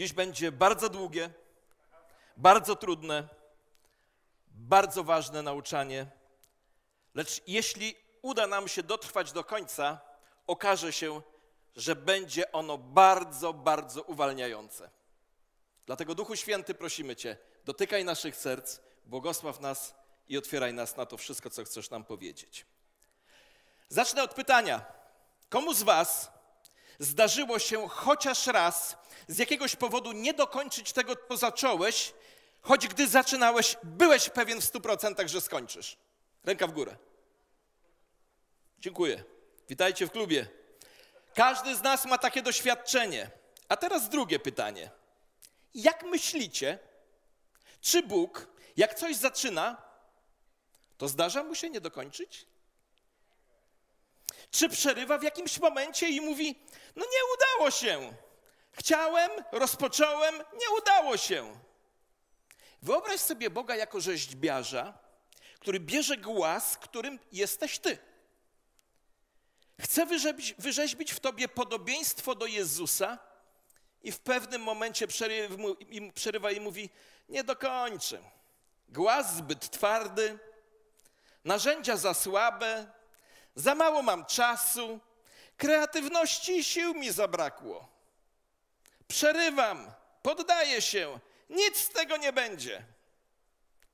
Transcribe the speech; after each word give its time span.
Dziś 0.00 0.12
będzie 0.12 0.52
bardzo 0.52 0.88
długie, 0.88 1.30
bardzo 2.36 2.76
trudne, 2.76 3.28
bardzo 4.46 5.04
ważne 5.04 5.42
nauczanie, 5.42 6.06
lecz 7.14 7.42
jeśli 7.46 7.96
uda 8.22 8.46
nam 8.46 8.68
się 8.68 8.82
dotrwać 8.82 9.32
do 9.32 9.44
końca, 9.44 10.00
okaże 10.46 10.92
się, 10.92 11.22
że 11.76 11.96
będzie 11.96 12.52
ono 12.52 12.78
bardzo, 12.78 13.52
bardzo 13.52 14.02
uwalniające. 14.02 14.90
Dlatego 15.86 16.14
Duchu 16.14 16.36
Święty 16.36 16.74
prosimy 16.74 17.16
Cię, 17.16 17.36
dotykaj 17.64 18.04
naszych 18.04 18.36
serc, 18.36 18.80
błogosław 19.06 19.60
nas 19.60 19.94
i 20.28 20.38
otwieraj 20.38 20.74
nas 20.74 20.96
na 20.96 21.06
to 21.06 21.16
wszystko, 21.16 21.50
co 21.50 21.64
chcesz 21.64 21.90
nam 21.90 22.04
powiedzieć. 22.04 22.66
Zacznę 23.88 24.22
od 24.22 24.34
pytania. 24.34 24.84
Komu 25.48 25.74
z 25.74 25.82
Was 25.82 26.39
zdarzyło 27.00 27.58
się 27.58 27.88
chociaż 27.88 28.46
raz 28.46 28.96
z 29.28 29.38
jakiegoś 29.38 29.76
powodu 29.76 30.12
nie 30.12 30.34
dokończyć 30.34 30.92
tego, 30.92 31.16
co 31.28 31.36
zacząłeś, 31.36 32.12
choć 32.62 32.88
gdy 32.88 33.08
zaczynałeś, 33.08 33.76
byłeś 33.82 34.28
pewien 34.30 34.60
w 34.60 34.64
stu 34.64 34.80
procentach, 34.80 35.28
że 35.28 35.40
skończysz? 35.40 35.96
Ręka 36.44 36.66
w 36.66 36.72
górę. 36.72 36.96
Dziękuję. 38.78 39.24
Witajcie 39.68 40.06
w 40.06 40.10
klubie. 40.10 40.46
Każdy 41.34 41.76
z 41.76 41.82
nas 41.82 42.04
ma 42.04 42.18
takie 42.18 42.42
doświadczenie. 42.42 43.30
A 43.68 43.76
teraz 43.76 44.08
drugie 44.08 44.38
pytanie. 44.38 44.90
Jak 45.74 46.02
myślicie, 46.02 46.78
czy 47.80 48.02
Bóg, 48.02 48.46
jak 48.76 48.94
coś 48.94 49.16
zaczyna, 49.16 49.82
to 50.98 51.08
zdarza 51.08 51.42
mu 51.42 51.54
się 51.54 51.70
nie 51.70 51.80
dokończyć? 51.80 52.46
Czy 54.50 54.68
przerywa 54.68 55.18
w 55.18 55.22
jakimś 55.22 55.58
momencie 55.58 56.08
i 56.08 56.20
mówi: 56.20 56.58
No 56.96 57.04
nie 57.04 57.34
udało 57.34 57.70
się. 57.70 58.14
Chciałem, 58.72 59.30
rozpocząłem, 59.52 60.34
nie 60.36 60.70
udało 60.78 61.16
się. 61.16 61.60
Wyobraź 62.82 63.20
sobie 63.20 63.50
Boga 63.50 63.76
jako 63.76 64.00
rzeźbiarza, 64.00 64.98
który 65.60 65.80
bierze 65.80 66.16
głaz, 66.16 66.76
którym 66.76 67.18
jesteś 67.32 67.78
ty. 67.78 67.98
Chce 69.80 70.06
wyrzeźbić, 70.06 70.54
wyrzeźbić 70.58 71.12
w 71.12 71.20
tobie 71.20 71.48
podobieństwo 71.48 72.34
do 72.34 72.46
Jezusa 72.46 73.18
i 74.02 74.12
w 74.12 74.18
pewnym 74.18 74.62
momencie 74.62 75.06
przerywa 76.14 76.50
i 76.50 76.60
mówi: 76.60 76.90
Nie 77.28 77.44
dokończę. 77.44 78.18
Głaz 78.88 79.36
zbyt 79.36 79.70
twardy, 79.70 80.38
narzędzia 81.44 81.96
za 81.96 82.14
słabe, 82.14 82.86
za 83.54 83.74
mało 83.74 84.02
mam 84.02 84.26
czasu, 84.26 85.00
kreatywności 85.56 86.58
i 86.58 86.64
sił 86.64 86.94
mi 86.94 87.10
zabrakło. 87.10 87.88
Przerywam, 89.08 89.92
poddaję 90.22 90.82
się, 90.82 91.20
nic 91.50 91.76
z 91.76 91.88
tego 91.88 92.16
nie 92.16 92.32
będzie. 92.32 92.84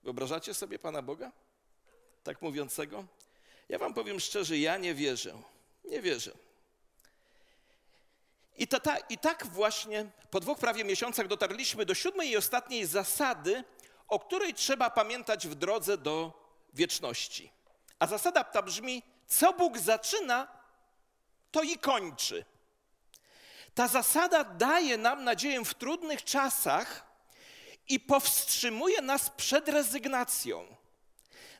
Wyobrażacie 0.02 0.54
sobie 0.54 0.78
Pana 0.78 1.02
Boga? 1.02 1.32
Tak 2.24 2.42
mówiącego? 2.42 3.04
Ja 3.68 3.78
Wam 3.78 3.94
powiem 3.94 4.20
szczerze, 4.20 4.58
ja 4.58 4.76
nie 4.76 4.94
wierzę. 4.94 5.42
Nie 5.84 6.02
wierzę. 6.02 6.32
I, 8.56 8.66
ta, 8.68 8.96
I 8.98 9.18
tak 9.18 9.46
właśnie 9.46 10.06
po 10.30 10.40
dwóch 10.40 10.58
prawie 10.58 10.84
miesiącach 10.84 11.26
dotarliśmy 11.28 11.86
do 11.86 11.94
siódmej 11.94 12.30
i 12.30 12.36
ostatniej 12.36 12.86
zasady, 12.86 13.64
o 14.08 14.18
której 14.18 14.54
trzeba 14.54 14.90
pamiętać 14.90 15.48
w 15.48 15.54
drodze 15.54 15.98
do 15.98 16.32
wieczności. 16.74 17.52
A 17.98 18.06
zasada 18.06 18.44
ta 18.44 18.62
brzmi: 18.62 19.02
co 19.26 19.52
Bóg 19.52 19.78
zaczyna, 19.78 20.48
to 21.50 21.62
i 21.62 21.78
kończy. 21.78 22.44
Ta 23.74 23.88
zasada 23.88 24.44
daje 24.44 24.96
nam 24.98 25.24
nadzieję 25.24 25.64
w 25.64 25.74
trudnych 25.74 26.24
czasach 26.24 27.06
i 27.88 28.00
powstrzymuje 28.00 29.02
nas 29.02 29.30
przed 29.30 29.68
rezygnacją. 29.68 30.76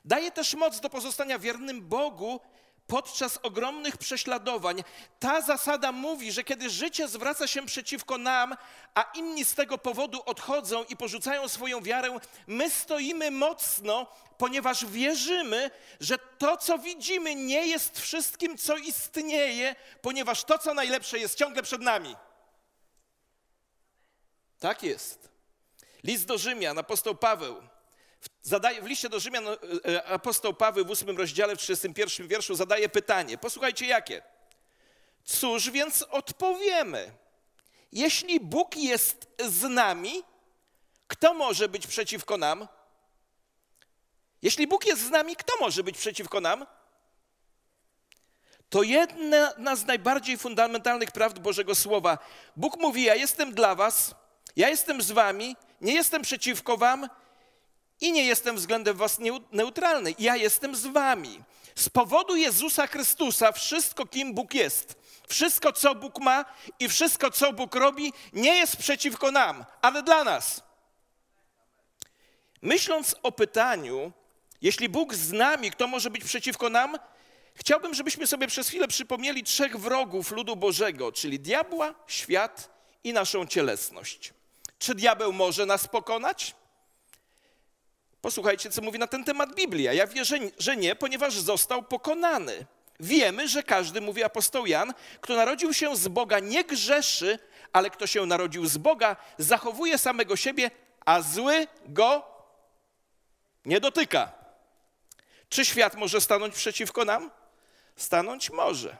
Daje 0.05 0.31
też 0.31 0.53
moc 0.53 0.79
do 0.79 0.89
pozostania 0.89 1.39
wiernym 1.39 1.81
Bogu 1.81 2.39
podczas 2.87 3.39
ogromnych 3.43 3.97
prześladowań. 3.97 4.83
Ta 5.19 5.41
zasada 5.41 5.91
mówi, 5.91 6.31
że 6.31 6.43
kiedy 6.43 6.69
życie 6.69 7.07
zwraca 7.07 7.47
się 7.47 7.65
przeciwko 7.65 8.17
nam, 8.17 8.55
a 8.95 9.01
inni 9.01 9.45
z 9.45 9.53
tego 9.53 9.77
powodu 9.77 10.21
odchodzą 10.25 10.83
i 10.83 10.97
porzucają 10.97 11.47
swoją 11.47 11.81
wiarę, 11.81 12.19
my 12.47 12.69
stoimy 12.69 13.31
mocno, 13.31 14.07
ponieważ 14.37 14.85
wierzymy, 14.85 15.71
że 15.99 16.17
to, 16.37 16.57
co 16.57 16.79
widzimy, 16.79 17.35
nie 17.35 17.67
jest 17.67 17.99
wszystkim, 17.99 18.57
co 18.57 18.77
istnieje, 18.77 19.75
ponieważ 20.01 20.43
to, 20.43 20.57
co 20.57 20.73
najlepsze, 20.73 21.19
jest 21.19 21.37
ciągle 21.37 21.63
przed 21.63 21.81
nami. 21.81 22.15
Tak 24.59 24.83
jest. 24.83 25.29
List 26.03 26.25
do 26.25 26.37
Rzymian, 26.37 26.77
apostoł 26.77 27.15
Paweł 27.15 27.61
Zadaje, 28.41 28.81
w 28.81 28.85
liście 28.85 29.09
do 29.09 29.19
Rzymian 29.19 29.47
e, 29.47 29.57
e, 29.85 30.05
apostoł 30.05 30.53
Paweł 30.53 30.85
w 30.85 30.89
ósmym 30.89 31.17
rozdziale, 31.17 31.55
w 31.55 31.59
31 31.59 32.27
wierszu 32.27 32.55
zadaje 32.55 32.89
pytanie. 32.89 33.37
Posłuchajcie 33.37 33.85
jakie. 33.85 34.21
Cóż 35.23 35.69
więc 35.69 36.01
odpowiemy? 36.01 37.11
Jeśli 37.91 38.39
Bóg 38.39 38.77
jest 38.77 39.27
z 39.39 39.63
nami, 39.63 40.23
kto 41.07 41.33
może 41.33 41.69
być 41.69 41.87
przeciwko 41.87 42.37
nam? 42.37 42.67
Jeśli 44.41 44.67
Bóg 44.67 44.85
jest 44.85 45.01
z 45.01 45.09
nami, 45.09 45.35
kto 45.35 45.53
może 45.59 45.83
być 45.83 45.97
przeciwko 45.97 46.41
nam? 46.41 46.65
To 48.69 48.83
jedna 48.83 49.75
z 49.75 49.85
najbardziej 49.85 50.37
fundamentalnych 50.37 51.11
prawd 51.11 51.39
Bożego 51.39 51.75
Słowa. 51.75 52.17
Bóg 52.55 52.77
mówi: 52.77 53.03
Ja 53.03 53.15
jestem 53.15 53.53
dla 53.53 53.75
Was, 53.75 54.15
ja 54.55 54.69
jestem 54.69 55.01
z 55.01 55.11
Wami, 55.11 55.55
nie 55.81 55.93
jestem 55.93 56.21
przeciwko 56.21 56.77
Wam, 56.77 57.09
i 58.01 58.11
nie 58.11 58.23
jestem 58.25 58.55
względem 58.55 58.97
was 58.97 59.19
neutralny. 59.51 60.15
Ja 60.19 60.35
jestem 60.35 60.75
z 60.75 60.85
wami. 60.85 61.43
Z 61.75 61.89
powodu 61.89 62.35
Jezusa 62.35 62.87
Chrystusa 62.87 63.51
wszystko, 63.51 64.05
kim 64.05 64.33
Bóg 64.33 64.53
jest, 64.53 64.95
wszystko, 65.27 65.73
co 65.73 65.95
Bóg 65.95 66.19
ma 66.19 66.45
i 66.79 66.89
wszystko, 66.89 67.31
co 67.31 67.53
Bóg 67.53 67.75
robi, 67.75 68.13
nie 68.33 68.55
jest 68.55 68.77
przeciwko 68.77 69.31
nam, 69.31 69.65
ale 69.81 70.03
dla 70.03 70.23
nas. 70.23 70.63
Myśląc 72.61 73.15
o 73.23 73.31
pytaniu, 73.31 74.11
jeśli 74.61 74.89
Bóg 74.89 75.13
z 75.13 75.31
nami, 75.31 75.71
kto 75.71 75.87
może 75.87 76.09
być 76.09 76.23
przeciwko 76.23 76.69
nam, 76.69 76.97
chciałbym, 77.55 77.93
żebyśmy 77.93 78.27
sobie 78.27 78.47
przez 78.47 78.67
chwilę 78.67 78.87
przypomnieli 78.87 79.43
trzech 79.43 79.77
wrogów 79.77 80.31
ludu 80.31 80.55
Bożego, 80.55 81.11
czyli 81.11 81.39
diabła, 81.39 81.93
świat 82.07 82.69
i 83.03 83.13
naszą 83.13 83.45
cielesność. 83.47 84.33
Czy 84.79 84.95
diabeł 84.95 85.33
może 85.33 85.65
nas 85.65 85.87
pokonać? 85.87 86.55
Posłuchajcie, 88.27 88.69
co 88.69 88.81
mówi 88.81 88.99
na 88.99 89.07
ten 89.07 89.23
temat 89.23 89.55
Biblia. 89.55 89.93
Ja 89.93 90.07
wierzę, 90.07 90.37
że 90.57 90.77
nie, 90.77 90.95
ponieważ 90.95 91.33
został 91.33 91.83
pokonany. 91.83 92.65
Wiemy, 92.99 93.47
że 93.47 93.63
każdy, 93.63 94.01
mówi 94.01 94.23
apostoł 94.23 94.65
Jan, 94.65 94.93
kto 95.21 95.35
narodził 95.35 95.73
się 95.73 95.95
z 95.95 96.07
Boga, 96.07 96.39
nie 96.39 96.63
grzeszy, 96.63 97.39
ale 97.73 97.89
kto 97.89 98.07
się 98.07 98.25
narodził 98.25 98.65
z 98.65 98.77
Boga, 98.77 99.15
zachowuje 99.37 99.97
samego 99.97 100.35
siebie, 100.35 100.71
a 101.05 101.21
zły 101.21 101.67
go 101.85 102.25
nie 103.65 103.79
dotyka. 103.79 104.31
Czy 105.49 105.65
świat 105.65 105.95
może 105.95 106.21
stanąć 106.21 106.55
przeciwko 106.55 107.05
nam? 107.05 107.31
Stanąć 107.95 108.49
może 108.49 108.97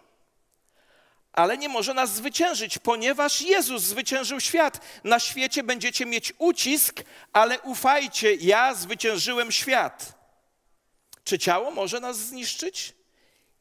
ale 1.37 1.57
nie 1.57 1.69
może 1.69 1.93
nas 1.93 2.13
zwyciężyć, 2.13 2.77
ponieważ 2.77 3.41
Jezus 3.41 3.83
zwyciężył 3.83 4.39
świat. 4.39 4.79
Na 5.03 5.19
świecie 5.19 5.63
będziecie 5.63 6.05
mieć 6.05 6.33
ucisk, 6.37 7.03
ale 7.33 7.59
ufajcie, 7.61 8.35
ja 8.35 8.73
zwyciężyłem 8.73 9.51
świat. 9.51 10.13
Czy 11.23 11.39
ciało 11.39 11.71
może 11.71 11.99
nas 11.99 12.17
zniszczyć? 12.17 12.93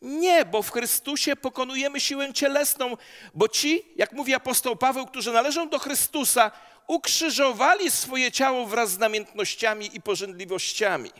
Nie, 0.02 0.44
bo 0.44 0.62
w 0.62 0.70
Chrystusie 0.70 1.36
pokonujemy 1.36 2.00
siłę 2.00 2.32
cielesną, 2.32 2.96
bo 3.34 3.48
ci, 3.48 3.84
jak 3.96 4.12
mówi 4.12 4.34
apostoł 4.34 4.76
Paweł, 4.76 5.06
którzy 5.06 5.32
należą 5.32 5.68
do 5.68 5.78
Chrystusa, 5.78 6.50
ukrzyżowali 6.86 7.90
swoje 7.90 8.32
ciało 8.32 8.66
wraz 8.66 8.90
z 8.90 8.98
namiętnościami 8.98 9.90
i 9.96 10.00
pożądliwościami. 10.00 11.10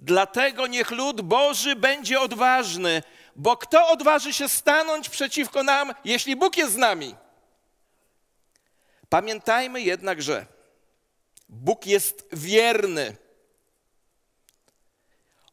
Dlatego 0.00 0.66
niech 0.66 0.90
lud 0.90 1.20
Boży 1.20 1.76
będzie 1.76 2.20
odważny, 2.20 3.02
bo 3.36 3.56
kto 3.56 3.88
odważy 3.88 4.32
się 4.32 4.48
stanąć 4.48 5.08
przeciwko 5.08 5.62
nam, 5.62 5.94
jeśli 6.04 6.36
Bóg 6.36 6.56
jest 6.56 6.72
z 6.72 6.76
nami? 6.76 7.14
Pamiętajmy 9.08 9.80
jednak, 9.80 10.22
że 10.22 10.46
Bóg 11.48 11.86
jest 11.86 12.28
wierny. 12.32 13.16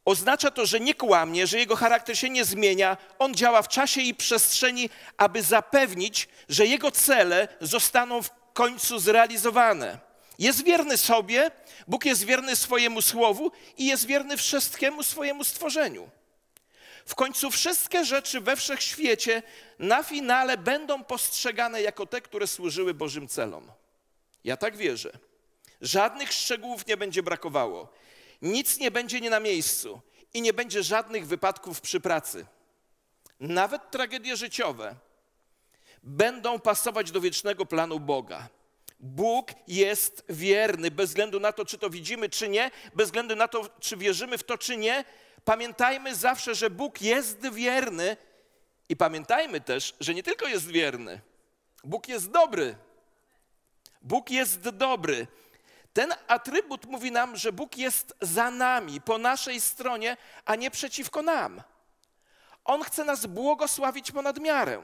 Oznacza 0.04 0.50
to, 0.50 0.66
że 0.66 0.80
nie 0.80 0.94
kłamie, 0.94 1.46
że 1.46 1.58
jego 1.58 1.76
charakter 1.76 2.18
się 2.18 2.30
nie 2.30 2.44
zmienia. 2.44 2.96
On 3.18 3.34
działa 3.34 3.62
w 3.62 3.68
czasie 3.68 4.00
i 4.00 4.14
przestrzeni, 4.14 4.90
aby 5.16 5.42
zapewnić, 5.42 6.28
że 6.48 6.66
jego 6.66 6.90
cele 6.90 7.48
zostaną 7.60 8.22
w 8.22 8.30
końcu 8.52 8.98
zrealizowane. 8.98 9.98
Jest 10.38 10.64
wierny 10.64 10.96
sobie, 10.96 11.50
Bóg 11.88 12.04
jest 12.04 12.24
wierny 12.24 12.56
swojemu 12.56 13.02
słowu 13.02 13.52
i 13.76 13.86
jest 13.86 14.06
wierny 14.06 14.36
wszystkiemu 14.36 15.02
swojemu 15.02 15.44
stworzeniu. 15.44 16.10
W 17.06 17.14
końcu 17.14 17.50
wszystkie 17.50 18.04
rzeczy 18.04 18.40
we 18.40 18.56
wszechświecie 18.56 19.42
na 19.78 20.02
finale 20.02 20.58
będą 20.58 21.04
postrzegane 21.04 21.82
jako 21.82 22.06
te, 22.06 22.20
które 22.20 22.46
służyły 22.46 22.94
Bożym 22.94 23.28
celom. 23.28 23.72
Ja 24.44 24.56
tak 24.56 24.76
wierzę. 24.76 25.18
Żadnych 25.80 26.32
szczegółów 26.32 26.86
nie 26.86 26.96
będzie 26.96 27.22
brakowało. 27.22 27.88
Nic 28.42 28.78
nie 28.78 28.90
będzie 28.90 29.20
nie 29.20 29.30
na 29.30 29.40
miejscu 29.40 30.00
i 30.34 30.42
nie 30.42 30.52
będzie 30.52 30.82
żadnych 30.82 31.26
wypadków 31.26 31.80
przy 31.80 32.00
pracy. 32.00 32.46
Nawet 33.40 33.90
tragedie 33.90 34.36
życiowe 34.36 34.94
będą 36.02 36.60
pasować 36.60 37.10
do 37.10 37.20
wiecznego 37.20 37.66
planu 37.66 38.00
Boga. 38.00 38.48
Bóg 39.00 39.50
jest 39.68 40.24
wierny, 40.28 40.90
bez 40.90 41.10
względu 41.10 41.40
na 41.40 41.52
to, 41.52 41.64
czy 41.64 41.78
to 41.78 41.90
widzimy, 41.90 42.28
czy 42.28 42.48
nie, 42.48 42.70
bez 42.94 43.06
względu 43.06 43.36
na 43.36 43.48
to, 43.48 43.70
czy 43.80 43.96
wierzymy 43.96 44.38
w 44.38 44.44
to, 44.44 44.58
czy 44.58 44.76
nie. 44.76 45.04
Pamiętajmy 45.44 46.14
zawsze, 46.14 46.54
że 46.54 46.70
Bóg 46.70 47.02
jest 47.02 47.48
wierny 47.52 48.16
i 48.88 48.96
pamiętajmy 48.96 49.60
też, 49.60 49.94
że 50.00 50.14
nie 50.14 50.22
tylko 50.22 50.48
jest 50.48 50.66
wierny, 50.66 51.20
Bóg 51.84 52.08
jest 52.08 52.30
dobry. 52.30 52.76
Bóg 54.02 54.30
jest 54.30 54.60
dobry. 54.60 55.26
Ten 55.92 56.14
atrybut 56.28 56.86
mówi 56.86 57.12
nam, 57.12 57.36
że 57.36 57.52
Bóg 57.52 57.76
jest 57.76 58.14
za 58.20 58.50
nami, 58.50 59.00
po 59.00 59.18
naszej 59.18 59.60
stronie, 59.60 60.16
a 60.44 60.56
nie 60.56 60.70
przeciwko 60.70 61.22
nam. 61.22 61.62
On 62.64 62.82
chce 62.82 63.04
nas 63.04 63.26
błogosławić 63.26 64.12
ponad 64.12 64.38
miarę. 64.38 64.82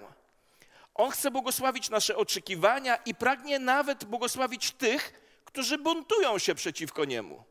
On 0.94 1.10
chce 1.10 1.30
błogosławić 1.30 1.90
nasze 1.90 2.16
oczekiwania 2.16 2.96
i 2.96 3.14
pragnie 3.14 3.58
nawet 3.58 4.04
błogosławić 4.04 4.72
tych, 4.72 5.12
którzy 5.44 5.78
buntują 5.78 6.38
się 6.38 6.54
przeciwko 6.54 7.04
Niemu. 7.04 7.44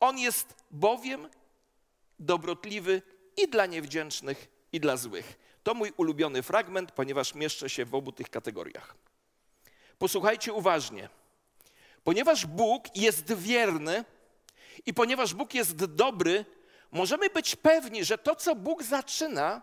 On 0.00 0.18
jest 0.18 0.54
bowiem 0.70 1.28
dobrotliwy 2.20 3.02
i 3.36 3.48
dla 3.48 3.66
niewdzięcznych, 3.66 4.48
i 4.72 4.80
dla 4.80 4.96
złych. 4.96 5.38
To 5.62 5.74
mój 5.74 5.92
ulubiony 5.96 6.42
fragment, 6.42 6.92
ponieważ 6.92 7.34
mieszczę 7.34 7.70
się 7.70 7.84
w 7.84 7.94
obu 7.94 8.12
tych 8.12 8.30
kategoriach. 8.30 8.94
Posłuchajcie 9.98 10.52
uważnie. 10.52 11.08
Ponieważ 12.04 12.46
Bóg 12.46 12.96
jest 12.96 13.32
wierny 13.32 14.04
i 14.86 14.94
ponieważ 14.94 15.34
Bóg 15.34 15.54
jest 15.54 15.84
dobry, 15.84 16.44
możemy 16.90 17.30
być 17.30 17.56
pewni, 17.56 18.04
że 18.04 18.18
to, 18.18 18.36
co 18.36 18.54
Bóg 18.54 18.82
zaczyna, 18.82 19.62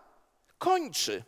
kończy. 0.58 1.24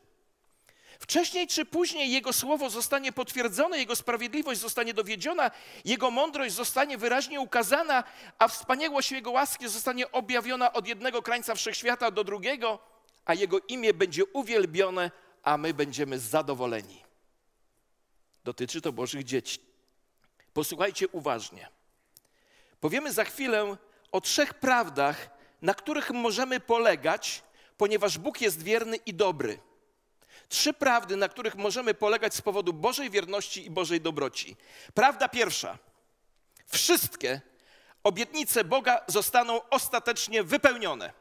Wcześniej 1.01 1.47
czy 1.47 1.65
później 1.65 2.11
Jego 2.11 2.33
słowo 2.33 2.71
zostanie 2.71 3.13
potwierdzone, 3.13 3.79
Jego 3.79 3.97
sprawiedliwość 3.97 4.61
zostanie 4.61 4.95
dowiedziona, 4.95 5.51
Jego 5.85 6.11
mądrość 6.11 6.55
zostanie 6.55 6.99
wyraźnie 6.99 7.41
ukazana, 7.41 8.05
a 8.39 8.49
wspaniałość 8.49 9.13
Jego 9.13 9.31
łaski 9.31 9.69
zostanie 9.69 10.13
objawiona 10.13 10.73
od 10.73 10.87
jednego 10.87 11.23
krańca 11.23 11.55
wszechświata 11.55 12.11
do 12.11 12.25
drugiego, 12.25 12.79
a 13.25 13.35
Jego 13.35 13.59
imię 13.69 13.95
będzie 13.95 14.25
uwielbione, 14.25 15.11
a 15.43 15.57
my 15.57 15.75
będziemy 15.75 16.19
zadowoleni. 16.19 17.03
Dotyczy 18.45 18.81
to 18.81 18.93
Bożych 18.93 19.25
dzieci. 19.25 19.61
Posłuchajcie 20.53 21.09
uważnie. 21.09 21.69
Powiemy 22.81 23.13
za 23.13 23.25
chwilę 23.25 23.77
o 24.13 24.21
trzech 24.21 24.55
prawdach, 24.55 25.31
na 25.63 25.75
których 25.75 26.11
możemy 26.11 26.61
polegać, 26.61 27.43
ponieważ 27.77 28.19
Bóg 28.19 28.41
jest 28.41 28.63
wierny 28.63 28.97
i 28.97 29.15
dobry. 29.15 29.59
Trzy 30.51 30.73
prawdy, 30.73 31.17
na 31.17 31.29
których 31.29 31.55
możemy 31.55 31.95
polegać 31.95 32.35
z 32.35 32.41
powodu 32.41 32.73
Bożej 32.73 33.11
wierności 33.11 33.67
i 33.67 33.71
Bożej 33.71 34.01
dobroci. 34.01 34.57
Prawda 34.95 35.29
pierwsza. 35.29 35.79
Wszystkie 36.67 37.41
obietnice 38.05 38.65
Boga 38.65 39.05
zostaną 39.07 39.69
ostatecznie 39.69 40.43
wypełnione. 40.43 41.13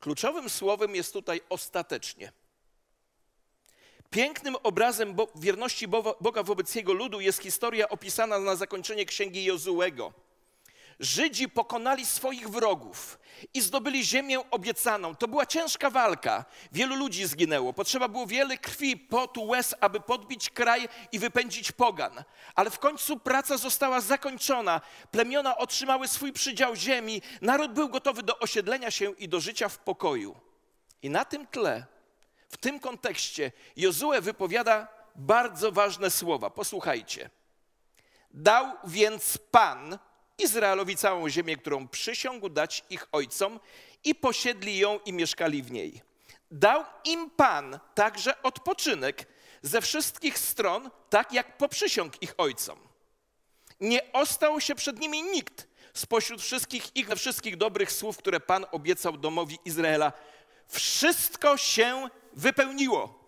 Kluczowym 0.00 0.50
słowem 0.50 0.94
jest 0.94 1.12
tutaj 1.12 1.40
ostatecznie. 1.48 2.32
Pięknym 4.10 4.56
obrazem 4.62 5.16
wierności 5.34 5.88
Boga 6.20 6.42
wobec 6.42 6.74
Jego 6.74 6.92
ludu 6.92 7.20
jest 7.20 7.42
historia 7.42 7.88
opisana 7.88 8.38
na 8.38 8.56
zakończenie 8.56 9.04
księgi 9.06 9.44
Jozułego. 9.44 10.12
Żydzi 11.00 11.48
pokonali 11.48 12.06
swoich 12.06 12.50
wrogów 12.50 13.18
i 13.54 13.60
zdobyli 13.60 14.04
ziemię 14.04 14.50
obiecaną. 14.50 15.16
To 15.16 15.28
była 15.28 15.46
ciężka 15.46 15.90
walka. 15.90 16.44
Wielu 16.72 16.96
ludzi 16.96 17.26
zginęło. 17.26 17.72
Potrzeba 17.72 18.08
było 18.08 18.26
wiele 18.26 18.58
krwi, 18.58 18.96
potu, 18.96 19.44
łez, 19.44 19.74
aby 19.80 20.00
podbić 20.00 20.50
kraj 20.50 20.88
i 21.12 21.18
wypędzić 21.18 21.72
pogan. 21.72 22.24
Ale 22.54 22.70
w 22.70 22.78
końcu 22.78 23.18
praca 23.18 23.56
została 23.56 24.00
zakończona. 24.00 24.80
Plemiona 25.10 25.56
otrzymały 25.56 26.08
swój 26.08 26.32
przydział 26.32 26.76
ziemi. 26.76 27.22
Naród 27.42 27.72
był 27.72 27.88
gotowy 27.88 28.22
do 28.22 28.38
osiedlenia 28.38 28.90
się 28.90 29.12
i 29.12 29.28
do 29.28 29.40
życia 29.40 29.68
w 29.68 29.78
pokoju. 29.78 30.36
I 31.02 31.10
na 31.10 31.24
tym 31.24 31.46
tle, 31.46 31.86
w 32.48 32.56
tym 32.56 32.80
kontekście, 32.80 33.52
Jozue 33.76 34.20
wypowiada 34.20 34.88
bardzo 35.16 35.72
ważne 35.72 36.10
słowa. 36.10 36.50
Posłuchajcie. 36.50 37.30
Dał 38.30 38.66
więc 38.84 39.38
Pan 39.50 39.98
Izraelowi 40.38 40.96
całą 40.96 41.28
ziemię, 41.28 41.56
którą 41.56 41.88
przysiągł 41.88 42.48
dać 42.48 42.84
ich 42.90 43.06
ojcom 43.12 43.60
i 44.04 44.14
posiedli 44.14 44.78
ją 44.78 45.00
i 45.06 45.12
mieszkali 45.12 45.62
w 45.62 45.70
niej. 45.70 46.02
Dał 46.50 46.84
im 47.04 47.30
Pan 47.30 47.78
także 47.94 48.42
odpoczynek 48.42 49.26
ze 49.62 49.80
wszystkich 49.80 50.38
stron, 50.38 50.90
tak 51.10 51.32
jak 51.32 51.56
poprzysiągł 51.56 52.16
ich 52.20 52.34
ojcom. 52.38 52.78
Nie 53.80 54.12
ostał 54.12 54.60
się 54.60 54.74
przed 54.74 55.00
nimi 55.00 55.22
nikt 55.22 55.68
spośród 55.94 56.42
wszystkich 56.42 56.96
ich 56.96 57.08
wszystkich 57.08 57.56
dobrych 57.56 57.92
słów, 57.92 58.16
które 58.16 58.40
Pan 58.40 58.66
obiecał 58.72 59.16
domowi 59.16 59.58
Izraela. 59.64 60.12
Wszystko 60.68 61.56
się 61.56 62.08
wypełniło. 62.32 63.24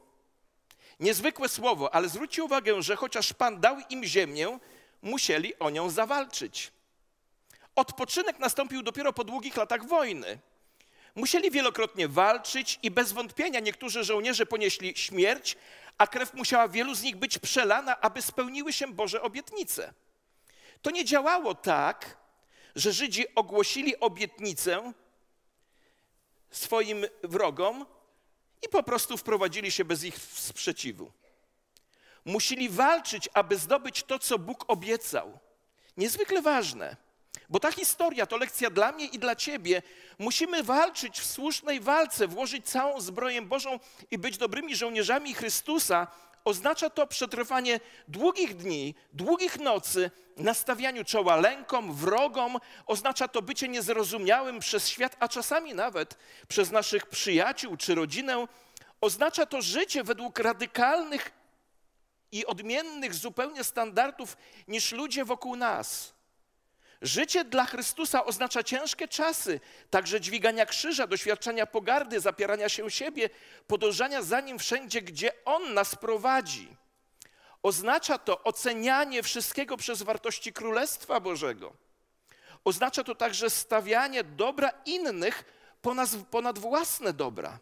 Niezwykłe 1.01 1.49
słowo, 1.49 1.95
ale 1.95 2.09
zwróćcie 2.09 2.45
uwagę, 2.45 2.83
że 2.83 2.97
chociaż 2.97 3.33
Pan 3.33 3.61
dał 3.61 3.77
im 3.91 4.05
ziemię, 4.05 4.59
musieli 5.03 5.59
o 5.59 5.71
nią 5.71 5.91
zawalczyć. 5.91 6.73
Odpoczynek 7.77 8.39
nastąpił 8.39 8.83
dopiero 8.83 9.13
po 9.13 9.25
długich 9.25 9.57
latach 9.57 9.87
wojny. 9.87 10.39
Musieli 11.15 11.51
wielokrotnie 11.51 12.09
walczyć 12.09 12.79
i 12.83 12.91
bez 12.91 13.13
wątpienia 13.13 13.61
niektórzy 13.61 14.05
żołnierze 14.05 14.47
ponieśli 14.47 14.97
śmierć, 14.97 15.57
a 15.99 16.07
krew 16.07 16.35
musiała 16.35 16.69
wielu 16.69 16.95
z 16.95 17.03
nich 17.03 17.17
być 17.17 17.39
przelana, 17.39 18.01
aby 18.01 18.23
spełniły 18.23 18.73
się 18.73 18.93
Boże 18.93 19.23
obietnice. 19.23 19.93
To 20.83 20.91
nie 20.91 21.05
działało 21.05 21.55
tak, 21.55 22.17
że 22.77 22.93
Żydzi 22.93 23.35
ogłosili 23.35 24.01
obietnicę 24.01 24.93
swoim 26.51 27.07
wrogom 27.23 27.87
i 28.67 28.69
po 28.69 28.83
prostu 28.83 29.17
wprowadzili 29.17 29.71
się 29.71 29.85
bez 29.85 30.05
ich 30.05 30.19
sprzeciwu. 30.19 31.13
Musieli 32.25 32.69
walczyć, 32.69 33.29
aby 33.35 33.59
zdobyć 33.59 34.03
to, 34.03 34.19
co 34.19 34.39
Bóg 34.39 34.65
obiecał. 34.69 35.39
Niezwykle 35.97 36.43
ważne. 36.43 37.06
Bo 37.49 37.61
ta 37.61 37.73
historia 37.73 38.27
to 38.27 38.37
lekcja 38.37 38.71
dla 38.71 38.93
mnie 38.93 39.07
i 39.07 39.19
dla 39.19 39.37
ciebie. 39.37 39.83
Musimy 40.19 40.63
walczyć 40.63 41.21
w 41.21 41.27
słusznej 41.27 41.81
walce, 41.81 42.29
włożyć 42.29 42.67
całą 42.67 43.01
zbroję 43.01 43.43
Bożą 43.43 43.79
i 44.11 44.19
być 44.19 44.39
dobrymi 44.39 44.77
żołnierzami 44.77 45.35
Chrystusa. 45.35 46.07
Oznacza 46.45 46.91
to 46.91 47.07
przetrwanie 47.07 47.81
długich 48.09 48.57
dni, 48.57 48.95
długich 49.13 49.59
nocy, 49.59 50.11
nastawianiu 50.37 51.05
czoła 51.05 51.37
lękom, 51.37 51.95
wrogom. 51.95 52.59
Oznacza 52.87 53.29
to 53.29 53.43
bycie 53.43 53.69
niezrozumiałym 53.69 54.59
przez 54.59 54.89
świat, 54.89 55.17
a 55.21 55.29
czasami 55.29 55.75
nawet 55.75 56.19
przez 56.49 56.71
naszych 56.71 57.07
przyjaciół 57.07 57.77
czy 57.77 57.95
rodzinę. 57.95 58.47
Oznacza 59.01 59.47
to 59.47 59.63
życie 59.63 60.05
według 60.05 60.39
radykalnych 60.39 61.33
i 62.33 62.47
odmiennych 62.47 63.15
zupełnie 63.15 63.65
standardów 63.65 64.37
niż 64.69 64.93
ludzie 64.93 65.25
wokół 65.25 65.57
nas. 65.57 66.16
Życie 67.03 67.45
dla 67.45 67.67
Chrystusa 67.67 68.25
oznacza 68.25 68.63
ciężkie 68.63 69.09
czasy, 69.09 69.61
także 69.91 70.21
dźwigania 70.21 70.67
krzyża, 70.67 71.07
doświadczenia 71.07 71.67
pogardy, 71.67 72.21
zapierania 72.21 72.69
się 72.69 72.91
siebie, 72.91 73.31
podążania 73.67 74.23
za 74.23 74.41
Nim 74.41 74.59
wszędzie, 74.59 75.03
gdzie 75.03 75.33
On 75.45 75.75
nas 75.75 75.95
prowadzi. 75.95 76.77
Oznacza 77.63 78.19
to 78.19 78.43
ocenianie 78.43 79.23
wszystkiego 79.23 79.77
przez 79.77 80.03
wartości 80.03 80.53
Królestwa 80.53 81.21
Bożego. 81.21 81.73
Oznacza 82.65 83.05
to 83.05 83.15
także 83.15 83.51
stawianie 83.51 84.25
dobra 84.25 84.71
innych 84.87 85.45
ponad, 85.83 86.11
ponad 86.31 86.59
własne 86.59 87.13
dobra. 87.13 87.59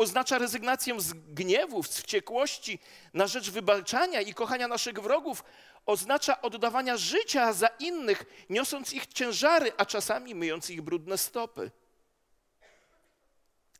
Oznacza 0.00 0.38
rezygnację 0.38 1.00
z 1.00 1.12
gniewów, 1.12 1.88
z 1.88 1.96
wściekłości 1.96 2.78
na 3.14 3.26
rzecz 3.26 3.50
wybaczania 3.50 4.20
i 4.20 4.34
kochania 4.34 4.68
naszych 4.68 5.00
wrogów 5.00 5.44
oznacza 5.86 6.42
oddawania 6.42 6.96
życia 6.96 7.52
za 7.52 7.66
innych, 7.66 8.24
niosąc 8.50 8.92
ich 8.92 9.06
ciężary, 9.06 9.72
a 9.76 9.86
czasami 9.86 10.34
myjąc 10.34 10.70
ich 10.70 10.82
brudne 10.82 11.18
stopy. 11.18 11.70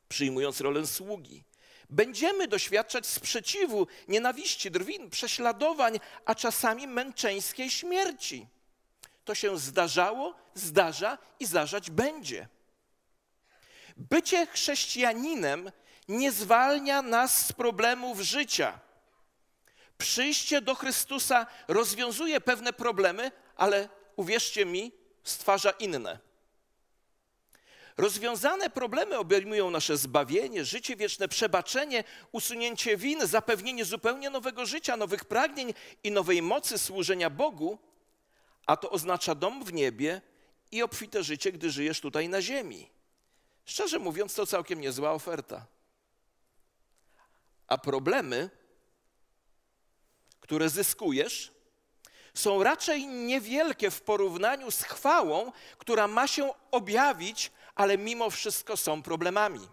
Przyjmując 0.09 0.61
rolę 0.61 0.87
sługi. 0.87 1.45
Będziemy 1.91 2.49
doświadczać 2.49 3.07
sprzeciwu, 3.07 3.87
nienawiści, 4.09 4.71
drwin, 4.71 5.11
prześladowań, 5.11 6.01
a 6.25 6.35
czasami 6.35 6.87
męczeńskiej 6.87 7.71
śmierci. 7.71 8.47
To 9.25 9.35
się 9.35 9.59
zdarzało, 9.59 10.35
zdarza 10.55 11.19
i 11.39 11.47
zdarzać 11.47 11.91
będzie. 11.91 12.49
Bycie 13.97 14.47
chrześcijaninem 14.47 15.71
nie 16.11 16.33
zwalnia 16.33 17.03
nas 17.03 17.47
z 17.47 17.53
problemów 17.53 18.21
życia 18.21 18.81
Przyjście 20.01 20.61
do 20.61 20.75
Chrystusa 20.75 21.47
rozwiązuje 21.69 22.41
pewne 22.41 22.73
problemy, 22.73 23.33
ale 23.57 23.89
uwierzcie 24.17 24.67
mi, 24.67 24.93
stwarza 25.25 25.71
inne. 25.71 26.19
Rozwiązane 27.97 28.71
problemy 28.71 29.19
obejmują 29.19 29.71
nasze 29.71 29.97
zbawienie, 29.97 30.65
życie 30.65 30.97
wieczne, 30.97 31.29
przebaczenie, 31.29 32.05
usunięcie 32.33 32.97
win, 32.97 33.27
zapewnienie 33.27 33.85
zupełnie 33.85 34.31
nowego 34.31 34.67
życia, 34.67 34.97
nowych 34.97 35.25
pragnień 35.25 35.75
i 36.05 36.11
nowej 36.11 36.43
mocy 36.43 36.79
służenia 36.79 37.31
Bogu, 37.31 37.79
a 38.67 38.77
to 38.77 38.91
oznacza 38.91 39.35
dom 39.35 39.65
w 39.65 39.73
niebie 39.73 40.21
i 40.73 40.83
obfite 40.83 41.23
życie, 41.23 41.53
gdy 41.53 41.71
żyjesz 41.71 42.01
tutaj 42.01 42.29
na 42.29 42.43
ziemi. 42.43 42.89
Szczerze 43.65 43.99
mówiąc, 43.99 44.35
to 44.35 44.47
całkiem 44.47 44.81
niezła 44.81 45.13
oferta. 45.13 45.67
A 47.71 47.79
problemy, 47.79 48.51
które 50.41 50.69
zyskujesz, 50.69 51.53
są 52.35 52.63
raczej 52.63 53.07
niewielkie 53.07 53.91
w 53.91 54.03
porównaniu 54.03 54.71
z 54.71 54.83
chwałą, 54.83 55.53
która 55.79 56.09
ma 56.09 56.27
się 56.27 56.53
objawić, 56.71 57.53
ale 57.75 57.99
mimo 57.99 58.31
wszystko 58.31 58.77
są 58.77 59.03
problemami. 59.03 59.69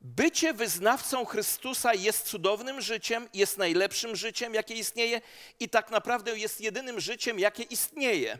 Bycie 0.00 0.54
wyznawcą 0.54 1.24
Chrystusa 1.24 1.94
jest 1.94 2.26
cudownym 2.26 2.80
życiem, 2.80 3.28
jest 3.34 3.58
najlepszym 3.58 4.16
życiem, 4.16 4.54
jakie 4.54 4.74
istnieje 4.74 5.20
i 5.60 5.68
tak 5.68 5.90
naprawdę 5.90 6.38
jest 6.38 6.60
jedynym 6.60 7.00
życiem, 7.00 7.38
jakie 7.38 7.62
istnieje. 7.62 8.38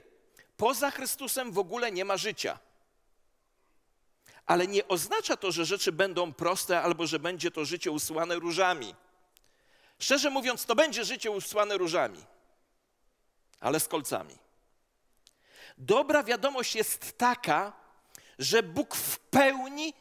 Poza 0.57 0.91
Chrystusem 0.91 1.53
w 1.53 1.59
ogóle 1.59 1.93
nie 1.93 2.05
ma 2.05 2.17
życia. 2.17 2.59
Ale 4.47 4.67
nie 4.67 4.89
oznacza 4.89 5.37
to, 5.37 5.53
że 5.53 5.65
rzeczy 5.65 5.93
będą 5.93 6.33
proste 6.33 6.83
albo 6.83 7.07
że 7.07 7.19
będzie 7.19 7.51
to 7.51 7.65
życie 7.65 7.91
usłane 7.91 8.35
różami. 8.35 8.95
Szczerze 9.99 10.31
mówiąc, 10.31 10.67
to 10.67 10.75
będzie 10.75 11.05
życie 11.05 11.31
usłane 11.31 11.79
różami, 11.79 12.25
ale 13.61 13.81
z 13.81 13.89
kolcami. 13.89 14.39
Dobra 15.79 16.23
wiadomość 16.23 16.75
jest 16.75 17.19
taka, 17.19 17.73
że 18.39 18.63
Bóg 18.63 18.95
w 18.95 19.19
pełni 19.19 19.95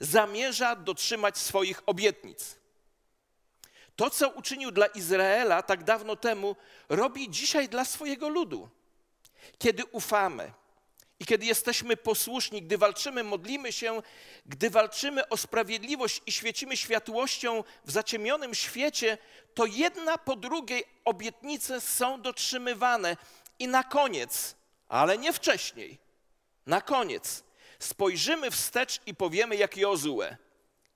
zamierza 0.00 0.76
dotrzymać 0.76 1.38
swoich 1.38 1.82
obietnic. 1.86 2.58
To, 3.96 4.10
co 4.10 4.28
uczynił 4.28 4.70
dla 4.70 4.86
Izraela 4.86 5.62
tak 5.62 5.84
dawno 5.84 6.16
temu, 6.16 6.56
robi 6.88 7.30
dzisiaj 7.30 7.68
dla 7.68 7.84
swojego 7.84 8.28
ludu. 8.28 8.68
Kiedy 9.58 9.84
ufamy 9.84 10.52
i 11.20 11.26
kiedy 11.26 11.46
jesteśmy 11.46 11.96
posłuszni, 11.96 12.62
gdy 12.62 12.78
walczymy, 12.78 13.24
modlimy 13.24 13.72
się, 13.72 14.02
gdy 14.46 14.70
walczymy 14.70 15.28
o 15.28 15.36
sprawiedliwość 15.36 16.22
i 16.26 16.32
świecimy 16.32 16.76
światłością 16.76 17.64
w 17.84 17.90
zaciemnionym 17.90 18.54
świecie, 18.54 19.18
to 19.54 19.66
jedna 19.66 20.18
po 20.18 20.36
drugiej 20.36 20.84
obietnice 21.04 21.80
są 21.80 22.22
dotrzymywane. 22.22 23.16
I 23.58 23.68
na 23.68 23.84
koniec, 23.84 24.56
ale 24.88 25.18
nie 25.18 25.32
wcześniej, 25.32 25.98
na 26.66 26.80
koniec 26.80 27.44
spojrzymy 27.78 28.50
wstecz 28.50 29.00
i 29.06 29.14
powiemy 29.14 29.56
jak 29.56 29.76
Jozue. 29.76 30.36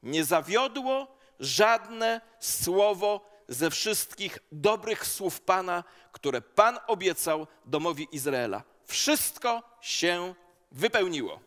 Nie 0.03 0.25
zawiodło 0.25 1.17
żadne 1.41 2.21
słowo 2.41 3.33
ze 3.49 3.71
wszystkich 3.71 4.39
dobrych 4.53 5.07
słów 5.07 5.41
Pana, 5.41 5.85
które 6.13 6.41
Pan 6.41 6.79
obiecał 6.87 7.47
domowi 7.65 8.09
Izraela. 8.13 8.72
Wszystko 8.93 9.63
się 9.81 10.35
wypełniło. 10.73 11.41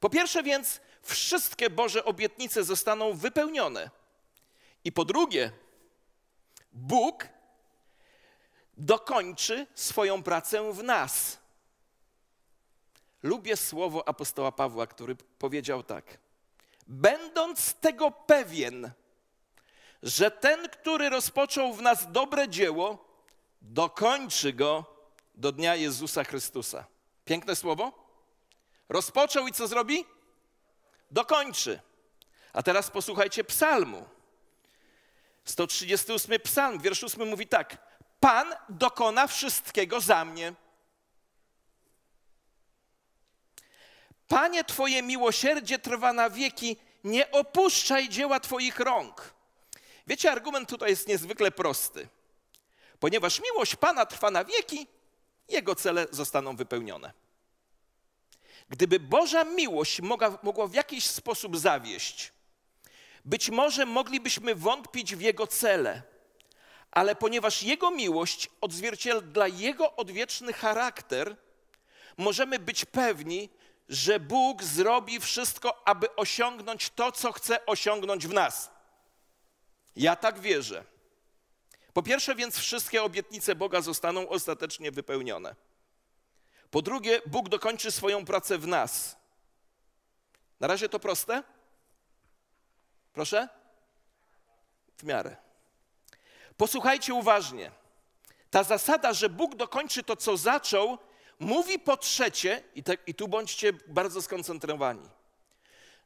Po 0.00 0.10
pierwsze 0.10 0.42
więc, 0.42 0.80
wszystkie 1.02 1.70
Boże 1.70 2.04
obietnice 2.04 2.64
zostaną 2.64 3.12
wypełnione. 3.12 3.90
I 4.84 4.92
po 4.92 5.04
drugie, 5.04 5.52
Bóg 6.72 7.28
dokończy 8.76 9.66
swoją 9.74 10.22
pracę 10.22 10.72
w 10.72 10.82
nas. 10.82 11.38
Lubię 13.22 13.56
słowo 13.56 14.08
apostoła 14.08 14.52
Pawła, 14.52 14.86
który 14.86 15.16
powiedział 15.16 15.82
tak: 15.82 16.18
Będąc 16.86 17.74
tego 17.74 18.10
pewien, 18.10 18.90
że 20.02 20.30
ten, 20.30 20.68
który 20.68 21.10
rozpoczął 21.10 21.74
w 21.74 21.82
nas 21.82 22.12
dobre 22.12 22.48
dzieło, 22.48 23.04
dokończy 23.62 24.52
go 24.52 24.99
do 25.40 25.52
dnia 25.52 25.76
Jezusa 25.76 26.24
Chrystusa. 26.24 26.84
Piękne 27.24 27.56
słowo? 27.56 27.92
Rozpoczął 28.88 29.46
i 29.46 29.52
co 29.52 29.68
zrobi? 29.68 30.04
Dokończy. 31.10 31.80
A 32.52 32.62
teraz 32.62 32.90
posłuchajcie 32.90 33.44
psalmu. 33.44 34.08
138 35.44 36.40
psalm, 36.40 36.78
wiersz 36.78 37.04
8 37.04 37.28
mówi 37.28 37.46
tak. 37.46 37.76
Pan 38.20 38.54
dokona 38.68 39.26
wszystkiego 39.26 40.00
za 40.00 40.24
mnie. 40.24 40.54
Panie, 44.28 44.64
Twoje 44.64 45.02
miłosierdzie 45.02 45.78
trwa 45.78 46.12
na 46.12 46.30
wieki, 46.30 46.76
nie 47.04 47.30
opuszczaj 47.30 48.08
dzieła 48.08 48.40
Twoich 48.40 48.80
rąk. 48.80 49.34
Wiecie, 50.06 50.32
argument 50.32 50.68
tutaj 50.68 50.90
jest 50.90 51.08
niezwykle 51.08 51.50
prosty. 51.50 52.08
Ponieważ 53.00 53.40
miłość 53.40 53.76
Pana 53.76 54.06
trwa 54.06 54.30
na 54.30 54.44
wieki, 54.44 54.86
Jego 55.50 55.74
cele 55.74 56.06
zostaną 56.10 56.56
wypełnione. 56.56 57.12
Gdyby 58.68 59.00
Boża 59.00 59.44
miłość 59.44 60.00
mogła, 60.00 60.38
mogła 60.42 60.66
w 60.66 60.74
jakiś 60.74 61.06
sposób 61.06 61.56
zawieść, 61.56 62.32
być 63.24 63.50
może 63.50 63.86
moglibyśmy 63.86 64.54
wątpić 64.54 65.16
w 65.16 65.20
Jego 65.20 65.46
cele, 65.46 66.02
ale 66.90 67.14
ponieważ 67.14 67.62
Jego 67.62 67.90
miłość 67.90 68.50
odzwierciedla 68.60 69.48
Jego 69.48 69.96
odwieczny 69.96 70.52
charakter, 70.52 71.36
możemy 72.16 72.58
być 72.58 72.84
pewni, 72.84 73.48
że 73.88 74.20
Bóg 74.20 74.62
zrobi 74.62 75.20
wszystko, 75.20 75.88
aby 75.88 76.16
osiągnąć 76.16 76.90
to, 76.90 77.12
co 77.12 77.32
chce 77.32 77.66
osiągnąć 77.66 78.26
w 78.26 78.32
nas. 78.32 78.70
Ja 79.96 80.16
tak 80.16 80.40
wierzę. 80.40 80.84
Po 81.92 82.02
pierwsze, 82.02 82.34
więc 82.34 82.58
wszystkie 82.58 83.02
obietnice 83.02 83.54
Boga 83.54 83.80
zostaną 83.80 84.28
ostatecznie 84.28 84.90
wypełnione. 84.90 85.54
Po 86.70 86.82
drugie, 86.82 87.20
Bóg 87.26 87.48
dokończy 87.48 87.90
swoją 87.90 88.24
pracę 88.24 88.58
w 88.58 88.66
nas. 88.66 89.16
Na 90.60 90.66
razie 90.66 90.88
to 90.88 91.00
proste? 91.00 91.42
Proszę? 93.12 93.48
W 94.96 95.04
miarę. 95.04 95.36
Posłuchajcie 96.56 97.14
uważnie. 97.14 97.70
Ta 98.50 98.62
zasada, 98.62 99.12
że 99.12 99.28
Bóg 99.28 99.54
dokończy 99.54 100.02
to, 100.02 100.16
co 100.16 100.36
zaczął, 100.36 100.98
mówi 101.38 101.78
po 101.78 101.96
trzecie, 101.96 102.62
i, 102.74 102.82
te, 102.82 102.94
i 103.06 103.14
tu 103.14 103.28
bądźcie 103.28 103.72
bardzo 103.86 104.22
skoncentrowani, 104.22 105.08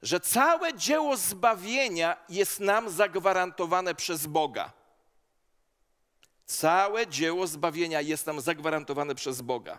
że 0.03 0.21
całe 0.21 0.75
dzieło 0.75 1.17
zbawienia 1.17 2.17
jest 2.29 2.61
nam 2.61 2.91
zagwarantowane 2.91 3.95
przez 3.95 4.27
Boga. 4.27 4.73
Całe 6.47 7.07
dzieło 7.07 7.47
zbawienia 7.47 8.01
jest 8.01 8.27
nam 8.27 8.41
zagwarantowane 8.41 9.15
przez 9.15 9.41
Boga. 9.41 9.79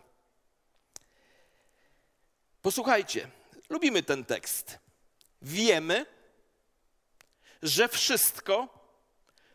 Posłuchajcie, 2.62 3.32
lubimy 3.70 4.04
ten 4.04 4.26
tekst. 4.26 4.80
Wiemy, 5.42 6.06
że 7.64 7.88
wszystko 7.88 8.68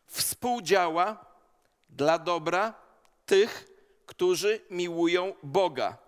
współdziała 0.06 1.26
dla 1.88 2.18
dobra 2.18 2.74
tych, 3.26 3.68
którzy 4.06 4.60
miłują 4.70 5.34
Boga. 5.42 5.98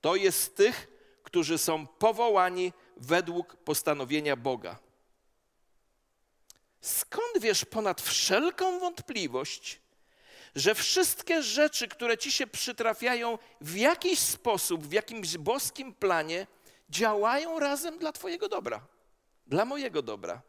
To 0.00 0.16
jest 0.16 0.56
tych, 0.56 0.88
którzy 1.22 1.58
są 1.58 1.86
powołani 1.86 2.72
według 2.96 3.56
postanowienia 3.56 4.36
Boga. 4.36 4.78
Skąd 6.80 7.38
wiesz 7.40 7.64
ponad 7.64 8.00
wszelką 8.00 8.80
wątpliwość, 8.80 9.80
że 10.56 10.74
wszystkie 10.74 11.42
rzeczy, 11.42 11.88
które 11.88 12.18
ci 12.18 12.32
się 12.32 12.46
przytrafiają 12.46 13.38
w 13.60 13.76
jakiś 13.76 14.18
sposób, 14.18 14.86
w 14.86 14.92
jakimś 14.92 15.36
boskim 15.36 15.94
planie, 15.94 16.46
działają 16.90 17.58
razem 17.58 17.98
dla 17.98 18.12
Twojego 18.12 18.48
dobra, 18.48 18.80
dla 19.46 19.64
mojego 19.64 20.02
dobra? 20.02 20.42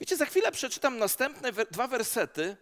Wiecie, 0.00 0.16
za 0.16 0.26
chwilę 0.26 0.52
przeczytam 0.52 0.98
następne 0.98 1.52
dwa 1.70 1.88
wersety, 1.88 2.56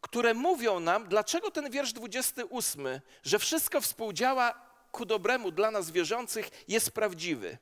które 0.00 0.34
mówią 0.34 0.80
nam, 0.80 1.08
dlaczego 1.08 1.50
ten 1.50 1.70
wiersz 1.70 1.92
28, 1.92 3.00
że 3.22 3.38
wszystko 3.38 3.80
współdziała 3.80 4.68
ku 4.92 5.04
dobremu 5.04 5.50
dla 5.50 5.70
nas 5.70 5.90
wierzących, 5.90 6.50
jest 6.68 6.90
prawdziwy. 6.90 7.58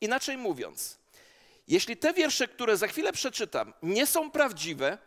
Inaczej 0.00 0.36
mówiąc, 0.36 0.98
jeśli 1.68 1.96
te 1.96 2.12
wiersze, 2.12 2.48
które 2.48 2.76
za 2.76 2.86
chwilę 2.86 3.12
przeczytam, 3.12 3.72
nie 3.82 4.06
są 4.06 4.30
prawdziwe, 4.30 4.98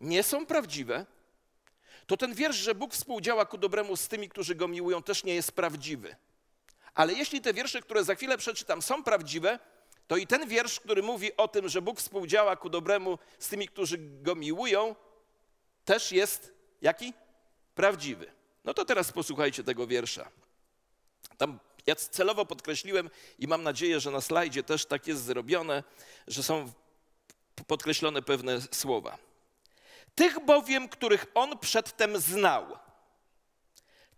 nie 0.00 0.22
są 0.22 0.46
prawdziwe, 0.46 1.06
to 2.08 2.16
ten 2.16 2.34
wiersz, 2.34 2.56
że 2.56 2.74
Bóg 2.74 2.94
współdziała 2.94 3.46
ku 3.46 3.58
dobremu 3.58 3.96
z 3.96 4.08
tymi, 4.08 4.28
którzy 4.28 4.54
go 4.54 4.68
miłują, 4.68 5.02
też 5.02 5.24
nie 5.24 5.34
jest 5.34 5.52
prawdziwy. 5.52 6.16
Ale 6.94 7.12
jeśli 7.12 7.40
te 7.40 7.54
wiersze, 7.54 7.82
które 7.82 8.04
za 8.04 8.14
chwilę 8.14 8.38
przeczytam, 8.38 8.82
są 8.82 9.02
prawdziwe, 9.02 9.58
to 10.06 10.16
i 10.16 10.26
ten 10.26 10.48
wiersz, 10.48 10.80
który 10.80 11.02
mówi 11.02 11.36
o 11.36 11.48
tym, 11.48 11.68
że 11.68 11.82
Bóg 11.82 11.98
współdziała 11.98 12.56
ku 12.56 12.70
dobremu 12.70 13.18
z 13.38 13.48
tymi, 13.48 13.68
którzy 13.68 13.98
go 13.98 14.34
miłują, 14.34 14.96
też 15.84 16.12
jest 16.12 16.52
jaki? 16.82 17.12
Prawdziwy. 17.74 18.32
No 18.64 18.74
to 18.74 18.84
teraz 18.84 19.12
posłuchajcie 19.12 19.64
tego 19.64 19.86
wiersza. 19.86 20.30
Tam 21.38 21.58
ja 21.86 21.94
celowo 21.94 22.46
podkreśliłem 22.46 23.10
i 23.38 23.48
mam 23.48 23.62
nadzieję, 23.62 24.00
że 24.00 24.10
na 24.10 24.20
slajdzie 24.20 24.62
też 24.62 24.86
tak 24.86 25.06
jest 25.06 25.24
zrobione, 25.24 25.82
że 26.26 26.42
są 26.42 26.72
podkreślone 27.66 28.22
pewne 28.22 28.60
słowa. 28.60 29.18
Tych 30.18 30.40
bowiem, 30.40 30.88
których 30.88 31.26
on 31.34 31.58
przedtem 31.58 32.18
znał, 32.18 32.78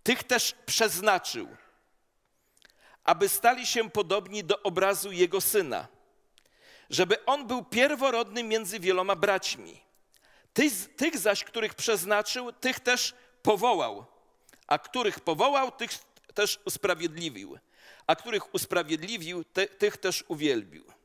tych 0.02 0.22
też 0.22 0.54
przeznaczył, 0.66 1.48
aby 3.04 3.28
stali 3.28 3.66
się 3.66 3.90
podobni 3.90 4.44
do 4.44 4.62
obrazu 4.62 5.12
jego 5.12 5.40
syna, 5.40 5.88
żeby 6.90 7.24
on 7.24 7.46
był 7.46 7.64
pierworodny 7.64 8.44
między 8.44 8.80
wieloma 8.80 9.16
braćmi. 9.16 9.80
Tych, 10.52 10.96
tych 10.96 11.18
zaś, 11.18 11.44
których 11.44 11.74
przeznaczył, 11.74 12.52
tych 12.52 12.80
też 12.80 13.14
powołał, 13.42 14.06
a 14.66 14.78
których 14.78 15.20
powołał, 15.20 15.70
tych 15.70 15.90
też 16.34 16.60
usprawiedliwił, 16.64 17.58
a 18.06 18.16
których 18.16 18.54
usprawiedliwił, 18.54 19.44
te, 19.44 19.66
tych 19.66 19.96
też 19.96 20.24
uwielbił. 20.28 20.99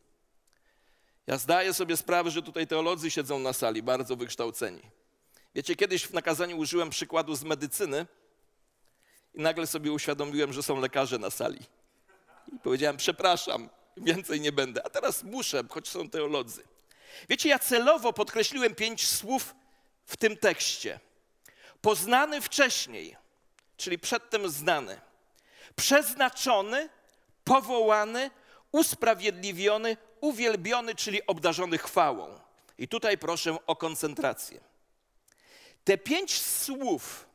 Ja 1.27 1.37
zdaję 1.37 1.73
sobie 1.73 1.97
sprawę, 1.97 2.31
że 2.31 2.41
tutaj 2.41 2.67
teolodzy 2.67 3.11
siedzą 3.11 3.39
na 3.39 3.53
sali, 3.53 3.83
bardzo 3.83 4.15
wykształceni. 4.15 4.81
Wiecie, 5.55 5.75
kiedyś 5.75 6.03
w 6.03 6.13
nakazaniu 6.13 6.57
użyłem 6.57 6.89
przykładu 6.89 7.35
z 7.35 7.43
medycyny 7.43 8.05
i 9.33 9.41
nagle 9.41 9.67
sobie 9.67 9.91
uświadomiłem, 9.91 10.53
że 10.53 10.63
są 10.63 10.79
lekarze 10.79 11.19
na 11.19 11.29
sali. 11.29 11.59
I 12.53 12.59
powiedziałem, 12.59 12.97
przepraszam, 12.97 13.69
więcej 13.97 14.41
nie 14.41 14.51
będę. 14.51 14.85
A 14.85 14.89
teraz 14.89 15.23
muszę, 15.23 15.63
choć 15.69 15.87
są 15.87 16.09
teolodzy. 16.09 16.63
Wiecie, 17.29 17.49
ja 17.49 17.59
celowo 17.59 18.13
podkreśliłem 18.13 18.75
pięć 18.75 19.07
słów 19.07 19.55
w 20.05 20.17
tym 20.17 20.37
tekście. 20.37 20.99
Poznany 21.81 22.41
wcześniej, 22.41 23.15
czyli 23.77 23.99
przedtem 23.99 24.49
znany. 24.49 25.01
Przeznaczony, 25.75 26.89
powołany, 27.43 28.31
usprawiedliwiony, 28.71 29.97
uwielbiony, 30.21 30.95
czyli 30.95 31.27
obdarzony 31.27 31.77
chwałą. 31.77 32.39
I 32.77 32.87
tutaj 32.87 33.17
proszę 33.17 33.57
o 33.67 33.75
koncentrację. 33.75 34.59
Te 35.83 35.97
pięć 35.97 36.41
słów 36.41 37.25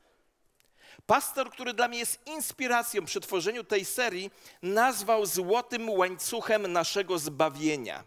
pastor, 1.06 1.50
który 1.50 1.74
dla 1.74 1.88
mnie 1.88 1.98
jest 1.98 2.26
inspiracją 2.26 3.04
przy 3.04 3.20
tworzeniu 3.20 3.64
tej 3.64 3.84
serii, 3.84 4.30
nazwał 4.62 5.26
złotym 5.26 5.90
łańcuchem 5.90 6.72
naszego 6.72 7.18
zbawienia. 7.18 8.04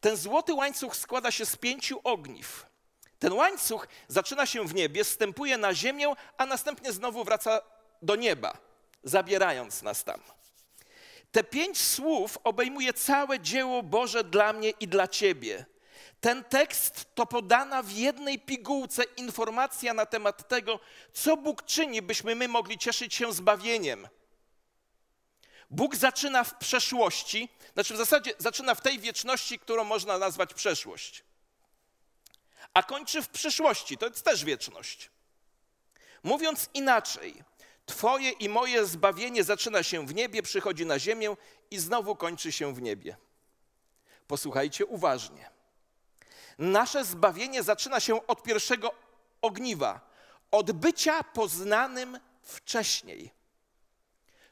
Ten 0.00 0.16
złoty 0.16 0.54
łańcuch 0.54 0.96
składa 0.96 1.30
się 1.30 1.46
z 1.46 1.56
pięciu 1.56 2.00
ogniw. 2.04 2.66
Ten 3.18 3.32
łańcuch 3.32 3.88
zaczyna 4.08 4.46
się 4.46 4.68
w 4.68 4.74
niebie, 4.74 5.04
stępuje 5.04 5.58
na 5.58 5.74
ziemię, 5.74 6.12
a 6.36 6.46
następnie 6.46 6.92
znowu 6.92 7.24
wraca 7.24 7.60
do 8.02 8.16
nieba, 8.16 8.56
zabierając 9.02 9.82
nas 9.82 10.04
tam. 10.04 10.20
Te 11.34 11.44
pięć 11.44 11.80
słów 11.80 12.38
obejmuje 12.44 12.92
całe 12.92 13.40
dzieło 13.40 13.82
Boże 13.82 14.24
dla 14.24 14.52
mnie 14.52 14.70
i 14.70 14.88
dla 14.88 15.08
ciebie. 15.08 15.66
Ten 16.20 16.44
tekst 16.44 17.14
to 17.14 17.26
podana 17.26 17.82
w 17.82 17.90
jednej 17.90 18.38
pigułce 18.38 19.02
informacja 19.04 19.94
na 19.94 20.06
temat 20.06 20.48
tego, 20.48 20.80
co 21.12 21.36
Bóg 21.36 21.64
czyni, 21.64 22.02
byśmy 22.02 22.34
my 22.34 22.48
mogli 22.48 22.78
cieszyć 22.78 23.14
się 23.14 23.32
zbawieniem. 23.32 24.08
Bóg 25.70 25.96
zaczyna 25.96 26.44
w 26.44 26.54
przeszłości, 26.58 27.48
znaczy 27.74 27.94
w 27.94 27.96
zasadzie 27.96 28.32
zaczyna 28.38 28.74
w 28.74 28.80
tej 28.80 28.98
wieczności, 28.98 29.58
którą 29.58 29.84
można 29.84 30.18
nazwać 30.18 30.54
przeszłość, 30.54 31.24
a 32.74 32.82
kończy 32.82 33.22
w 33.22 33.28
przyszłości, 33.28 33.98
to 33.98 34.06
jest 34.06 34.24
też 34.24 34.44
wieczność. 34.44 35.10
Mówiąc 36.22 36.70
inaczej, 36.74 37.44
Twoje 37.86 38.30
i 38.30 38.48
moje 38.48 38.86
zbawienie 38.86 39.44
zaczyna 39.44 39.82
się 39.82 40.06
w 40.06 40.14
niebie, 40.14 40.42
przychodzi 40.42 40.86
na 40.86 40.98
ziemię 40.98 41.36
i 41.70 41.78
znowu 41.78 42.16
kończy 42.16 42.52
się 42.52 42.74
w 42.74 42.82
niebie. 42.82 43.16
Posłuchajcie 44.26 44.86
uważnie. 44.86 45.50
Nasze 46.58 47.04
zbawienie 47.04 47.62
zaczyna 47.62 48.00
się 48.00 48.26
od 48.26 48.42
pierwszego 48.42 48.94
ogniwa, 49.42 50.00
od 50.50 50.72
bycia 50.72 51.22
poznanym 51.24 52.18
wcześniej. 52.42 53.30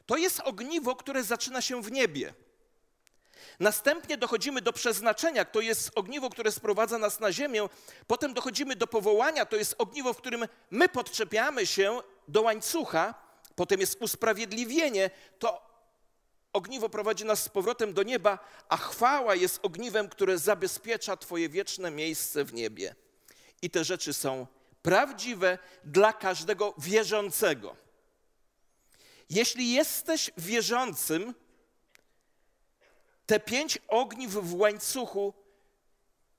To 0.05 0.17
jest 0.17 0.39
ogniwo, 0.39 0.95
które 0.95 1.23
zaczyna 1.23 1.61
się 1.61 1.81
w 1.81 1.91
niebie. 1.91 2.33
Następnie 3.59 4.17
dochodzimy 4.17 4.61
do 4.61 4.73
przeznaczenia, 4.73 5.45
to 5.45 5.61
jest 5.61 5.91
ogniwo, 5.95 6.29
które 6.29 6.51
sprowadza 6.51 6.97
nas 6.97 7.19
na 7.19 7.31
ziemię. 7.31 7.69
Potem 8.07 8.33
dochodzimy 8.33 8.75
do 8.75 8.87
powołania, 8.87 9.45
to 9.45 9.55
jest 9.55 9.75
ogniwo, 9.77 10.13
w 10.13 10.17
którym 10.17 10.45
my 10.71 10.89
podczepiamy 10.89 11.65
się 11.67 12.01
do 12.27 12.41
łańcucha. 12.41 13.13
Potem 13.55 13.79
jest 13.79 14.01
usprawiedliwienie, 14.01 15.09
to 15.39 15.73
ogniwo 16.53 16.89
prowadzi 16.89 17.25
nas 17.25 17.43
z 17.43 17.49
powrotem 17.49 17.93
do 17.93 18.03
nieba, 18.03 18.39
a 18.69 18.77
chwała 18.77 19.35
jest 19.35 19.59
ogniwem, 19.65 20.09
które 20.09 20.37
zabezpiecza 20.37 21.17
Twoje 21.17 21.49
wieczne 21.49 21.91
miejsce 21.91 22.43
w 22.43 22.53
niebie. 22.53 22.95
I 23.61 23.69
te 23.69 23.83
rzeczy 23.83 24.13
są 24.13 24.47
prawdziwe 24.81 25.57
dla 25.83 26.13
każdego 26.13 26.73
wierzącego. 26.77 27.75
Jeśli 29.29 29.73
jesteś 29.73 30.31
wierzącym, 30.37 31.33
te 33.25 33.39
pięć 33.39 33.79
ogniw 33.87 34.31
w 34.31 34.55
łańcuchu 34.55 35.33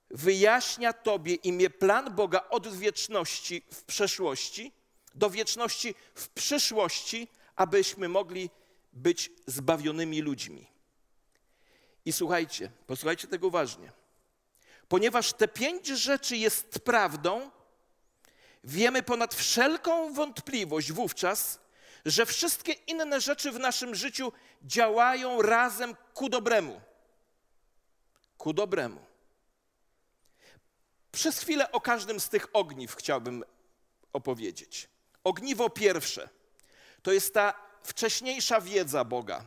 wyjaśnia 0.09 0.93
Tobie 0.93 1.35
imię 1.35 1.69
plan 1.69 2.15
Boga 2.15 2.49
od 2.49 2.67
wieczności 2.67 3.61
w 3.71 3.83
przeszłości 3.83 4.71
do 5.15 5.29
wieczności 5.29 5.95
w 6.15 6.29
przyszłości, 6.29 7.27
abyśmy 7.55 8.09
mogli 8.09 8.49
być 8.93 9.31
zbawionymi 9.47 10.21
ludźmi. 10.21 10.67
I 12.05 12.13
słuchajcie, 12.13 12.71
posłuchajcie 12.87 13.27
tego 13.27 13.47
uważnie. 13.47 13.91
Ponieważ 14.87 15.33
te 15.33 15.47
pięć 15.47 15.87
rzeczy 15.87 16.37
jest 16.37 16.79
prawdą, 16.79 17.51
wiemy 18.63 19.03
ponad 19.03 19.35
wszelką 19.35 20.13
wątpliwość 20.13 20.91
wówczas, 20.91 21.59
że 22.05 22.25
wszystkie 22.25 22.73
inne 22.73 23.21
rzeczy 23.21 23.51
w 23.51 23.59
naszym 23.59 23.95
życiu 23.95 24.31
działają 24.63 25.41
razem 25.41 25.95
ku 26.13 26.29
dobremu. 26.29 26.81
Ku 28.37 28.53
dobremu. 28.53 29.05
Przez 31.11 31.39
chwilę 31.39 31.71
o 31.71 31.81
każdym 31.81 32.19
z 32.19 32.29
tych 32.29 32.47
ogniw 32.53 32.95
chciałbym 32.95 33.43
opowiedzieć. 34.13 34.87
Ogniwo 35.25 35.69
pierwsze 35.69 36.29
to 37.03 37.11
jest 37.11 37.33
ta 37.33 37.53
wcześniejsza 37.83 38.61
wiedza 38.61 39.03
Boga, 39.03 39.45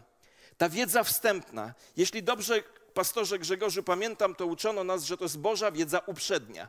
ta 0.59 0.69
wiedza 0.69 1.05
wstępna. 1.05 1.75
Jeśli 1.97 2.23
dobrze, 2.23 2.63
pastorze 2.95 3.39
Grzegorzu, 3.39 3.83
pamiętam, 3.83 4.35
to 4.35 4.47
uczono 4.47 4.85
nas, 4.85 5.05
że 5.05 5.17
to 5.17 5.25
jest 5.25 5.39
Boża 5.39 5.71
wiedza 5.71 5.99
uprzednia. 6.07 6.69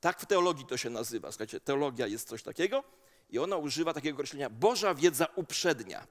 Tak 0.00 0.20
w 0.20 0.26
teologii 0.26 0.66
to 0.66 0.76
się 0.76 0.90
nazywa. 0.90 1.32
Słuchajcie, 1.32 1.60
teologia 1.60 2.06
jest 2.06 2.28
coś 2.28 2.42
takiego 2.42 2.84
i 3.30 3.38
ona 3.38 3.56
używa 3.56 3.94
takiego 3.94 4.16
określenia 4.16 4.50
Boża 4.50 4.94
wiedza 4.94 5.26
uprzednia. 5.34 6.06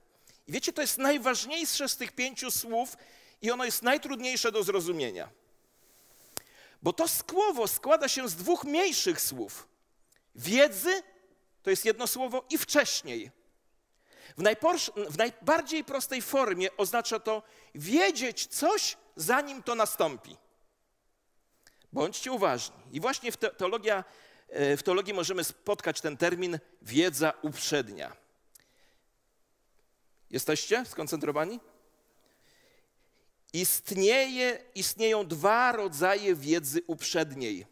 I 0.48 0.52
wiecie, 0.52 0.74
to 0.74 0.82
jest 0.82 0.98
najważniejsze 0.98 1.90
z 1.90 1.98
tych 1.98 2.12
pięciu 2.12 2.52
słów 2.52 2.98
i 3.42 3.52
ono 3.52 3.66
jest 3.66 3.82
najtrudniejsze 3.82 4.52
do 4.52 4.64
zrozumienia. 4.64 5.30
Bo 6.82 6.94
to 6.94 7.08
słowo 7.08 7.68
składa 7.68 8.08
się 8.08 8.30
z 8.30 8.36
dwóch 8.36 8.64
mniejszych 8.64 9.22
słów. 9.22 9.68
Wiedzy 10.36 11.04
to 11.64 11.70
jest 11.70 11.86
jedno 11.86 12.08
słowo 12.08 12.46
i 12.50 12.58
wcześniej. 12.58 13.32
W, 14.38 14.44
w 15.12 15.18
najbardziej 15.18 15.84
prostej 15.84 16.22
formie 16.22 16.78
oznacza 16.78 17.20
to 17.20 17.44
wiedzieć 17.76 18.48
coś, 18.48 18.98
zanim 19.16 19.64
to 19.64 19.76
nastąpi. 19.76 20.38
Bądźcie 21.94 22.32
uważni. 22.32 22.76
I 22.92 23.00
właśnie 23.00 23.32
w, 23.32 23.38
teologia, 23.38 24.04
e, 24.50 24.78
w 24.78 24.84
teologii 24.84 25.14
możemy 25.14 25.44
spotkać 25.44 26.02
ten 26.02 26.18
termin 26.18 26.60
wiedza 26.82 27.34
uprzednia. 27.42 28.16
Jesteście 30.30 30.86
skoncentrowani? 30.86 31.60
Istnieje, 33.54 34.60
istnieją 34.76 35.28
dwa 35.28 35.72
rodzaje 35.72 36.36
wiedzy 36.36 36.82
uprzedniej. 36.88 37.66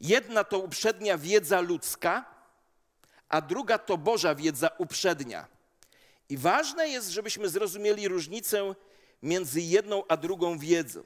Jedna 0.00 0.44
to 0.44 0.58
uprzednia 0.58 1.18
wiedza 1.18 1.60
ludzka, 1.60 2.31
a 3.32 3.40
druga 3.40 3.78
to 3.78 3.98
Boża 3.98 4.34
wiedza 4.34 4.70
uprzednia. 4.78 5.46
I 6.28 6.36
ważne 6.36 6.88
jest, 6.88 7.08
żebyśmy 7.08 7.48
zrozumieli 7.48 8.08
różnicę 8.08 8.74
między 9.22 9.60
jedną 9.60 10.02
a 10.08 10.16
drugą 10.16 10.58
wiedzą. 10.58 11.04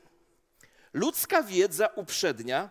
Ludzka 0.93 1.43
wiedza 1.43 1.87
uprzednia 1.87 2.71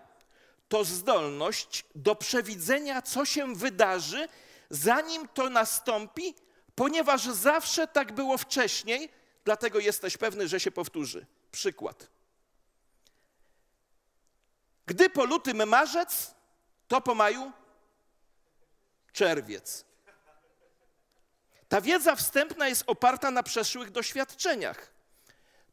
to 0.70 0.84
zdolność 0.84 1.86
do 1.96 2.16
przewidzenia, 2.16 3.02
co 3.02 3.26
się 3.26 3.56
wydarzy, 3.56 4.28
zanim 4.70 5.28
to 5.28 5.50
nastąpi, 5.50 6.36
ponieważ 6.76 7.24
zawsze 7.24 7.88
tak 7.88 8.12
było 8.12 8.38
wcześniej, 8.38 9.10
dlatego 9.46 9.80
jesteś 9.80 10.18
pewny, 10.18 10.48
że 10.48 10.60
się 10.60 10.72
powtórzy. 10.72 11.26
Przykład. 11.52 12.08
Gdy 14.86 15.10
po 15.10 15.26
lutym 15.26 15.68
marzec, 15.68 16.36
to 16.88 17.02
po 17.02 17.16
maju 17.16 17.52
czerwiec. 19.16 19.86
Ta 21.68 21.82
wiedza 21.82 22.16
wstępna 22.16 22.68
jest 22.68 22.84
oparta 22.88 23.32
na 23.32 23.44
przeszłych 23.44 23.92
doświadczeniach. 23.92 24.92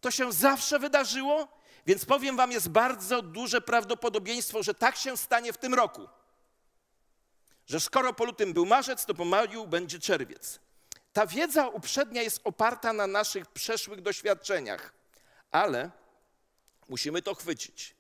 To 0.01 0.11
się 0.11 0.33
zawsze 0.33 0.79
wydarzyło, 0.79 1.49
więc 1.87 2.05
powiem 2.05 2.37
Wam, 2.37 2.53
jest 2.53 2.69
bardzo 2.69 3.23
duże 3.23 3.61
prawdopodobieństwo, 3.61 4.63
że 4.63 4.75
tak 4.75 4.97
się 4.97 5.17
stanie 5.17 5.53
w 5.53 5.59
tym 5.59 5.75
roku. 5.75 6.09
Że 7.67 7.81
skoro 7.81 8.13
po 8.13 8.25
lutym 8.25 8.53
był 8.53 8.67
marzec, 8.67 9.07
to 9.07 9.15
po 9.15 9.25
maju 9.25 9.67
będzie 9.67 9.99
czerwiec. 9.99 10.61
Ta 11.13 11.27
wiedza 11.27 11.69
uprzednia 11.69 12.23
jest 12.23 12.41
oparta 12.45 12.93
na 12.93 13.07
naszych 13.07 13.47
przeszłych 13.47 14.01
doświadczeniach, 14.01 14.93
ale 15.51 15.91
musimy 16.89 17.23
to 17.23 17.35
chwycić. 17.35 17.95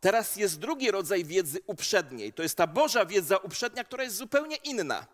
Teraz 0.00 0.36
jest 0.36 0.58
drugi 0.58 0.90
rodzaj 0.90 1.24
wiedzy 1.24 1.60
uprzedniej. 1.66 2.32
To 2.32 2.42
jest 2.42 2.56
ta 2.56 2.66
Boża 2.66 3.06
wiedza 3.06 3.36
uprzednia, 3.36 3.84
która 3.84 4.04
jest 4.04 4.16
zupełnie 4.16 4.56
inna. 4.56 5.06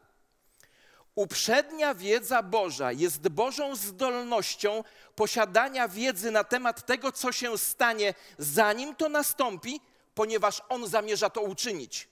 Uprzednia 1.15 1.95
wiedza 1.95 2.43
Boża 2.43 2.93
jest 2.93 3.29
Bożą 3.29 3.77
zdolnością 3.77 4.85
posiadania 5.15 5.89
wiedzy 5.89 6.31
na 6.31 6.45
temat 6.45 6.87
tego, 6.87 7.13
co 7.13 7.33
się 7.33 7.59
stanie, 7.59 8.15
zanim 8.39 8.97
to 8.97 9.09
nastąpi, 9.09 9.81
ponieważ 10.15 10.63
On 10.69 10.89
zamierza 10.89 11.31
to 11.31 11.41
uczynić. 11.41 12.09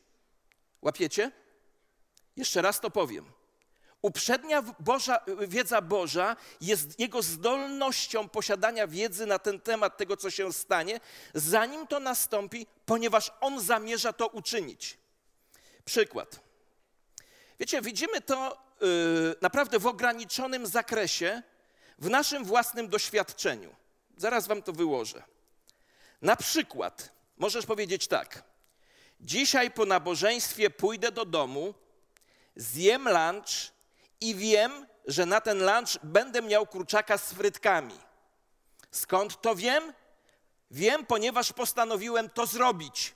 Łapiecie? 0.82 1.30
Jeszcze 2.36 2.62
raz 2.62 2.80
to 2.80 2.90
powiem. 2.90 3.41
Uprzednia 4.02 4.62
Boża, 4.78 5.20
wiedza 5.48 5.80
Boża 5.80 6.36
jest 6.60 7.00
Jego 7.00 7.22
zdolnością 7.22 8.28
posiadania 8.28 8.86
wiedzy 8.86 9.26
na 9.26 9.38
ten 9.38 9.60
temat 9.60 9.96
tego, 9.96 10.16
co 10.16 10.30
się 10.30 10.52
stanie, 10.52 11.00
zanim 11.34 11.86
to 11.86 12.00
nastąpi, 12.00 12.66
ponieważ 12.86 13.32
On 13.40 13.60
zamierza 13.60 14.12
to 14.12 14.26
uczynić. 14.26 14.98
Przykład. 15.84 16.40
Wiecie, 17.60 17.82
widzimy 17.82 18.20
to 18.20 18.64
yy, 18.80 19.34
naprawdę 19.40 19.78
w 19.78 19.86
ograniczonym 19.86 20.66
zakresie 20.66 21.42
w 21.98 22.10
naszym 22.10 22.44
własnym 22.44 22.88
doświadczeniu. 22.88 23.74
Zaraz 24.16 24.46
Wam 24.46 24.62
to 24.62 24.72
wyłożę. 24.72 25.22
Na 26.22 26.36
przykład 26.36 27.12
możesz 27.38 27.66
powiedzieć 27.66 28.06
tak. 28.06 28.42
Dzisiaj 29.20 29.70
po 29.70 29.86
nabożeństwie 29.86 30.70
pójdę 30.70 31.12
do 31.12 31.24
domu, 31.24 31.74
zjem 32.56 33.08
lunch 33.08 33.71
i 34.22 34.34
wiem, 34.34 34.86
że 35.06 35.26
na 35.26 35.40
ten 35.40 35.58
lunch 35.58 35.98
będę 36.02 36.42
miał 36.42 36.66
kurczaka 36.66 37.18
z 37.18 37.32
frytkami. 37.32 37.98
Skąd 38.90 39.40
to 39.40 39.54
wiem? 39.54 39.92
Wiem, 40.70 41.06
ponieważ 41.06 41.52
postanowiłem 41.52 42.30
to 42.30 42.46
zrobić. 42.46 43.14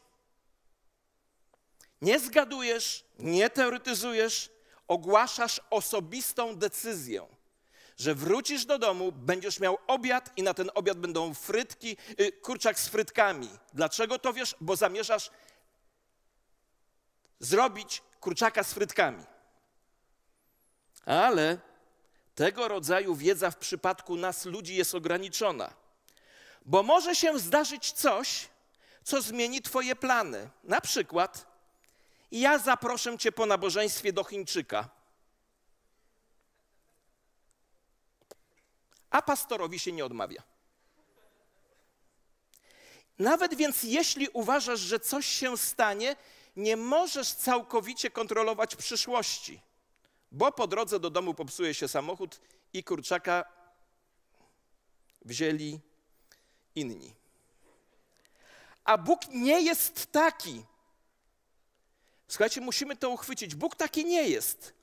Nie 2.03 2.19
zgadujesz, 2.19 3.05
nie 3.19 3.51
teoretyzujesz, 3.51 4.51
ogłaszasz 4.89 5.61
osobistą 5.71 6.57
decyzję, 6.57 7.27
że 7.97 8.15
wrócisz 8.15 8.65
do 8.65 8.79
domu, 8.79 9.13
będziesz 9.13 9.61
miał 9.61 9.79
obiad 9.87 10.33
i 10.37 10.43
na 10.43 10.55
ten 10.55 10.71
obiad 10.75 10.99
będą 10.99 11.35
frytki, 11.35 11.97
y, 12.21 12.33
kurczak 12.33 12.81
z 12.81 12.89
frytkami. 12.89 13.49
Dlaczego 13.75 14.19
to 14.19 14.33
wiesz? 14.33 14.57
Bo 14.61 14.77
zamierzasz 14.77 15.31
zrobić 17.41 18.03
kurczaka 18.21 18.63
z 18.63 18.73
frytkami. 18.75 19.25
Ale 21.07 21.59
tego 22.35 22.69
rodzaju 22.69 23.15
wiedza 23.15 23.51
w 23.51 23.57
przypadku 23.57 24.17
nas, 24.17 24.45
ludzi, 24.45 24.77
jest 24.77 24.95
ograniczona. 24.95 25.75
Bo 26.65 26.83
może 26.83 27.15
się 27.15 27.39
zdarzyć 27.39 27.93
coś, 27.93 28.49
co 29.05 29.23
zmieni 29.23 29.63
Twoje 29.63 29.97
plany. 29.97 30.51
Na 30.65 30.81
przykład, 30.81 31.47
ja 32.33 32.59
zaproszę 32.59 33.19
Cię 33.19 33.33
po 33.33 33.47
nabożeństwie 33.47 34.13
do 34.13 34.25
Chińczyka. 34.25 34.89
A 39.11 39.23
pastorowi 39.23 39.79
się 39.79 39.93
nie 39.93 40.05
odmawia. 40.05 40.43
Nawet 43.19 43.55
więc, 43.55 43.83
jeśli 43.83 44.29
uważasz, 44.29 44.81
że 44.81 45.01
coś 45.01 45.27
się 45.27 45.57
stanie, 45.57 46.17
nie 46.57 46.77
możesz 46.77 47.33
całkowicie 47.33 48.11
kontrolować 48.11 48.77
przyszłości 48.77 49.66
bo 50.37 50.53
po 50.53 50.67
drodze 50.67 51.01
do 51.01 51.11
domu 51.11 51.35
popsuje 51.35 51.75
się 51.75 51.89
samochód 51.89 52.41
i 52.73 52.85
kurczaka 52.85 53.45
wzięli 55.25 55.81
inni. 56.75 57.15
A 58.85 58.99
Bóg 58.99 59.21
nie 59.29 59.61
jest 59.61 60.13
taki. 60.13 60.65
Słuchajcie, 62.29 62.61
musimy 62.61 62.97
to 62.97 63.11
uchwycić. 63.11 63.55
Bóg 63.55 63.77
taki 63.77 64.05
nie 64.05 64.29
jest. 64.29 64.75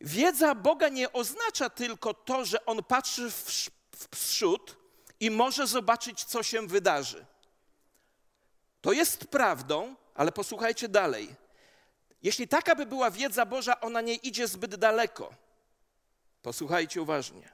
Wiedza 0.00 0.54
Boga 0.54 0.88
nie 0.88 1.12
oznacza 1.12 1.70
tylko 1.70 2.14
to, 2.14 2.44
że 2.44 2.66
On 2.66 2.84
patrzy 2.84 3.30
w, 3.30 3.70
w 3.92 4.08
przód 4.08 4.76
i 5.20 5.30
może 5.30 5.66
zobaczyć, 5.66 6.24
co 6.24 6.42
się 6.42 6.66
wydarzy. 6.66 7.26
To 8.80 8.92
jest 8.92 9.24
prawdą, 9.24 9.94
ale 10.14 10.32
posłuchajcie 10.32 10.88
dalej. 10.88 11.47
Jeśli 12.22 12.48
taka 12.48 12.74
by 12.74 12.86
była 12.86 13.10
wiedza 13.10 13.46
Boża, 13.46 13.80
ona 13.80 14.00
nie 14.00 14.14
idzie 14.14 14.48
zbyt 14.48 14.74
daleko. 14.74 15.34
Posłuchajcie 16.42 17.02
uważnie. 17.02 17.48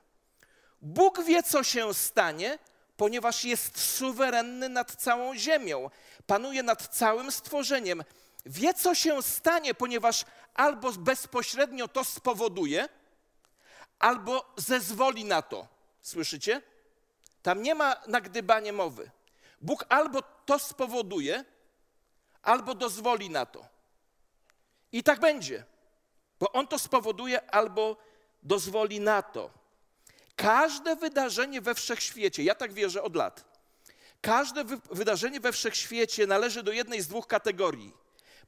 Bóg 0.83 1.22
wie, 1.22 1.42
co 1.42 1.64
się 1.64 1.94
stanie, 1.94 2.59
ponieważ 2.96 3.44
jest 3.44 3.81
suwerenny 3.81 4.68
nad 4.68 4.94
całą 4.94 5.37
ziemią, 5.37 5.90
panuje 6.27 6.62
nad 6.62 6.88
całym 6.96 7.33
stworzeniem. 7.33 8.05
Wie, 8.46 8.74
co 8.74 8.94
się 8.94 9.22
stanie, 9.22 9.74
ponieważ 9.74 10.24
albo 10.55 10.92
bezpośrednio 10.92 11.88
to 11.88 12.05
spowoduje, 12.05 12.88
albo 13.98 14.53
zezwoli 14.57 15.24
na 15.24 15.42
to. 15.42 15.68
Słyszycie? 16.03 16.62
Tam 17.42 17.62
nie 17.62 17.74
ma 17.74 17.96
nagdybania 18.07 18.72
mowy. 18.72 19.11
Bóg 19.61 19.85
albo 19.88 20.22
to 20.22 20.59
spowoduje, 20.59 21.44
albo 22.42 22.74
dozwoli 22.74 23.31
na 23.31 23.46
to. 23.46 23.74
I 24.94 25.02
tak 25.02 25.20
będzie, 25.20 25.64
bo 26.40 26.52
on 26.52 26.66
to 26.66 26.78
spowoduje 26.78 27.50
albo 27.50 27.96
dozwoli 28.42 29.00
na 29.00 29.22
to. 29.22 29.50
Każde 30.37 30.96
wydarzenie 30.96 31.61
we 31.61 31.74
wszechświecie, 31.74 32.42
ja 32.42 32.54
tak 32.54 32.72
wierzę 32.72 33.02
od 33.02 33.16
lat, 33.16 33.44
każde 34.20 34.64
wy 34.64 34.80
wydarzenie 34.90 35.40
we 35.40 35.52
wszechświecie 35.52 36.26
należy 36.26 36.62
do 36.62 36.72
jednej 36.72 37.02
z 37.02 37.09
dwóch 37.09 37.26
kategorii: 37.26 37.92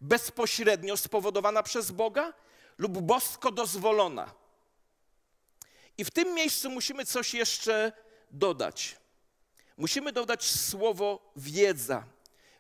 bezpośrednio 0.00 0.96
spowodowana 0.96 1.62
przez 1.62 1.90
Boga 1.90 2.32
lub 2.78 2.98
bosko 2.98 3.50
dozwolona. 3.50 4.35
I 5.98 6.04
w 6.04 6.11
tym 6.11 6.35
miejscu 6.35 6.70
musimy 6.70 7.04
coś 7.04 7.35
jeszcze 7.35 7.92
dodać. 8.30 8.96
Musimy 9.76 10.12
dodać 10.12 10.50
słowo 10.50 11.32
wiedza, 11.37 12.04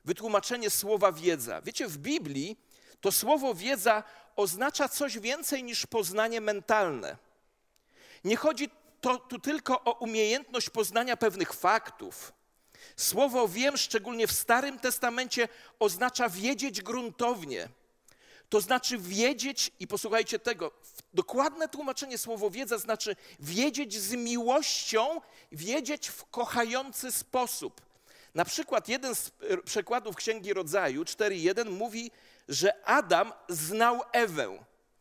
wytłumaczenie 0.04 0.70
słowa 0.70 1.12
wiedza. 1.12 1.62
Wiecie, 1.62 1.88
w 1.88 1.98
Biblii 1.98 2.65
to 3.00 3.12
słowo 3.12 3.54
wiedza 3.54 4.02
oznacza 4.36 4.88
coś 4.88 5.18
więcej 5.18 5.64
niż 5.64 5.86
poznanie 5.86 6.40
mentalne. 6.40 7.16
Nie 8.24 8.36
chodzi 8.36 8.70
to, 9.00 9.18
tu 9.18 9.38
tylko 9.38 9.84
o 9.84 9.92
umiejętność 9.92 10.70
poznania 10.70 11.16
pewnych 11.16 11.52
faktów. 11.52 12.32
Słowo 12.96 13.48
wiem, 13.48 13.76
szczególnie 13.76 14.26
w 14.26 14.32
Starym 14.32 14.78
Testamencie, 14.78 15.48
oznacza 15.78 16.28
wiedzieć 16.28 16.82
gruntownie. 16.82 17.68
To 18.48 18.60
znaczy 18.60 18.98
wiedzieć, 18.98 19.70
i 19.80 19.86
posłuchajcie 19.86 20.38
tego, 20.38 20.70
dokładne 21.14 21.68
tłumaczenie 21.68 22.18
słowo 22.18 22.50
wiedza 22.50 22.78
znaczy 22.78 23.16
wiedzieć 23.40 23.94
z 23.94 24.12
miłością, 24.12 25.20
wiedzieć 25.52 26.08
w 26.08 26.24
kochający 26.24 27.12
sposób. 27.12 27.80
Na 28.34 28.44
przykład 28.44 28.88
jeden 28.88 29.14
z 29.14 29.30
przekładów 29.64 30.16
Księgi 30.16 30.52
Rodzaju 30.52 31.02
4.1 31.02 31.70
mówi, 31.70 32.10
że 32.48 32.86
Adam 32.86 33.32
znał 33.48 34.00
Ewę. 34.12 34.58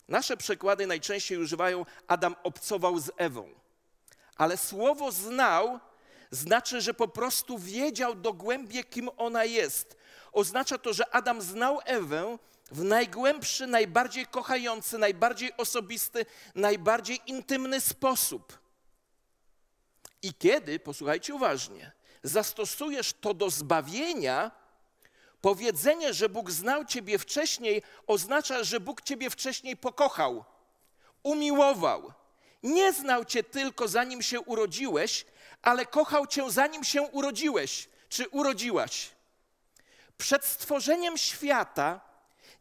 Nasze 0.08 0.38
przekłady 0.38 0.88
najczęściej 0.88 1.38
używają 1.38 1.86
Adam 2.08 2.36
obcował 2.44 3.00
z 3.00 3.12
Ewą. 3.18 3.50
Ale 4.36 4.58
słowo 4.58 5.12
znał 5.12 5.80
znaczy, 6.32 6.82
że 6.82 6.94
po 6.94 7.08
prostu 7.08 7.58
wiedział 7.58 8.16
dogłębnie, 8.16 8.84
kim 8.84 9.10
ona 9.18 9.46
jest. 9.46 9.98
Oznacza 10.32 10.78
to, 10.78 10.94
że 10.94 11.16
Adam 11.16 11.42
znał 11.42 11.80
Ewę 11.86 12.38
w 12.72 12.84
najgłębszy, 12.84 13.68
najbardziej 13.68 14.26
kochający, 14.26 14.98
najbardziej 14.98 15.58
osobisty, 15.58 16.26
najbardziej 16.56 17.20
intymny 17.26 17.82
sposób. 17.82 18.60
I 20.22 20.34
kiedy, 20.34 20.80
posłuchajcie 20.80 21.36
uważnie, 21.36 21.92
zastosujesz 22.24 23.14
to 23.14 23.34
do 23.34 23.50
zbawienia, 23.50 24.52
Powiedzenie, 25.46 26.14
że 26.14 26.30
Bóg 26.30 26.52
znał 26.52 26.86
Ciebie 26.86 27.20
wcześniej, 27.20 27.82
oznacza, 28.08 28.64
że 28.64 28.80
Bóg 28.80 29.02
Ciebie 29.02 29.30
wcześniej 29.30 29.78
pokochał, 29.78 30.46
umiłował. 31.24 32.14
Nie 32.64 32.94
znał 32.94 33.26
Cię 33.26 33.44
tylko 33.44 33.88
zanim 33.88 34.22
się 34.22 34.42
urodziłeś, 34.42 35.26
ale 35.62 35.86
kochał 35.86 36.28
Cię 36.28 36.52
zanim 36.52 36.84
się 36.84 37.02
urodziłeś 37.02 37.90
czy 38.10 38.30
urodziłaś. 38.30 39.10
Przed 40.18 40.46
stworzeniem 40.46 41.18
świata 41.18 42.02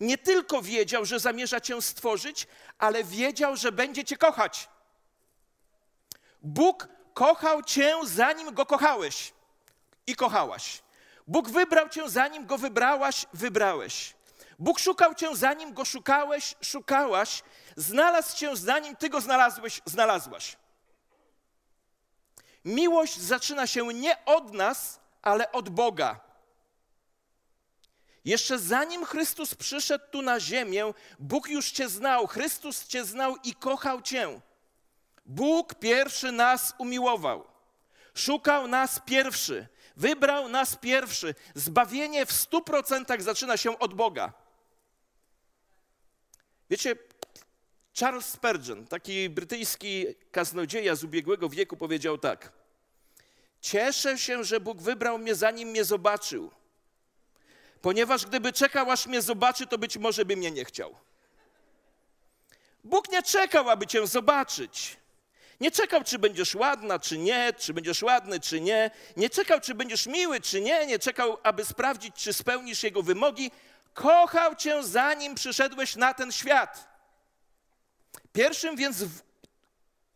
nie 0.00 0.18
tylko 0.18 0.62
wiedział, 0.62 1.04
że 1.04 1.20
zamierza 1.20 1.60
cię 1.60 1.82
stworzyć, 1.82 2.46
ale 2.78 3.04
wiedział, 3.04 3.56
że 3.56 3.72
będzie 3.72 4.04
cię 4.04 4.16
kochać. 4.16 4.68
Bóg 6.42 6.88
kochał 7.14 7.62
cię, 7.62 7.94
zanim 8.04 8.54
go 8.54 8.66
kochałeś 8.66 9.32
i 10.06 10.16
kochałaś. 10.16 10.83
Bóg 11.26 11.50
wybrał 11.50 11.88
cię, 11.88 12.10
zanim 12.10 12.46
go 12.46 12.58
wybrałaś, 12.58 13.26
wybrałeś. 13.32 14.14
Bóg 14.58 14.78
szukał 14.78 15.14
cię, 15.14 15.36
zanim 15.36 15.74
go 15.74 15.84
szukałeś, 15.84 16.54
szukałaś. 16.60 17.42
Znalazł 17.76 18.36
cię, 18.36 18.56
zanim 18.56 18.96
ty 18.96 19.08
go 19.08 19.20
znalazłeś, 19.20 19.80
znalazłaś. 19.84 20.56
Miłość 22.64 23.20
zaczyna 23.20 23.66
się 23.66 23.86
nie 23.94 24.24
od 24.24 24.52
nas, 24.52 25.00
ale 25.22 25.52
od 25.52 25.68
Boga. 25.68 26.20
Jeszcze 28.24 28.58
zanim 28.58 29.04
Chrystus 29.04 29.54
przyszedł 29.54 30.04
tu 30.10 30.22
na 30.22 30.40
ziemię, 30.40 30.92
Bóg 31.18 31.48
już 31.48 31.70
Cię 31.70 31.88
znał, 31.88 32.26
Chrystus 32.26 32.86
Cię 32.86 33.04
znał 33.04 33.36
i 33.44 33.54
kochał 33.54 34.02
Cię. 34.02 34.40
Bóg 35.26 35.74
pierwszy 35.74 36.32
nas 36.32 36.74
umiłował. 36.78 37.44
Szukał 38.14 38.68
nas 38.68 39.00
pierwszy, 39.06 39.66
wybrał 39.96 40.48
nas 40.48 40.76
pierwszy. 40.76 41.34
Zbawienie 41.54 42.26
w 42.26 42.32
stu 42.32 42.62
procentach 42.62 43.22
zaczyna 43.22 43.56
się 43.56 43.78
od 43.78 43.94
Boga. 43.94 44.32
Wiecie, 46.70 46.96
Charles 48.00 48.26
Spurgeon, 48.26 48.86
taki 48.86 49.30
brytyjski 49.30 50.06
kaznodzieja 50.32 50.94
z 50.94 51.04
ubiegłego 51.04 51.48
wieku, 51.48 51.76
powiedział 51.76 52.18
tak: 52.18 52.52
Cieszę 53.60 54.18
się, 54.18 54.44
że 54.44 54.60
Bóg 54.60 54.82
wybrał 54.82 55.18
mnie, 55.18 55.34
zanim 55.34 55.68
mnie 55.68 55.84
zobaczył, 55.84 56.50
ponieważ 57.80 58.26
gdyby 58.26 58.52
czekał, 58.52 58.90
aż 58.90 59.06
mnie 59.06 59.22
zobaczy, 59.22 59.66
to 59.66 59.78
być 59.78 59.96
może 59.96 60.24
by 60.24 60.36
mnie 60.36 60.50
nie 60.50 60.64
chciał. 60.64 60.96
Bóg 62.84 63.12
nie 63.12 63.22
czekał, 63.22 63.70
aby 63.70 63.86
cię 63.86 64.06
zobaczyć. 64.06 64.96
Nie 65.60 65.70
czekał, 65.70 66.04
czy 66.04 66.18
będziesz 66.18 66.54
ładna, 66.54 66.98
czy 66.98 67.18
nie, 67.18 67.52
czy 67.52 67.74
będziesz 67.74 68.02
ładny, 68.02 68.40
czy 68.40 68.60
nie. 68.60 68.90
Nie 69.16 69.30
czekał, 69.30 69.60
czy 69.60 69.74
będziesz 69.74 70.06
miły, 70.06 70.40
czy 70.40 70.60
nie. 70.60 70.86
Nie 70.86 70.98
czekał, 70.98 71.38
aby 71.42 71.64
sprawdzić, 71.64 72.14
czy 72.16 72.32
spełnisz 72.32 72.82
jego 72.82 73.02
wymogi. 73.02 73.50
Kochał 73.94 74.54
cię, 74.54 74.82
zanim 74.82 75.34
przyszedłeś 75.34 75.96
na 75.96 76.14
ten 76.14 76.32
świat. 76.32 76.88
Pierwszym 78.32 78.76
więc 78.76 79.04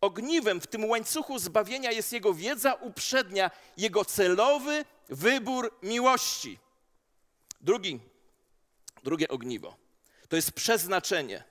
ogniwem 0.00 0.60
w 0.60 0.66
tym 0.66 0.84
łańcuchu 0.84 1.38
zbawienia 1.38 1.92
jest 1.92 2.12
jego 2.12 2.34
wiedza 2.34 2.74
uprzednia, 2.74 3.50
jego 3.76 4.04
celowy 4.04 4.84
wybór 5.08 5.74
miłości. 5.82 6.58
Drugi, 7.60 8.00
drugie 9.04 9.28
ogniwo 9.28 9.88
to 10.28 10.36
jest 10.36 10.52
przeznaczenie. 10.52 11.44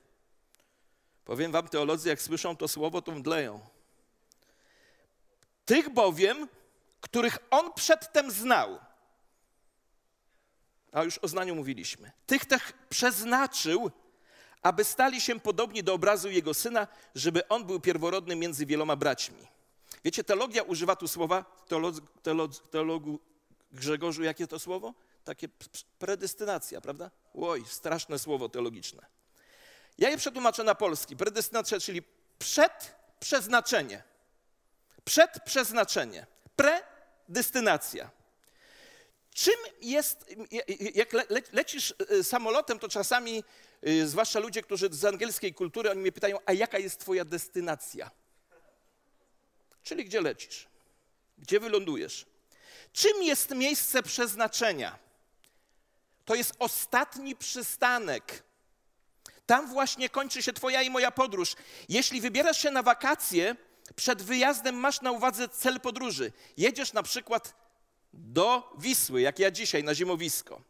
Powiem 1.26 1.52
wam, 1.52 1.68
teolodzy, 1.68 2.10
jak 2.10 2.22
słyszą 2.22 2.58
to 2.58 2.68
słowo, 2.68 3.02
to 3.02 3.12
mdleją. 3.12 3.60
Tych 5.68 5.90
bowiem, 5.90 6.48
których 7.02 7.38
on 7.50 7.74
przedtem 7.74 8.32
znał, 8.32 8.80
a 10.92 11.04
już 11.04 11.18
o 11.18 11.28
znaniu 11.28 11.56
mówiliśmy, 11.56 12.12
tych 12.28 12.46
też 12.46 12.62
przeznaczył, 12.90 13.92
aby 14.62 14.84
stali 14.84 15.22
się 15.22 15.40
podobni 15.40 15.84
do 15.84 15.94
obrazu 15.94 16.30
jego 16.30 16.54
syna, 16.54 16.88
żeby 17.16 17.48
on 17.48 17.66
był 17.66 17.80
pierworodny 17.80 18.36
między 18.36 18.66
wieloma 18.66 18.96
braćmi. 18.96 19.48
Wiecie, 20.04 20.24
teologia 20.24 20.64
używa 20.64 20.96
tu 20.96 21.08
słowa, 21.08 21.46
teolog, 21.68 21.96
teologu 22.72 23.20
Grzegorzu, 23.72 24.24
jakie 24.24 24.48
to 24.48 24.60
słowo? 24.60 24.94
Takie 25.24 25.48
predestynacja, 26.00 26.82
prawda? 26.82 27.12
Oj, 27.34 27.64
straszne 27.68 28.20
słowo 28.20 28.50
teologiczne. 28.50 29.06
Ja 29.98 30.10
je 30.10 30.18
przetłumaczę 30.18 30.64
na 30.64 30.76
polski. 30.76 31.18
Predestynacja, 31.18 31.80
czyli 31.80 32.02
przedprzeznaczenie. 32.40 34.04
Przedprzeznaczenie. 35.08 36.26
Predestynacja. 36.56 38.10
Czym 39.34 39.54
jest, 39.82 40.36
jak 40.94 41.14
le, 41.14 41.26
lecisz 41.52 41.94
y, 42.12 42.24
samolotem, 42.24 42.80
to 42.80 42.90
czasami, 42.90 43.44
y, 43.88 44.08
zwłaszcza 44.08 44.40
ludzie, 44.40 44.62
którzy 44.62 44.90
z 44.92 45.06
angielskiej 45.06 45.54
kultury, 45.54 45.92
oni 45.92 46.02
mnie 46.02 46.12
pytają, 46.12 46.38
a 46.46 46.54
jaka 46.54 46.78
jest 46.80 47.00
twoja 47.00 47.26
destynacja? 47.26 48.12
Czyli 49.84 50.06
gdzie 50.06 50.22
lecisz? 50.22 50.68
Gdzie 51.38 51.60
wylądujesz? 51.60 52.26
Czym 52.94 53.24
jest 53.24 53.50
miejsce 53.50 54.04
przeznaczenia? 54.04 55.00
To 56.26 56.36
jest 56.36 56.54
ostatni 56.60 57.36
przystanek. 57.36 58.44
Tam 59.46 59.68
właśnie 59.68 60.10
kończy 60.10 60.44
się 60.44 60.54
Twoja 60.54 60.82
i 60.82 60.90
moja 60.90 61.12
podróż. 61.12 61.56
Jeśli 61.90 62.22
wybierasz 62.22 62.62
się 62.62 62.72
na 62.72 62.84
wakacje, 62.84 63.56
przed 63.96 64.22
wyjazdem 64.22 64.76
masz 64.76 65.02
na 65.02 65.12
uwadze 65.12 65.50
cel 65.50 65.80
podróży. 65.80 66.32
Jedziesz 66.58 66.94
na 66.94 67.04
przykład 67.04 67.56
do 68.14 68.74
Wisły, 68.78 69.22
jak 69.22 69.40
ja 69.40 69.52
dzisiaj, 69.52 69.84
na 69.84 69.96
zimowisko. 69.96 70.62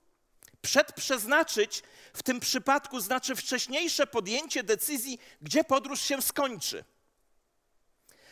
Przedprzeznaczyć 0.61 1.83
w 2.13 2.23
tym 2.23 2.39
przypadku 2.39 2.99
znaczy 2.99 3.35
wcześniejsze 3.35 4.07
podjęcie 4.07 4.63
decyzji, 4.63 5.19
gdzie 5.41 5.63
podróż 5.63 6.01
się 6.01 6.21
skończy. 6.21 6.83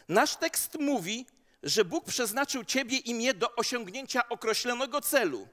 Nasz 0.07 0.35
tekst 0.35 0.75
mówi, 0.79 1.25
że 1.63 1.85
Bóg 1.85 2.05
przeznaczył 2.05 2.63
Ciebie 2.63 2.97
i 2.97 3.15
mnie 3.15 3.33
do 3.33 3.55
osiągnięcia 3.55 4.29
określonego 4.29 5.01
celu. 5.01 5.47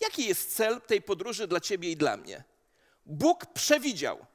Jaki 0.00 0.26
jest 0.26 0.56
cel 0.56 0.80
tej 0.80 1.02
podróży 1.02 1.46
dla 1.46 1.60
Ciebie 1.60 1.90
i 1.90 1.96
dla 1.96 2.16
mnie? 2.16 2.44
Bóg 3.06 3.46
przewidział, 3.46 4.26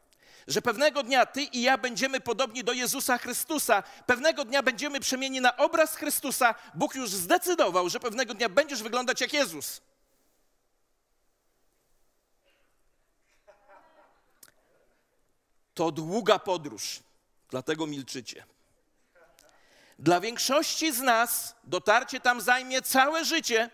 że 0.50 0.62
pewnego 0.62 1.04
dnia 1.04 1.26
Ty 1.26 1.42
i 1.42 1.62
ja 1.62 1.78
będziemy 1.78 2.20
podobni 2.20 2.64
do 2.64 2.74
Jezusa 2.74 3.18
Chrystusa, 3.18 3.84
pewnego 4.06 4.46
dnia 4.46 4.64
będziemy 4.64 5.00
przemieni 5.00 5.42
na 5.42 5.58
obraz 5.58 5.96
Chrystusa. 5.96 6.56
Bóg 6.76 6.96
już 6.96 7.10
zdecydował, 7.10 7.90
że 7.90 8.00
pewnego 8.00 8.34
dnia 8.34 8.50
będziesz 8.50 8.84
wyglądać 8.84 9.22
jak 9.22 9.34
Jezus. 9.34 9.82
To 15.74 15.92
długa 15.92 16.40
podróż, 16.40 17.00
dlatego 17.50 17.88
milczycie. 17.88 18.46
Dla 20.00 20.20
większości 20.20 20.94
z 20.94 21.00
nas 21.00 21.56
dotarcie 21.64 22.20
tam 22.20 22.42
zajmie 22.42 22.82
całe 22.82 23.26
życie. 23.26 23.70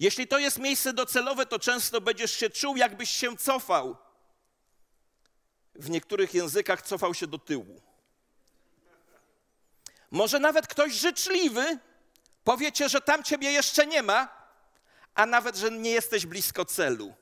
Jeśli 0.00 0.28
to 0.28 0.38
jest 0.38 0.58
miejsce 0.58 0.92
docelowe, 0.92 1.46
to 1.46 1.58
często 1.58 2.00
będziesz 2.00 2.32
się 2.32 2.50
czuł, 2.50 2.76
jakbyś 2.76 3.10
się 3.10 3.36
cofał. 3.36 3.96
W 5.80 5.90
niektórych 5.90 6.34
językach 6.34 6.82
cofał 6.82 7.14
się 7.14 7.26
do 7.26 7.38
tyłu. 7.38 7.80
Może 10.10 10.38
nawet 10.38 10.66
ktoś 10.66 10.92
życzliwy 10.92 11.78
powiecie, 12.44 12.88
że 12.88 13.00
tam 13.00 13.22
ciebie 13.22 13.52
jeszcze 13.52 13.86
nie 13.86 14.02
ma, 14.02 14.28
a 15.14 15.26
nawet, 15.26 15.56
że 15.56 15.70
nie 15.70 15.90
jesteś 15.90 16.26
blisko 16.26 16.64
celu. 16.64 17.14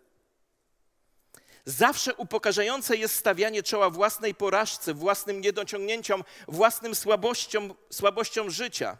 Zawsze 1.64 2.14
upokarzające 2.14 2.96
jest 2.96 3.14
stawianie 3.14 3.62
czoła 3.62 3.90
własnej 3.90 4.34
porażce, 4.34 4.94
własnym 4.94 5.40
niedociągnięciom, 5.40 6.24
własnym 6.48 6.94
słabościom, 6.94 7.74
słabościom 7.90 8.50
życia. 8.50 8.96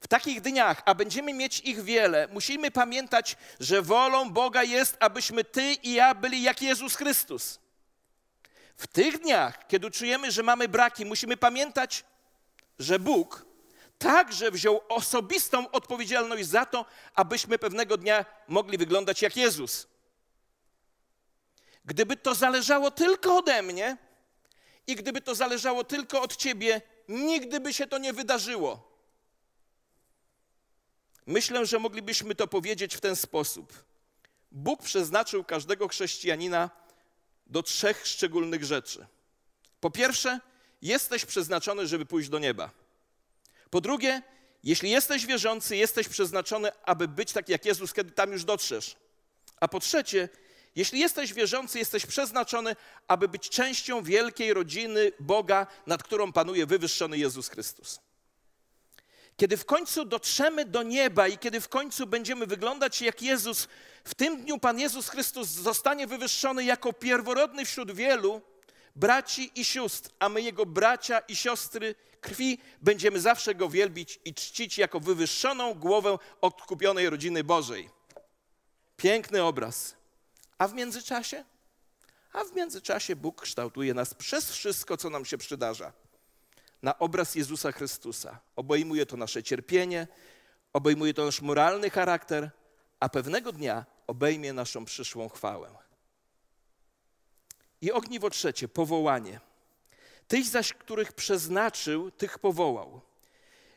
W 0.00 0.08
takich 0.08 0.40
dniach, 0.40 0.82
a 0.84 0.94
będziemy 0.94 1.32
mieć 1.32 1.60
ich 1.60 1.82
wiele, 1.82 2.28
musimy 2.32 2.70
pamiętać, 2.70 3.36
że 3.60 3.82
wolą 3.82 4.30
Boga 4.30 4.62
jest, 4.62 4.96
abyśmy 5.00 5.44
ty 5.44 5.72
i 5.72 5.92
ja 5.92 6.14
byli 6.14 6.42
jak 6.42 6.62
Jezus 6.62 6.96
Chrystus. 6.96 7.58
W 8.80 8.86
tych 8.86 9.18
dniach, 9.18 9.66
kiedy 9.66 9.90
czujemy, 9.90 10.32
że 10.32 10.42
mamy 10.42 10.68
braki, 10.68 11.04
musimy 11.04 11.36
pamiętać, 11.36 12.04
że 12.78 12.98
Bóg 12.98 13.46
także 13.98 14.50
wziął 14.50 14.80
osobistą 14.88 15.70
odpowiedzialność 15.70 16.46
za 16.46 16.66
to, 16.66 16.86
abyśmy 17.14 17.58
pewnego 17.58 17.96
dnia 17.96 18.24
mogli 18.48 18.78
wyglądać 18.78 19.22
jak 19.22 19.36
Jezus. 19.36 19.86
Gdyby 21.84 22.16
to 22.16 22.34
zależało 22.34 22.90
tylko 22.90 23.36
ode 23.36 23.62
mnie 23.62 23.96
i 24.86 24.96
gdyby 24.96 25.20
to 25.20 25.34
zależało 25.34 25.84
tylko 25.84 26.22
od 26.22 26.36
ciebie, 26.36 26.80
nigdy 27.08 27.60
by 27.60 27.74
się 27.74 27.86
to 27.86 27.98
nie 27.98 28.12
wydarzyło. 28.12 28.90
Myślę, 31.26 31.66
że 31.66 31.78
moglibyśmy 31.78 32.34
to 32.34 32.46
powiedzieć 32.46 32.96
w 32.96 33.00
ten 33.00 33.16
sposób. 33.16 33.84
Bóg 34.50 34.82
przeznaczył 34.82 35.44
każdego 35.44 35.88
chrześcijanina 35.88 36.79
do 37.50 37.62
trzech 37.62 38.06
szczególnych 38.06 38.64
rzeczy. 38.64 39.06
Po 39.80 39.90
pierwsze, 39.90 40.40
jesteś 40.82 41.24
przeznaczony, 41.24 41.86
żeby 41.86 42.06
pójść 42.06 42.28
do 42.28 42.38
nieba. 42.38 42.70
Po 43.70 43.80
drugie, 43.80 44.22
jeśli 44.64 44.90
jesteś 44.90 45.26
wierzący, 45.26 45.76
jesteś 45.76 46.08
przeznaczony, 46.08 46.70
aby 46.84 47.08
być 47.08 47.32
tak 47.32 47.48
jak 47.48 47.64
Jezus, 47.64 47.92
kiedy 47.92 48.10
tam 48.10 48.32
już 48.32 48.44
dotrzesz. 48.44 48.96
A 49.60 49.68
po 49.68 49.80
trzecie, 49.80 50.28
jeśli 50.76 51.00
jesteś 51.00 51.32
wierzący, 51.32 51.78
jesteś 51.78 52.06
przeznaczony, 52.06 52.76
aby 53.08 53.28
być 53.28 53.48
częścią 53.48 54.02
wielkiej 54.02 54.54
rodziny 54.54 55.12
Boga, 55.20 55.66
nad 55.86 56.02
którą 56.02 56.32
panuje 56.32 56.66
wywyższony 56.66 57.18
Jezus 57.18 57.48
Chrystus. 57.48 58.00
Kiedy 59.40 59.56
w 59.56 59.64
końcu 59.64 60.04
dotrzemy 60.04 60.64
do 60.64 60.82
nieba 60.82 61.28
i 61.28 61.38
kiedy 61.38 61.60
w 61.60 61.68
końcu 61.68 62.06
będziemy 62.06 62.46
wyglądać 62.46 63.02
jak 63.02 63.22
Jezus, 63.22 63.68
w 64.04 64.14
tym 64.14 64.42
dniu 64.42 64.58
Pan 64.58 64.78
Jezus 64.78 65.08
Chrystus 65.08 65.48
zostanie 65.48 66.06
wywyższony 66.06 66.64
jako 66.64 66.92
pierworodny 66.92 67.64
wśród 67.64 67.92
wielu 67.92 68.42
braci 68.96 69.50
i 69.54 69.64
sióstr, 69.64 70.10
a 70.18 70.28
my 70.28 70.42
Jego 70.42 70.66
bracia 70.66 71.18
i 71.18 71.36
siostry 71.36 71.94
krwi 72.20 72.58
będziemy 72.82 73.20
zawsze 73.20 73.54
Go 73.54 73.68
wielbić 73.68 74.20
i 74.24 74.34
czcić 74.34 74.78
jako 74.78 75.00
wywyższoną 75.00 75.74
głowę 75.74 76.18
odkupionej 76.40 77.10
rodziny 77.10 77.44
Bożej. 77.44 77.90
Piękny 78.96 79.42
obraz. 79.42 79.94
A 80.58 80.68
w 80.68 80.74
międzyczasie? 80.74 81.44
A 82.32 82.44
w 82.44 82.56
międzyczasie 82.56 83.16
Bóg 83.16 83.42
kształtuje 83.42 83.94
nas 83.94 84.14
przez 84.14 84.50
wszystko, 84.50 84.96
co 84.96 85.10
nam 85.10 85.24
się 85.24 85.38
przydarza 85.38 85.92
na 86.82 86.98
obraz 86.98 87.34
Jezusa 87.34 87.72
Chrystusa. 87.72 88.38
Obejmuje 88.56 89.06
to 89.06 89.16
nasze 89.16 89.42
cierpienie, 89.42 90.06
obejmuje 90.72 91.14
to 91.14 91.24
nasz 91.24 91.40
moralny 91.40 91.90
charakter, 91.90 92.50
a 93.00 93.08
pewnego 93.08 93.52
dnia 93.52 93.86
obejmie 94.06 94.52
naszą 94.52 94.84
przyszłą 94.84 95.28
chwałę. 95.28 95.70
I 97.80 97.92
ogniwo 97.92 98.30
trzecie, 98.30 98.68
powołanie. 98.68 99.40
Tych 100.28 100.44
zaś, 100.44 100.72
których 100.72 101.12
przeznaczył, 101.12 102.10
tych 102.10 102.38
powołał. 102.38 103.00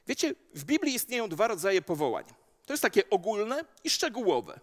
Wiecie, 0.07 0.35
w 0.55 0.63
Biblii 0.63 0.95
istnieją 0.95 1.29
dwa 1.29 1.47
rodzaje 1.47 1.81
powołań. 1.81 2.25
To 2.65 2.73
jest 2.73 2.83
takie 2.83 3.09
ogólne 3.09 3.65
i 3.83 3.89
szczegółowe. 3.89 4.59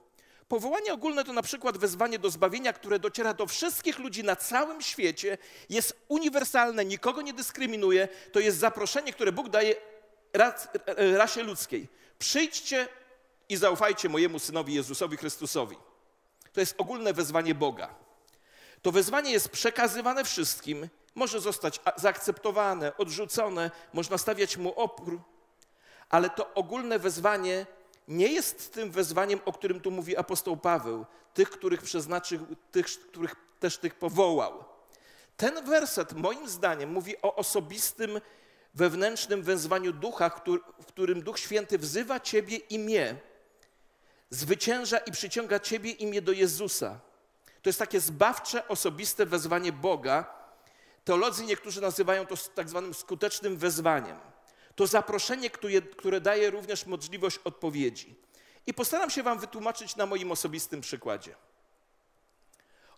Powołanie 0.50 0.92
ogólne 0.92 1.24
to 1.24 1.32
na 1.32 1.42
przykład 1.42 1.78
wezwanie 1.78 2.18
do 2.18 2.30
zbawienia, 2.30 2.72
które 2.72 2.98
dociera 2.98 3.34
do 3.34 3.46
wszystkich 3.46 3.98
ludzi 3.98 4.24
na 4.24 4.36
całym 4.36 4.82
świecie, 4.82 5.38
jest 5.68 6.04
uniwersalne, 6.08 6.84
nikogo 6.84 7.22
nie 7.22 7.32
dyskryminuje. 7.32 8.08
To 8.32 8.40
jest 8.40 8.58
zaproszenie, 8.58 9.12
które 9.12 9.32
Bóg 9.32 9.48
daje 9.48 9.74
rasie 10.96 11.42
ludzkiej. 11.42 11.88
Przyjdźcie 12.18 12.88
i 13.48 13.56
zaufajcie 13.56 14.08
mojemu 14.08 14.38
synowi 14.38 14.74
Jezusowi 14.74 15.16
Chrystusowi. 15.16 15.76
To 16.52 16.60
jest 16.60 16.74
ogólne 16.78 17.12
wezwanie 17.12 17.54
Boga. 17.54 17.94
To 18.82 18.92
wezwanie 18.92 19.32
jest 19.32 19.48
przekazywane 19.48 20.24
wszystkim, 20.24 20.88
może 21.14 21.40
zostać 21.40 21.80
zaakceptowane, 21.96 22.96
odrzucone, 22.96 23.70
można 23.92 24.18
stawiać 24.18 24.56
mu 24.56 24.80
opór, 24.80 25.20
ale 26.08 26.30
to 26.30 26.54
ogólne 26.54 26.98
wezwanie 26.98 27.66
nie 28.10 28.28
jest 28.28 28.72
tym 28.74 28.90
wezwaniem, 28.90 29.40
o 29.44 29.52
którym 29.52 29.80
tu 29.80 29.90
mówi 29.90 30.16
apostoł 30.16 30.56
Paweł, 30.56 31.06
tych, 31.34 31.50
których 31.50 31.82
przeznaczył, 31.82 32.46
tych, 32.70 32.86
których 32.86 33.34
też 33.60 33.78
tych 33.78 33.94
powołał. 33.94 34.64
Ten 35.36 35.64
werset, 35.64 36.12
moim 36.12 36.48
zdaniem, 36.48 36.92
mówi 36.92 37.22
o 37.22 37.36
osobistym, 37.36 38.20
wewnętrznym 38.74 39.42
wezwaniu 39.42 39.92
ducha, 39.92 40.30
w 40.80 40.86
którym 40.86 41.22
Duch 41.22 41.38
Święty 41.38 41.78
wzywa 41.78 42.20
Ciebie 42.20 42.56
i 42.56 42.78
mnie, 42.78 43.16
zwycięża 44.30 44.98
i 44.98 45.12
przyciąga 45.12 45.60
Ciebie 45.60 45.90
i 45.90 46.06
mnie 46.06 46.22
do 46.22 46.32
Jezusa. 46.32 47.00
To 47.62 47.68
jest 47.68 47.78
takie 47.78 48.00
zbawcze, 48.00 48.68
osobiste 48.68 49.26
wezwanie 49.26 49.72
Boga. 49.72 50.34
Teolodzy 51.04 51.44
niektórzy 51.44 51.80
nazywają 51.80 52.26
to 52.26 52.34
tak 52.54 52.68
zwanym 52.68 52.94
skutecznym 52.94 53.56
wezwaniem 53.56 54.30
to 54.80 54.86
zaproszenie, 54.86 55.50
które, 55.96 56.20
daje 56.20 56.50
również 56.50 56.86
możliwość 56.86 57.38
odpowiedzi. 57.44 58.14
I 58.66 58.74
postaram 58.74 59.10
się 59.10 59.22
Wam 59.22 59.38
wytłumaczyć 59.38 59.96
na 59.96 60.06
moim 60.06 60.32
osobistym 60.32 60.80
przykładzie. 60.80 61.34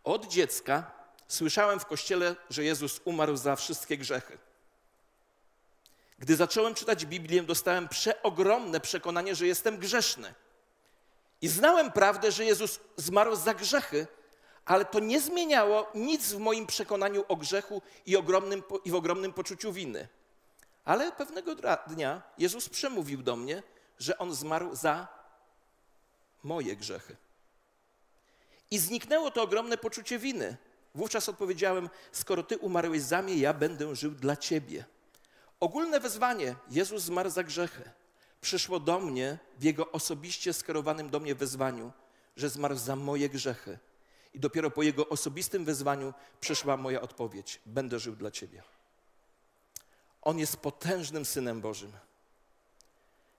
Od 0.04 0.26
dziecka 0.26 0.90
słyszałem 1.28 1.80
w 1.80 1.86
kościele, 1.86 2.36
że 2.50 2.64
Jezus 2.64 3.00
umarł 3.04 3.36
za 3.36 3.56
wszystkie 3.56 3.98
grzechy. 3.98 4.38
Gdy 6.18 6.36
zacząłem 6.36 6.74
czytać 6.74 7.06
Biblię, 7.06 7.42
dostałem 7.42 7.88
przeogromne 7.88 8.80
przekonanie, 8.80 9.34
że 9.34 9.46
jestem 9.46 9.78
grzeszny. 9.78 10.34
I 11.40 11.48
znałem 11.48 11.92
prawdę, 11.92 12.32
że 12.32 12.44
Jezus 12.44 12.80
zmarł 12.96 13.36
za 13.36 13.54
grzechy, 13.54 14.06
ale 14.64 14.84
to 14.84 15.00
nie 15.00 15.20
zmieniało 15.20 15.90
nic 15.94 16.32
w 16.32 16.38
moim 16.38 16.66
przekonaniu 16.66 17.24
o 17.28 17.36
grzechu 17.36 17.82
i, 18.06 18.16
ogromnym, 18.16 18.62
i 18.84 18.90
w 18.90 18.94
ogromnym 18.94 19.32
poczuciu 19.32 19.72
winy. 19.72 20.08
Ale 20.84 21.12
pewnego 21.12 21.54
dnia 21.86 22.22
Jezus 22.38 22.68
przemówił 22.68 23.22
do 23.22 23.36
mnie, 23.36 23.62
że 23.98 24.18
On 24.18 24.34
zmarł 24.34 24.74
za 24.74 25.08
moje 26.42 26.76
grzechy. 26.76 27.16
I 28.70 28.78
zniknęło 28.78 29.30
to 29.30 29.42
ogromne 29.42 29.78
poczucie 29.78 30.18
winy. 30.18 30.56
Wówczas 30.94 31.28
odpowiedziałem: 31.28 31.90
Skoro 32.12 32.42
Ty 32.42 32.58
umarłeś 32.58 33.02
za 33.02 33.22
mnie, 33.22 33.36
ja 33.36 33.54
będę 33.54 33.96
żył 33.96 34.10
dla 34.10 34.36
Ciebie. 34.36 34.84
Ogólne 35.60 36.00
wezwanie: 36.00 36.54
Jezus 36.70 37.02
zmarł 37.02 37.30
za 37.30 37.42
grzechy. 37.42 37.90
Przyszło 38.40 38.80
do 38.80 39.00
mnie 39.00 39.38
w 39.58 39.62
Jego 39.62 39.92
osobiście 39.92 40.52
skierowanym 40.52 41.10
do 41.10 41.20
mnie 41.20 41.34
wezwaniu, 41.34 41.92
że 42.36 42.48
zmarł 42.50 42.76
za 42.76 42.96
moje 42.96 43.28
grzechy. 43.28 43.78
I 44.34 44.40
dopiero 44.40 44.70
po 44.70 44.82
Jego 44.82 45.08
osobistym 45.08 45.64
wezwaniu 45.64 46.14
przyszła 46.40 46.76
moja 46.76 47.00
odpowiedź: 47.00 47.60
Będę 47.66 47.98
żył 47.98 48.16
dla 48.16 48.30
Ciebie. 48.30 48.62
On 50.22 50.38
jest 50.38 50.56
potężnym 50.56 51.24
Synem 51.24 51.60
Bożym. 51.60 51.92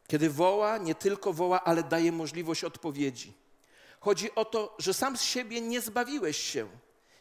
Kiedy 0.07 0.29
woła, 0.29 0.77
nie 0.77 0.95
tylko 0.95 1.33
woła, 1.33 1.63
ale 1.63 1.83
daje 1.83 2.11
możliwość 2.11 2.63
odpowiedzi. 2.63 3.33
Chodzi 3.99 4.35
o 4.35 4.45
to, 4.45 4.75
że 4.79 4.93
sam 4.93 5.17
z 5.17 5.21
siebie 5.21 5.61
nie 5.61 5.81
zbawiłeś 5.81 6.37
się. 6.37 6.67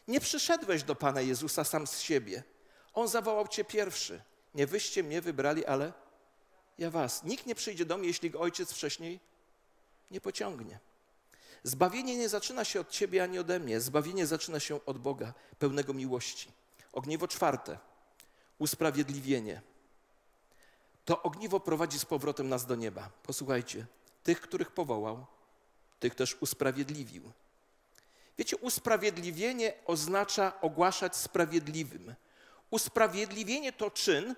Nie 0.07 0.19
przyszedłeś 0.19 0.83
do 0.83 0.95
Pana 0.95 1.21
Jezusa 1.21 1.63
sam 1.63 1.87
z 1.87 1.99
siebie. 1.99 2.43
On 2.93 3.07
zawołał 3.07 3.47
Cię 3.47 3.63
pierwszy. 3.63 4.21
Nie 4.55 4.67
wyście 4.67 5.03
mnie 5.03 5.21
wybrali, 5.21 5.65
ale 5.65 5.93
ja 6.77 6.89
Was. 6.89 7.23
Nikt 7.23 7.45
nie 7.45 7.55
przyjdzie 7.55 7.85
do 7.85 7.97
mnie, 7.97 8.07
jeśli 8.07 8.29
go 8.29 8.39
ojciec 8.39 8.73
wcześniej 8.73 9.19
nie 10.11 10.21
pociągnie. 10.21 10.79
Zbawienie 11.63 12.17
nie 12.17 12.29
zaczyna 12.29 12.65
się 12.65 12.79
od 12.79 12.89
Ciebie 12.89 13.23
ani 13.23 13.39
ode 13.39 13.59
mnie. 13.59 13.81
Zbawienie 13.81 14.27
zaczyna 14.27 14.59
się 14.59 14.85
od 14.85 14.97
Boga, 14.97 15.33
pełnego 15.59 15.93
miłości. 15.93 16.51
Ogniwo 16.91 17.27
czwarte 17.27 17.77
usprawiedliwienie. 18.59 19.61
To 21.05 21.23
ogniwo 21.23 21.59
prowadzi 21.59 21.99
z 21.99 22.05
powrotem 22.05 22.49
nas 22.49 22.65
do 22.65 22.75
nieba. 22.75 23.09
Posłuchajcie, 23.23 23.85
tych, 24.23 24.41
których 24.41 24.71
powołał, 24.71 25.25
tych 25.99 26.15
też 26.15 26.37
usprawiedliwił. 26.39 27.31
Wiecie, 28.37 28.57
usprawiedliwienie 28.57 29.73
oznacza 29.85 30.61
ogłaszać 30.61 31.15
sprawiedliwym. 31.15 32.15
Usprawiedliwienie 32.69 33.73
to 33.73 33.91
czyn, 33.91 34.35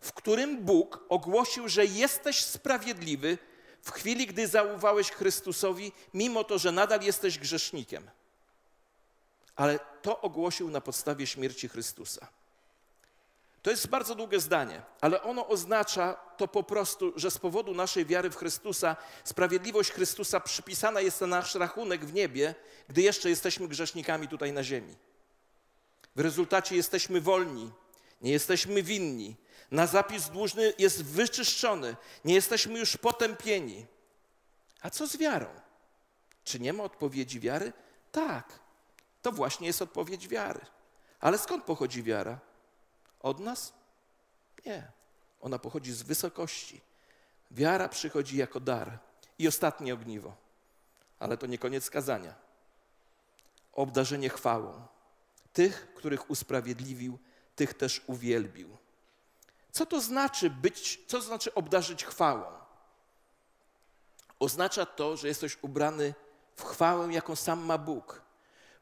w 0.00 0.12
którym 0.12 0.64
Bóg 0.64 1.04
ogłosił, 1.08 1.68
że 1.68 1.86
jesteś 1.86 2.44
sprawiedliwy 2.44 3.38
w 3.82 3.90
chwili, 3.90 4.26
gdy 4.26 4.48
zaufałeś 4.48 5.10
Chrystusowi, 5.10 5.92
mimo 6.14 6.44
to, 6.44 6.58
że 6.58 6.72
nadal 6.72 7.02
jesteś 7.02 7.38
grzesznikiem. 7.38 8.10
Ale 9.56 9.78
to 10.02 10.20
ogłosił 10.20 10.70
na 10.70 10.80
podstawie 10.80 11.26
śmierci 11.26 11.68
Chrystusa. 11.68 12.28
To 13.62 13.70
jest 13.70 13.86
bardzo 13.88 14.14
długie 14.14 14.40
zdanie, 14.40 14.82
ale 15.00 15.22
ono 15.22 15.48
oznacza 15.48 16.14
to 16.36 16.48
po 16.48 16.62
prostu, 16.62 17.12
że 17.16 17.30
z 17.30 17.38
powodu 17.38 17.74
naszej 17.74 18.06
wiary 18.06 18.30
w 18.30 18.36
Chrystusa, 18.36 18.96
sprawiedliwość 19.24 19.90
Chrystusa 19.90 20.40
przypisana 20.40 21.00
jest 21.00 21.20
na 21.20 21.26
nasz 21.26 21.54
rachunek 21.54 22.04
w 22.04 22.12
niebie, 22.12 22.54
gdy 22.88 23.02
jeszcze 23.02 23.28
jesteśmy 23.28 23.68
grzesznikami 23.68 24.28
tutaj 24.28 24.52
na 24.52 24.64
ziemi. 24.64 24.96
W 26.16 26.20
rezultacie 26.20 26.76
jesteśmy 26.76 27.20
wolni, 27.20 27.70
nie 28.20 28.32
jesteśmy 28.32 28.82
winni. 28.82 29.36
Na 29.70 29.86
zapis 29.86 30.28
dłużny 30.28 30.74
jest 30.78 31.04
wyczyszczony, 31.04 31.96
nie 32.24 32.34
jesteśmy 32.34 32.78
już 32.78 32.96
potępieni. 32.96 33.86
A 34.80 34.90
co 34.90 35.06
z 35.06 35.16
wiarą? 35.16 35.46
Czy 36.44 36.60
nie 36.60 36.72
ma 36.72 36.84
odpowiedzi 36.84 37.40
wiary? 37.40 37.72
Tak, 38.12 38.58
to 39.22 39.32
właśnie 39.32 39.66
jest 39.66 39.82
odpowiedź 39.82 40.28
wiary. 40.28 40.60
Ale 41.20 41.38
skąd 41.38 41.64
pochodzi 41.64 42.02
wiara? 42.02 42.38
Od 43.22 43.40
nas? 43.40 43.72
Nie. 44.66 44.92
Ona 45.40 45.58
pochodzi 45.58 45.92
z 45.92 46.02
wysokości. 46.02 46.80
Wiara 47.50 47.88
przychodzi 47.88 48.36
jako 48.36 48.60
dar. 48.60 48.98
I 49.38 49.48
ostatnie 49.48 49.94
ogniwo, 49.94 50.34
ale 51.18 51.36
to 51.36 51.46
nie 51.46 51.58
koniec 51.58 51.90
kazania. 51.90 52.34
Obdarzenie 53.72 54.28
chwałą. 54.28 54.86
Tych, 55.52 55.94
których 55.94 56.30
usprawiedliwił, 56.30 57.18
tych 57.56 57.74
też 57.74 58.02
uwielbił. 58.06 58.76
Co 59.70 59.86
to 59.86 60.00
znaczy 60.00 60.50
być, 60.50 61.00
co 61.06 61.16
to 61.18 61.22
znaczy 61.22 61.54
obdarzyć 61.54 62.04
chwałą? 62.04 62.44
Oznacza 64.38 64.86
to, 64.86 65.16
że 65.16 65.28
jesteś 65.28 65.58
ubrany 65.62 66.14
w 66.56 66.64
chwałę, 66.64 67.12
jaką 67.12 67.36
sam 67.36 67.64
ma 67.64 67.78
Bóg. 67.78 68.22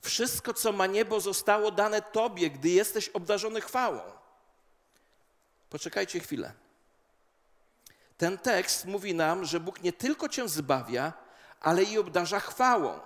Wszystko, 0.00 0.54
co 0.54 0.72
ma 0.72 0.86
niebo, 0.86 1.20
zostało 1.20 1.70
dane 1.70 2.02
Tobie, 2.02 2.50
gdy 2.50 2.68
jesteś 2.68 3.08
obdarzony 3.08 3.60
chwałą. 3.60 4.00
Poczekajcie 5.70 6.20
chwilę. 6.20 6.52
Ten 8.18 8.38
tekst 8.38 8.84
mówi 8.84 9.14
nam, 9.14 9.44
że 9.44 9.60
Bóg 9.60 9.82
nie 9.82 9.92
tylko 9.92 10.28
cię 10.28 10.48
zbawia, 10.48 11.12
ale 11.60 11.82
i 11.82 11.98
obdarza 11.98 12.40
chwałą. 12.40 13.00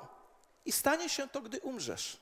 I 0.65 0.73
stanie 0.73 1.09
się 1.09 1.29
to, 1.29 1.41
gdy 1.41 1.61
umrzesz. 1.61 2.17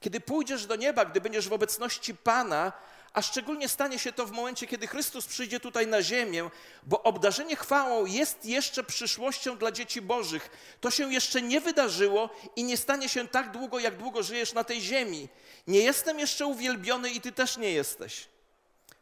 Kiedy 0.00 0.20
pójdziesz 0.20 0.66
do 0.66 0.76
nieba, 0.76 1.04
gdy 1.04 1.20
będziesz 1.20 1.48
w 1.48 1.52
obecności 1.52 2.14
Pana, 2.14 2.72
a 3.12 3.22
szczególnie 3.22 3.68
stanie 3.68 3.98
się 3.98 4.12
to 4.12 4.26
w 4.26 4.32
momencie, 4.32 4.66
kiedy 4.66 4.86
Chrystus 4.86 5.26
przyjdzie 5.26 5.60
tutaj 5.60 5.86
na 5.86 6.02
ziemię, 6.02 6.50
bo 6.82 7.02
obdarzenie 7.02 7.56
chwałą 7.56 8.06
jest 8.06 8.44
jeszcze 8.44 8.84
przyszłością 8.84 9.58
dla 9.58 9.72
dzieci 9.72 10.02
Bożych. 10.02 10.50
To 10.80 10.90
się 10.90 11.12
jeszcze 11.12 11.42
nie 11.42 11.60
wydarzyło 11.60 12.30
i 12.56 12.64
nie 12.64 12.76
stanie 12.76 13.08
się 13.08 13.28
tak 13.28 13.50
długo, 13.50 13.78
jak 13.78 13.96
długo 13.96 14.22
żyjesz 14.22 14.52
na 14.52 14.64
tej 14.64 14.80
ziemi. 14.80 15.28
Nie 15.66 15.80
jestem 15.80 16.18
jeszcze 16.18 16.46
uwielbiony 16.46 17.10
i 17.10 17.20
ty 17.20 17.32
też 17.32 17.56
nie 17.56 17.72
jesteś. 17.72 18.28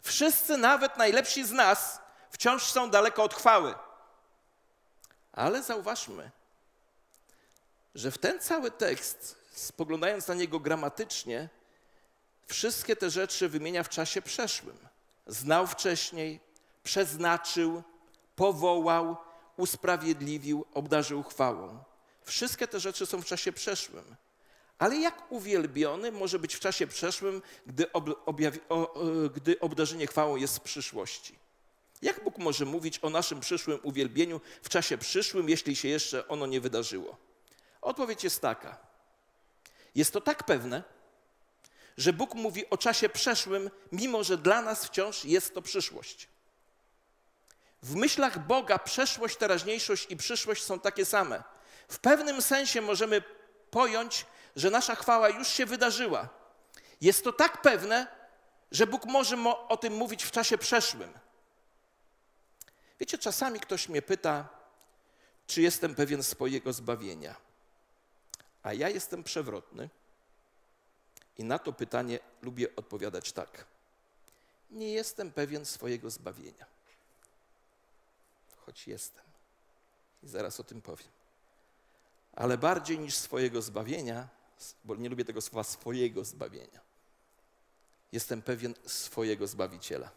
Wszyscy, 0.05 0.57
nawet 0.57 0.97
najlepsi 0.97 1.45
z 1.45 1.51
nas, 1.51 2.01
wciąż 2.31 2.63
są 2.63 2.91
daleko 2.91 3.23
od 3.23 3.35
chwały. 3.35 3.75
Ale 5.33 5.63
zauważmy, 5.63 6.31
że 7.95 8.11
w 8.11 8.19
ten 8.19 8.41
cały 8.41 8.71
tekst, 8.71 9.37
spoglądając 9.53 10.29
na 10.29 10.35
niego 10.35 10.61
gramatycznie, 10.61 11.49
wszystkie 12.47 12.97
te 12.97 13.11
rzeczy 13.11 13.49
wymienia 13.49 13.83
w 13.83 13.89
czasie 13.89 14.23
przeszłym. 14.23 14.79
Znał 15.27 15.67
wcześniej, 15.67 16.41
przeznaczył, 16.83 17.83
powołał, 18.37 19.17
usprawiedliwił, 19.57 20.67
obdarzył 20.75 21.23
chwałą. 21.23 21.85
Wszystkie 22.23 22.69
te 22.69 22.81
rzeczy 22.81 23.07
są 23.07 23.23
w 23.23 23.27
czasie 23.27 23.53
przeszłym. 23.53 24.17
Ale 24.79 24.97
jak 24.97 25.33
uwielbiony 25.33 26.13
może 26.13 26.39
być 26.39 26.55
w 26.55 26.61
czasie 26.61 26.87
przeszłym, 26.87 27.43
gdy, 27.67 27.93
ob, 27.93 28.29
objawi, 28.29 28.61
o, 28.69 28.95
gdy 29.35 29.61
obdarzenie 29.61 30.07
chwałą 30.07 30.37
jest 30.37 30.57
w 30.57 30.61
przyszłości? 30.61 31.39
Jak 32.03 32.25
Bóg 32.25 32.39
może 32.39 32.65
mówić 32.65 32.99
o 33.03 33.11
naszym 33.11 33.41
przyszłym 33.41 33.79
uwielbieniu 33.83 34.41
w 34.63 34.69
czasie 34.69 34.99
przyszłym, 34.99 35.49
jeśli 35.49 35.77
się 35.77 35.89
jeszcze 35.89 36.29
ono 36.29 36.47
nie 36.47 36.61
wydarzyło? 36.61 37.17
Odpowiedź 37.81 38.25
jest 38.25 38.41
taka. 38.41 38.79
Jest 39.95 40.13
to 40.13 40.21
tak 40.21 40.45
pewne, 40.45 40.83
że 41.97 42.13
Bóg 42.13 42.35
mówi 42.35 42.71
o 42.71 42.79
czasie 42.79 43.09
przeszłym, 43.09 43.71
mimo 43.93 44.25
że 44.25 44.39
dla 44.39 44.63
nas 44.63 44.85
wciąż 44.87 45.25
jest 45.25 45.55
to 45.55 45.63
przyszłość. 45.63 46.29
W 47.83 47.95
myślach 47.95 48.47
Boga 48.47 48.79
przeszłość, 48.79 49.37
teraźniejszość 49.37 50.07
i 50.11 50.17
przyszłość 50.17 50.63
są 50.63 50.81
takie 50.81 51.05
same. 51.05 51.43
W 51.89 51.99
pewnym 51.99 52.43
sensie 52.43 52.81
możemy 52.81 53.23
pojąć, 53.71 54.27
że 54.57 54.71
nasza 54.71 54.95
chwała 54.95 55.29
już 55.29 55.49
się 55.49 55.67
wydarzyła. 55.67 56.29
Jest 57.01 57.25
to 57.25 57.33
tak 57.33 57.63
pewne, 57.63 58.07
że 58.71 58.87
Bóg 58.87 59.05
może 59.05 59.37
o 59.69 59.77
tym 59.77 59.93
mówić 59.93 60.25
w 60.25 60.31
czasie 60.31 60.59
przeszłym. 60.59 61.13
Wiecie, 63.01 63.19
czasami 63.19 63.61
ktoś 63.61 63.89
mnie 63.89 64.03
pyta, 64.03 64.49
czy 65.47 65.63
jestem 65.63 65.95
pewien 65.95 66.23
swojego 66.23 66.73
zbawienia. 66.73 67.35
A 68.63 68.73
ja 68.73 68.89
jestem 68.89 69.25
przewrotny 69.25 69.89
i 71.39 71.45
na 71.45 71.59
to 71.59 71.73
pytanie 71.73 72.19
lubię 72.43 72.77
odpowiadać 72.77 73.33
tak. 73.33 73.65
Nie 74.71 74.93
jestem 74.93 75.33
pewien 75.33 75.67
swojego 75.67 76.11
zbawienia, 76.11 76.67
choć 78.67 78.89
jestem. 78.89 79.25
I 80.23 80.29
zaraz 80.29 80.61
o 80.61 80.65
tym 80.65 80.83
powiem. 80.83 81.09
Ale 82.33 82.59
bardziej 82.59 82.99
niż 82.99 83.15
swojego 83.15 83.63
zbawienia, 83.63 84.29
bo 84.85 84.97
nie 84.97 85.09
lubię 85.09 85.25
tego 85.25 85.41
słowa 85.41 85.65
swojego 85.65 86.25
zbawienia, 86.25 86.81
jestem 88.13 88.43
pewien 88.43 88.75
swojego 88.87 89.47
Zbawiciela. 89.47 90.11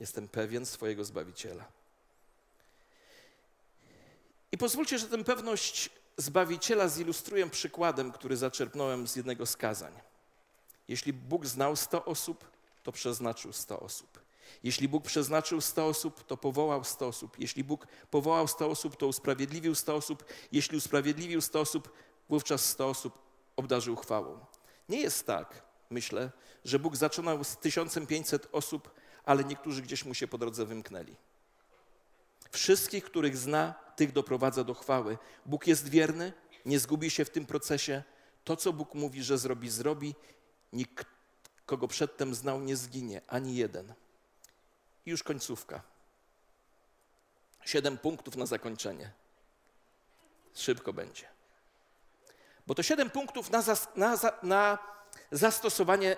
Jestem 0.00 0.28
pewien 0.28 0.66
swojego 0.66 1.04
Zbawiciela. 1.04 1.64
I 4.52 4.58
pozwólcie, 4.58 4.98
że 4.98 5.08
tę 5.08 5.24
pewność 5.24 5.90
Zbawiciela 6.16 6.88
zilustruję 6.88 7.50
przykładem, 7.50 8.12
który 8.12 8.36
zaczerpnąłem 8.36 9.08
z 9.08 9.16
jednego 9.16 9.46
z 9.46 9.56
kazań. 9.56 9.92
Jeśli 10.88 11.12
Bóg 11.12 11.46
znał 11.46 11.76
100 11.76 12.04
osób, 12.04 12.50
to 12.82 12.92
przeznaczył 12.92 13.52
100 13.52 13.80
osób. 13.80 14.20
Jeśli 14.62 14.88
Bóg 14.88 15.04
przeznaczył 15.04 15.60
100 15.60 15.86
osób, 15.86 16.26
to 16.26 16.36
powołał 16.36 16.84
100 16.84 17.06
osób. 17.06 17.38
Jeśli 17.38 17.64
Bóg 17.64 17.86
powołał 18.10 18.48
100 18.48 18.70
osób, 18.70 18.96
to 18.96 19.06
usprawiedliwił 19.06 19.74
100 19.74 19.94
osób. 19.94 20.24
Jeśli 20.52 20.76
usprawiedliwił 20.76 21.40
100 21.40 21.60
osób, 21.60 21.92
wówczas 22.28 22.64
100 22.64 22.88
osób 22.88 23.18
obdarzył 23.56 23.96
chwałą. 23.96 24.38
Nie 24.88 25.00
jest 25.00 25.26
tak, 25.26 25.62
myślę, 25.90 26.30
że 26.64 26.78
Bóg 26.78 26.96
zaczynał 26.96 27.44
z 27.44 27.56
1500 27.56 28.48
osób, 28.52 28.90
ale 29.24 29.44
niektórzy 29.44 29.82
gdzieś 29.82 30.04
mu 30.04 30.14
się 30.14 30.28
po 30.28 30.38
drodze 30.38 30.64
wymknęli. 30.64 31.16
Wszystkich, 32.50 33.04
których 33.04 33.36
zna, 33.36 33.74
tych 33.96 34.12
doprowadza 34.12 34.64
do 34.64 34.74
chwały. 34.74 35.18
Bóg 35.46 35.66
jest 35.66 35.88
wierny, 35.88 36.32
nie 36.64 36.78
zgubi 36.78 37.10
się 37.10 37.24
w 37.24 37.30
tym 37.30 37.46
procesie. 37.46 38.02
To, 38.44 38.56
co 38.56 38.72
Bóg 38.72 38.94
mówi, 38.94 39.22
że 39.22 39.38
zrobi, 39.38 39.70
zrobi. 39.70 40.14
Nikt, 40.72 41.06
kogo 41.66 41.88
przedtem 41.88 42.34
znał, 42.34 42.60
nie 42.60 42.76
zginie, 42.76 43.20
ani 43.28 43.56
jeden. 43.56 43.94
I 45.06 45.10
już 45.10 45.22
końcówka. 45.22 45.82
Siedem 47.64 47.98
punktów 47.98 48.36
na 48.36 48.46
zakończenie. 48.46 49.12
Szybko 50.54 50.92
będzie. 50.92 51.35
Bo 52.66 52.74
to 52.74 52.82
siedem 52.82 53.10
punktów 53.10 53.50
na, 53.50 53.62
zas, 53.62 53.88
na, 53.96 54.18
na 54.42 54.78
zastosowanie 55.30 56.16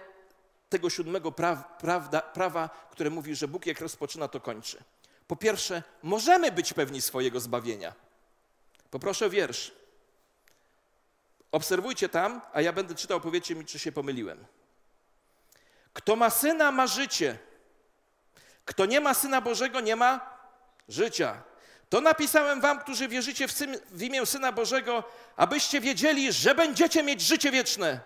tego 0.69 0.91
siódmego 0.91 1.33
pra, 1.33 1.57
prawda, 1.57 2.21
prawa, 2.21 2.69
które 2.91 3.11
mówi, 3.11 3.35
że 3.35 3.49
Bóg 3.49 3.67
jak 3.67 3.81
rozpoczyna, 3.81 4.29
to 4.29 4.41
kończy. 4.41 4.85
Po 5.27 5.37
pierwsze, 5.37 5.83
możemy 6.03 6.53
być 6.53 6.73
pewni 6.73 7.03
swojego 7.03 7.41
zbawienia. 7.41 7.95
Poproszę 8.91 9.31
wiersz. 9.31 9.73
Obserwujcie 11.53 12.09
tam, 12.09 12.41
a 12.53 12.61
ja 12.61 12.73
będę 12.73 12.95
czytał, 12.95 13.21
powiedzcie 13.21 13.55
mi, 13.55 13.65
czy 13.65 13.79
się 13.79 13.93
pomyliłem. 13.93 14.45
Kto 15.93 16.17
ma 16.17 16.31
syna, 16.31 16.73
ma 16.73 16.87
życie. 16.87 17.39
Kto 18.65 18.87
nie 18.87 19.01
ma 19.01 19.15
syna 19.15 19.41
Bożego, 19.41 19.81
nie 19.81 19.97
ma 19.97 20.39
życia. 20.89 21.43
To 21.89 22.01
napisałem 22.01 22.61
wam, 22.61 22.81
którzy 22.81 23.09
wierzycie 23.09 23.49
w, 23.49 23.53
syn, 23.53 23.79
w 23.91 24.03
imię 24.03 24.27
Syna 24.27 24.53
Bożego, 24.53 25.05
abyście 25.37 25.81
wiedzieli, 25.81 26.33
że 26.33 26.55
będziecie 26.55 27.03
mieć 27.03 27.21
życie 27.21 27.51
wieczne. 27.51 28.01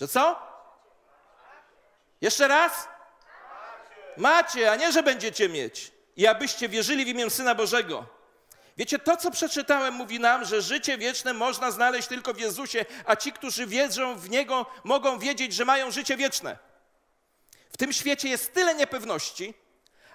Że 0.00 0.08
co? 0.08 0.42
Jeszcze 2.20 2.48
raz? 2.48 2.88
Macie, 4.16 4.72
a 4.72 4.76
nie, 4.76 4.92
że 4.92 5.02
będziecie 5.02 5.48
mieć. 5.48 5.92
I 6.16 6.26
abyście 6.26 6.68
wierzyli 6.68 7.04
w 7.04 7.08
imię 7.08 7.30
Syna 7.30 7.54
Bożego. 7.54 8.06
Wiecie, 8.76 8.98
to 8.98 9.16
co 9.16 9.30
przeczytałem 9.30 9.94
mówi 9.94 10.20
nam, 10.20 10.44
że 10.44 10.62
życie 10.62 10.98
wieczne 10.98 11.32
można 11.32 11.70
znaleźć 11.70 12.08
tylko 12.08 12.34
w 12.34 12.40
Jezusie, 12.40 12.84
a 13.04 13.16
ci, 13.16 13.32
którzy 13.32 13.66
wierzą 13.66 14.18
w 14.18 14.30
Niego, 14.30 14.66
mogą 14.84 15.18
wiedzieć, 15.18 15.54
że 15.54 15.64
mają 15.64 15.90
życie 15.90 16.16
wieczne. 16.16 16.58
W 17.72 17.76
tym 17.76 17.92
świecie 17.92 18.28
jest 18.28 18.54
tyle 18.54 18.74
niepewności, 18.74 19.54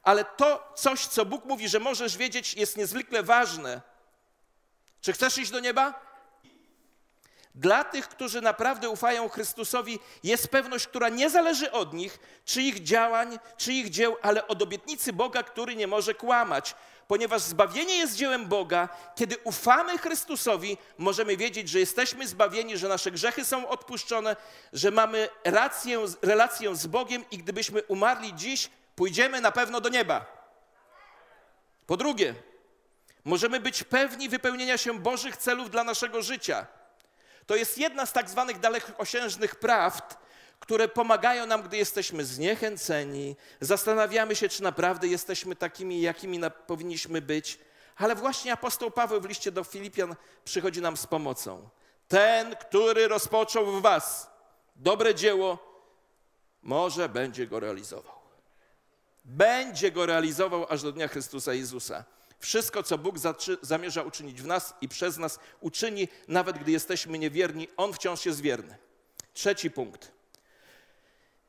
ale 0.03 0.25
to 0.25 0.73
coś, 0.75 1.05
co 1.05 1.25
Bóg 1.25 1.45
mówi, 1.45 1.69
że 1.69 1.79
możesz 1.79 2.17
wiedzieć, 2.17 2.53
jest 2.53 2.77
niezwykle 2.77 3.23
ważne. 3.23 3.81
Czy 5.01 5.13
chcesz 5.13 5.37
iść 5.37 5.51
do 5.51 5.59
nieba? 5.59 6.13
Dla 7.55 7.83
tych, 7.83 8.07
którzy 8.07 8.41
naprawdę 8.41 8.89
ufają 8.89 9.29
Chrystusowi, 9.29 9.99
jest 10.23 10.47
pewność, 10.47 10.87
która 10.87 11.09
nie 11.09 11.29
zależy 11.29 11.71
od 11.71 11.93
nich, 11.93 12.19
czy 12.45 12.61
ich 12.61 12.83
działań, 12.83 13.39
czy 13.57 13.73
ich 13.73 13.89
dzieł, 13.89 14.15
ale 14.21 14.47
od 14.47 14.61
obietnicy 14.61 15.13
Boga, 15.13 15.43
który 15.43 15.75
nie 15.75 15.87
może 15.87 16.13
kłamać. 16.13 16.75
Ponieważ 17.07 17.41
zbawienie 17.41 17.95
jest 17.97 18.15
dziełem 18.15 18.45
Boga, 18.45 18.89
kiedy 19.15 19.37
ufamy 19.43 19.97
Chrystusowi, 19.97 20.77
możemy 20.97 21.37
wiedzieć, 21.37 21.69
że 21.69 21.79
jesteśmy 21.79 22.27
zbawieni, 22.27 22.77
że 22.77 22.87
nasze 22.87 23.11
grzechy 23.11 23.45
są 23.45 23.67
odpuszczone, 23.67 24.35
że 24.73 24.91
mamy 24.91 25.29
rację, 25.43 26.05
relację 26.21 26.75
z 26.75 26.87
Bogiem 26.87 27.25
i 27.31 27.37
gdybyśmy 27.37 27.83
umarli 27.83 28.33
dziś, 28.33 28.69
pójdziemy 28.95 29.41
na 29.41 29.51
pewno 29.51 29.81
do 29.81 29.89
nieba. 29.89 30.25
Po 31.87 31.97
drugie, 31.97 32.35
możemy 33.25 33.59
być 33.59 33.83
pewni 33.83 34.29
wypełnienia 34.29 34.77
się 34.77 34.99
Bożych 34.99 35.37
celów 35.37 35.71
dla 35.71 35.83
naszego 35.83 36.21
życia. 36.21 36.67
To 37.45 37.55
jest 37.55 37.77
jedna 37.77 38.05
z 38.05 38.13
tak 38.13 38.29
zwanych 38.29 38.59
dalekosiężnych 38.59 39.55
prawd, 39.55 40.17
które 40.59 40.87
pomagają 40.87 41.45
nam, 41.45 41.63
gdy 41.63 41.77
jesteśmy 41.77 42.25
zniechęceni, 42.25 43.35
zastanawiamy 43.59 44.35
się, 44.35 44.49
czy 44.49 44.63
naprawdę 44.63 45.07
jesteśmy 45.07 45.55
takimi, 45.55 46.01
jakimi 46.01 46.39
powinniśmy 46.67 47.21
być. 47.21 47.59
Ale 47.95 48.15
właśnie 48.15 48.53
apostoł 48.53 48.91
Paweł 48.91 49.21
w 49.21 49.25
liście 49.25 49.51
do 49.51 49.63
Filipian 49.63 50.15
przychodzi 50.45 50.81
nam 50.81 50.97
z 50.97 51.07
pomocą. 51.07 51.69
Ten, 52.07 52.55
który 52.55 53.07
rozpoczął 53.07 53.65
w 53.65 53.81
was 53.81 54.29
dobre 54.75 55.15
dzieło, 55.15 55.57
może 56.61 57.09
będzie 57.09 57.47
go 57.47 57.59
realizował. 57.59 58.22
Będzie 59.25 59.91
go 59.91 60.05
realizował 60.05 60.65
aż 60.69 60.81
do 60.81 60.91
dnia 60.91 61.07
Chrystusa 61.07 61.53
Jezusa. 61.53 62.03
Wszystko, 62.39 62.83
co 62.83 62.97
Bóg 62.97 63.15
zamierza 63.61 64.03
uczynić 64.03 64.41
w 64.41 64.45
nas 64.45 64.73
i 64.81 64.89
przez 64.89 65.17
nas, 65.17 65.39
uczyni, 65.61 66.07
nawet 66.27 66.57
gdy 66.57 66.71
jesteśmy 66.71 67.19
niewierni, 67.19 67.67
On 67.77 67.93
wciąż 67.93 68.25
jest 68.25 68.41
wierny. 68.41 68.77
Trzeci 69.33 69.71
punkt. 69.71 70.11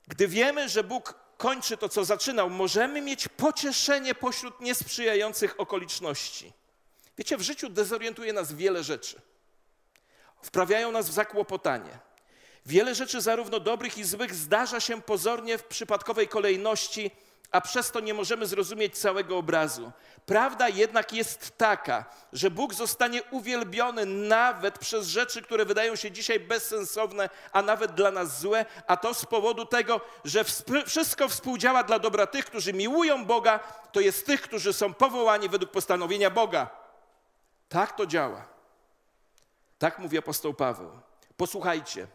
Gdy 0.09 0.29
wiemy, 0.29 0.69
że 0.69 0.85
Bóg 0.85 1.15
kończy 1.37 1.77
to, 1.77 1.89
co 1.89 2.05
zaczynał, 2.05 2.51
możemy 2.51 3.01
mieć 3.01 3.29
pocieszenie 3.29 4.15
pośród 4.15 4.61
niesprzyjających 4.61 5.61
okoliczności. 5.61 6.53
Wiecie, 7.19 7.37
w 7.37 7.43
życiu 7.43 7.69
dezorientuje 7.69 8.33
nas 8.33 8.53
wiele 8.53 8.83
rzeczy. 8.83 9.21
Wprawiają 10.43 10.93
nas 10.93 11.09
w 11.09 11.13
zakłopotanie. 11.13 11.99
Wiele 12.67 12.95
rzeczy, 12.95 13.21
zarówno 13.21 13.61
dobrych 13.61 13.99
i 13.99 14.05
złych, 14.05 14.35
zdarza 14.35 14.81
się 14.81 15.03
pozornie 15.03 15.59
w 15.59 15.65
przypadkowej 15.65 16.29
kolejności, 16.29 17.11
a 17.55 17.61
przez 17.61 17.91
to 17.91 18.01
nie 18.01 18.15
możemy 18.15 18.47
zrozumieć 18.47 18.99
całego 18.99 19.39
obrazu. 19.39 19.93
Prawda 20.27 20.69
jednak 20.69 21.13
jest 21.13 21.59
taka, 21.59 22.05
że 22.33 22.51
Bóg 22.51 22.75
zostanie 22.75 23.23
uwielbiony 23.23 24.07
nawet 24.07 24.79
przez 24.79 25.07
rzeczy, 25.07 25.43
które 25.43 25.65
wydają 25.65 25.97
się 25.97 26.11
dzisiaj 26.11 26.41
bezsensowne, 26.41 27.31
a 27.53 27.63
nawet 27.63 27.93
dla 27.93 28.11
nas 28.11 28.41
złe, 28.41 28.67
a 28.87 28.97
to 28.97 29.15
z 29.15 29.25
powodu 29.25 29.67
tego, 29.67 30.01
że 30.25 30.45
wszystko 30.87 31.29
współdziała 31.29 31.83
dla 31.83 31.99
dobra 31.99 32.27
tych, 32.27 32.47
którzy 32.47 32.73
miłują 32.73 33.25
Boga, 33.25 33.59
to 33.93 34.01
jest 34.01 34.27
tych, 34.27 34.43
którzy 34.43 34.73
są 34.73 34.95
powołani 34.95 35.49
według 35.49 35.71
postanowienia 35.71 36.31
Boga. 36.31 36.71
Tak 37.69 37.97
to 37.97 38.07
działa. 38.07 38.49
Tak 39.79 39.99
mówi 39.99 40.19
apostoł 40.19 40.55
Paweł. 40.55 40.91
Posłuchajcie, 41.37 42.07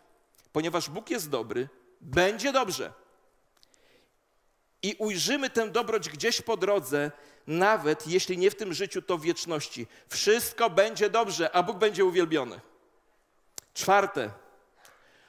ponieważ 0.51 0.89
Bóg 0.89 1.09
jest 1.09 1.29
dobry, 1.29 1.69
będzie 2.01 2.51
dobrze 2.51 2.93
i 4.83 4.95
ujrzymy 4.99 5.49
tę 5.49 5.69
dobroć 5.69 6.09
gdzieś 6.09 6.41
po 6.41 6.57
drodze, 6.57 7.11
nawet 7.47 8.07
jeśli 8.07 8.37
nie 8.37 8.51
w 8.51 8.55
tym 8.55 8.73
życiu, 8.73 9.01
to 9.01 9.17
w 9.17 9.21
wieczności. 9.21 9.87
Wszystko 10.09 10.69
będzie 10.69 11.09
dobrze, 11.09 11.55
a 11.55 11.63
Bóg 11.63 11.77
będzie 11.77 12.05
uwielbiony. 12.05 12.59
Czwarte. 13.73 14.31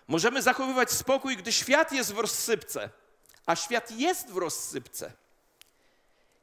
Możemy 0.09 0.43
zachowywać 0.43 0.91
spokój, 0.91 1.37
gdy 1.37 1.53
świat 1.53 1.93
jest 1.93 2.15
w 2.15 2.19
rozsypce, 2.19 2.91
a 3.47 3.57
świat 3.57 3.91
jest 3.91 4.31
w 4.31 4.37
rozsypce. 4.37 5.13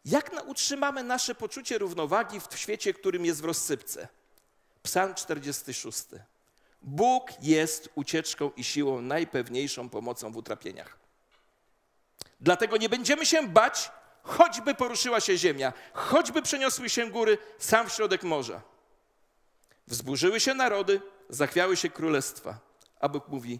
Jak 0.06 0.48
utrzymamy 0.48 1.04
nasze 1.04 1.36
poczucie 1.36 1.78
równowagi 1.78 2.40
w 2.40 2.58
świecie, 2.60 2.94
którym 2.94 3.26
jest 3.26 3.42
w 3.42 3.46
rozsypce? 3.46 4.08
Psalm 4.84 5.16
46. 5.16 6.04
Bóg 6.82 7.32
jest 7.42 7.90
ucieczką 7.96 8.52
i 8.56 8.64
siłą, 8.64 9.02
najpewniejszą 9.02 9.90
pomocą 9.90 10.32
w 10.32 10.38
utrapieniach. 10.38 11.07
Dlatego 12.40 12.78
nie 12.78 12.90
będziemy 12.90 13.26
się 13.26 13.48
bać, 13.48 13.92
choćby 14.24 14.76
poruszyła 14.76 15.20
się 15.20 15.38
ziemia, 15.38 15.74
choćby 15.94 16.42
przeniosły 16.42 16.90
się 16.90 17.10
góry 17.10 17.38
sam 17.58 17.90
w 17.90 17.94
środek 17.94 18.24
morza. 18.24 18.62
Wzburzyły 19.88 20.40
się 20.40 20.54
narody, 20.54 21.02
zachwiały 21.30 21.78
się 21.78 21.90
królestwa. 21.90 22.60
A 23.00 23.10
Bóg 23.10 23.28
mówi: 23.28 23.60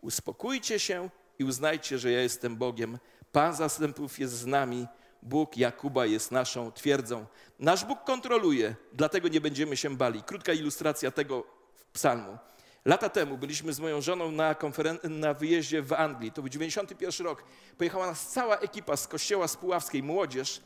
Uspokójcie 0.00 0.78
się 0.78 1.10
i 1.38 1.44
uznajcie, 1.44 1.98
że 1.98 2.10
ja 2.10 2.22
jestem 2.22 2.56
Bogiem. 2.56 2.98
Pan 3.32 3.54
zastępów 3.54 4.18
jest 4.18 4.32
z 4.32 4.46
nami. 4.46 4.86
Bóg 5.22 5.56
Jakuba 5.56 6.06
jest 6.06 6.30
naszą 6.30 6.72
twierdzą. 6.72 7.26
Nasz 7.58 7.84
Bóg 7.84 8.04
kontroluje, 8.04 8.74
dlatego 8.92 9.28
nie 9.28 9.40
będziemy 9.40 9.76
się 9.76 9.96
bali. 9.96 10.22
Krótka 10.22 10.52
ilustracja 10.52 11.10
tego 11.10 11.44
psalmu. 11.92 12.38
Lata 12.86 13.08
temu 13.08 13.38
byliśmy 13.38 13.72
z 13.72 13.80
moją 13.80 14.00
żoną 14.00 14.30
na, 14.30 14.54
konferen- 14.54 15.10
na 15.10 15.34
wyjeździe 15.34 15.82
w 15.82 15.92
Anglii. 15.92 16.32
To 16.32 16.42
był 16.42 16.48
91 16.48 17.26
rok. 17.26 17.44
Pojechała 17.78 18.06
nas 18.06 18.28
cała 18.28 18.58
ekipa 18.58 18.96
z 18.96 19.08
kościoła 19.08 19.48
Spławskiej, 19.48 20.02
młodzież. 20.02 20.60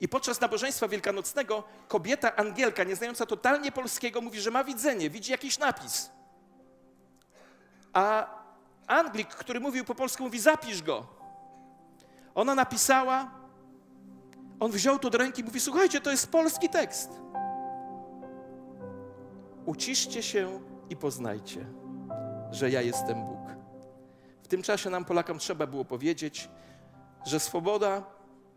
I 0.00 0.08
podczas 0.08 0.40
nabożeństwa 0.40 0.88
wielkanocnego 0.88 1.64
kobieta 1.88 2.36
Angielka, 2.36 2.84
nie 2.84 2.96
znająca 2.96 3.26
totalnie 3.26 3.72
polskiego, 3.72 4.20
mówi, 4.20 4.40
że 4.40 4.50
ma 4.50 4.64
widzenie, 4.64 5.10
widzi 5.10 5.32
jakiś 5.32 5.58
napis. 5.58 6.10
A 7.92 8.26
Anglik, 8.86 9.28
który 9.28 9.60
mówił 9.60 9.84
po 9.84 9.94
polsku, 9.94 10.22
mówi: 10.22 10.40
zapisz 10.40 10.82
go. 10.82 11.06
Ona 12.34 12.54
napisała, 12.54 13.30
on 14.60 14.70
wziął 14.70 14.98
to 14.98 15.10
do 15.10 15.18
ręki 15.18 15.40
i 15.40 15.44
mówi: 15.44 15.60
Słuchajcie, 15.60 16.00
to 16.00 16.10
jest 16.10 16.30
polski 16.30 16.68
tekst. 16.68 17.10
Uciszcie 19.66 20.22
się 20.22 20.69
i 20.90 20.96
poznajcie, 20.96 21.66
że 22.50 22.70
ja 22.70 22.82
jestem 22.82 23.24
Bóg. 23.24 23.40
W 24.42 24.48
tym 24.48 24.62
czasie 24.62 24.90
nam, 24.90 25.04
Polakom, 25.04 25.38
trzeba 25.38 25.66
było 25.66 25.84
powiedzieć, 25.84 26.48
że 27.26 27.40
swoboda, 27.40 28.02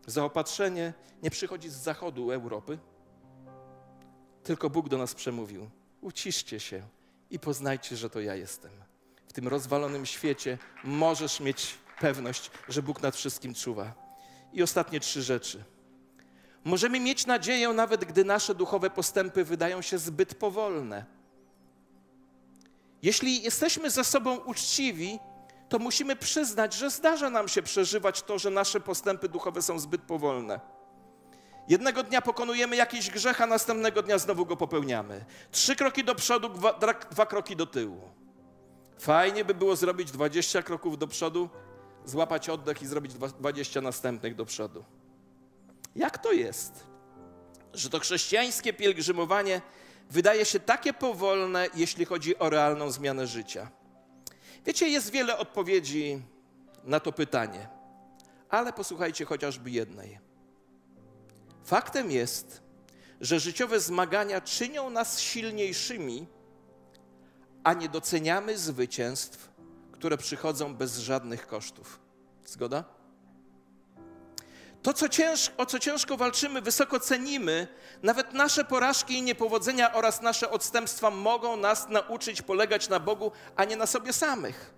zaopatrzenie 0.06 0.92
nie 1.22 1.30
przychodzi 1.30 1.70
z 1.70 1.74
zachodu 1.74 2.30
Europy, 2.30 2.78
tylko 4.42 4.70
Bóg 4.70 4.88
do 4.88 4.98
nas 4.98 5.14
przemówił. 5.14 5.70
Uciszcie 6.00 6.60
się 6.60 6.82
i 7.30 7.38
poznajcie, 7.38 7.96
że 7.96 8.10
to 8.10 8.20
ja 8.20 8.34
jestem. 8.34 8.70
W 9.28 9.32
tym 9.32 9.48
rozwalonym 9.48 10.06
świecie 10.06 10.58
możesz 10.84 11.40
mieć 11.40 11.78
pewność, 12.00 12.50
że 12.68 12.82
Bóg 12.82 13.02
nad 13.02 13.16
wszystkim 13.16 13.54
czuwa. 13.54 13.92
I 14.52 14.62
ostatnie 14.62 15.00
trzy 15.00 15.22
rzeczy. 15.22 15.64
Możemy 16.64 17.00
mieć 17.00 17.26
nadzieję, 17.26 17.68
nawet 17.68 18.04
gdy 18.04 18.24
nasze 18.24 18.54
duchowe 18.54 18.90
postępy 18.90 19.44
wydają 19.44 19.82
się 19.82 19.98
zbyt 19.98 20.34
powolne. 20.34 21.13
Jeśli 23.04 23.42
jesteśmy 23.42 23.90
ze 23.90 24.04
sobą 24.04 24.36
uczciwi, 24.36 25.18
to 25.68 25.78
musimy 25.78 26.16
przyznać, 26.16 26.74
że 26.74 26.90
zdarza 26.90 27.30
nam 27.30 27.48
się 27.48 27.62
przeżywać 27.62 28.22
to, 28.22 28.38
że 28.38 28.50
nasze 28.50 28.80
postępy 28.80 29.28
duchowe 29.28 29.62
są 29.62 29.78
zbyt 29.78 30.02
powolne. 30.02 30.60
Jednego 31.68 32.02
dnia 32.02 32.22
pokonujemy 32.22 32.76
jakiś 32.76 33.10
grzech, 33.10 33.40
a 33.40 33.46
następnego 33.46 34.02
dnia 34.02 34.18
znowu 34.18 34.46
go 34.46 34.56
popełniamy. 34.56 35.24
Trzy 35.50 35.76
kroki 35.76 36.04
do 36.04 36.14
przodu, 36.14 36.48
dwa, 36.48 36.78
dwa 37.10 37.26
kroki 37.26 37.56
do 37.56 37.66
tyłu. 37.66 38.00
Fajnie 38.98 39.44
by 39.44 39.54
było 39.54 39.76
zrobić 39.76 40.10
20 40.10 40.62
kroków 40.62 40.98
do 40.98 41.06
przodu, 41.06 41.48
złapać 42.04 42.48
oddech 42.48 42.82
i 42.82 42.86
zrobić 42.86 43.14
20 43.14 43.80
następnych 43.80 44.34
do 44.34 44.44
przodu. 44.44 44.84
Jak 45.96 46.18
to 46.18 46.32
jest, 46.32 46.86
że 47.74 47.90
to 47.90 48.00
chrześcijańskie 48.00 48.72
pielgrzymowanie 48.72 49.60
wydaje 50.10 50.44
się 50.44 50.60
takie 50.60 50.92
powolne, 50.92 51.68
jeśli 51.74 52.04
chodzi 52.04 52.38
o 52.38 52.50
realną 52.50 52.90
zmianę 52.90 53.26
życia? 53.26 53.70
Wiecie, 54.66 54.88
jest 54.88 55.10
wiele 55.10 55.38
odpowiedzi 55.38 56.22
na 56.84 57.00
to 57.00 57.12
pytanie, 57.12 57.68
ale 58.48 58.72
posłuchajcie 58.72 59.24
chociażby 59.24 59.70
jednej. 59.70 60.18
Faktem 61.64 62.10
jest, 62.10 62.62
że 63.20 63.40
życiowe 63.40 63.80
zmagania 63.80 64.40
czynią 64.40 64.90
nas 64.90 65.20
silniejszymi, 65.20 66.26
a 67.64 67.74
nie 67.74 67.88
doceniamy 67.88 68.58
zwycięstw, 68.58 69.50
które 69.92 70.18
przychodzą 70.18 70.74
bez 70.74 70.98
żadnych 70.98 71.46
kosztów. 71.46 72.00
Zgoda? 72.44 72.84
To, 74.84 74.92
co 74.92 75.08
cięż, 75.08 75.50
o 75.56 75.66
co 75.66 75.78
ciężko 75.78 76.16
walczymy, 76.16 76.62
wysoko 76.62 77.00
cenimy. 77.00 77.68
Nawet 78.02 78.32
nasze 78.32 78.64
porażki 78.64 79.14
i 79.14 79.22
niepowodzenia 79.22 79.92
oraz 79.92 80.22
nasze 80.22 80.50
odstępstwa 80.50 81.10
mogą 81.10 81.56
nas 81.56 81.88
nauczyć 81.88 82.42
polegać 82.42 82.88
na 82.88 83.00
Bogu, 83.00 83.32
a 83.56 83.64
nie 83.64 83.76
na 83.76 83.86
sobie 83.86 84.12
samych. 84.12 84.74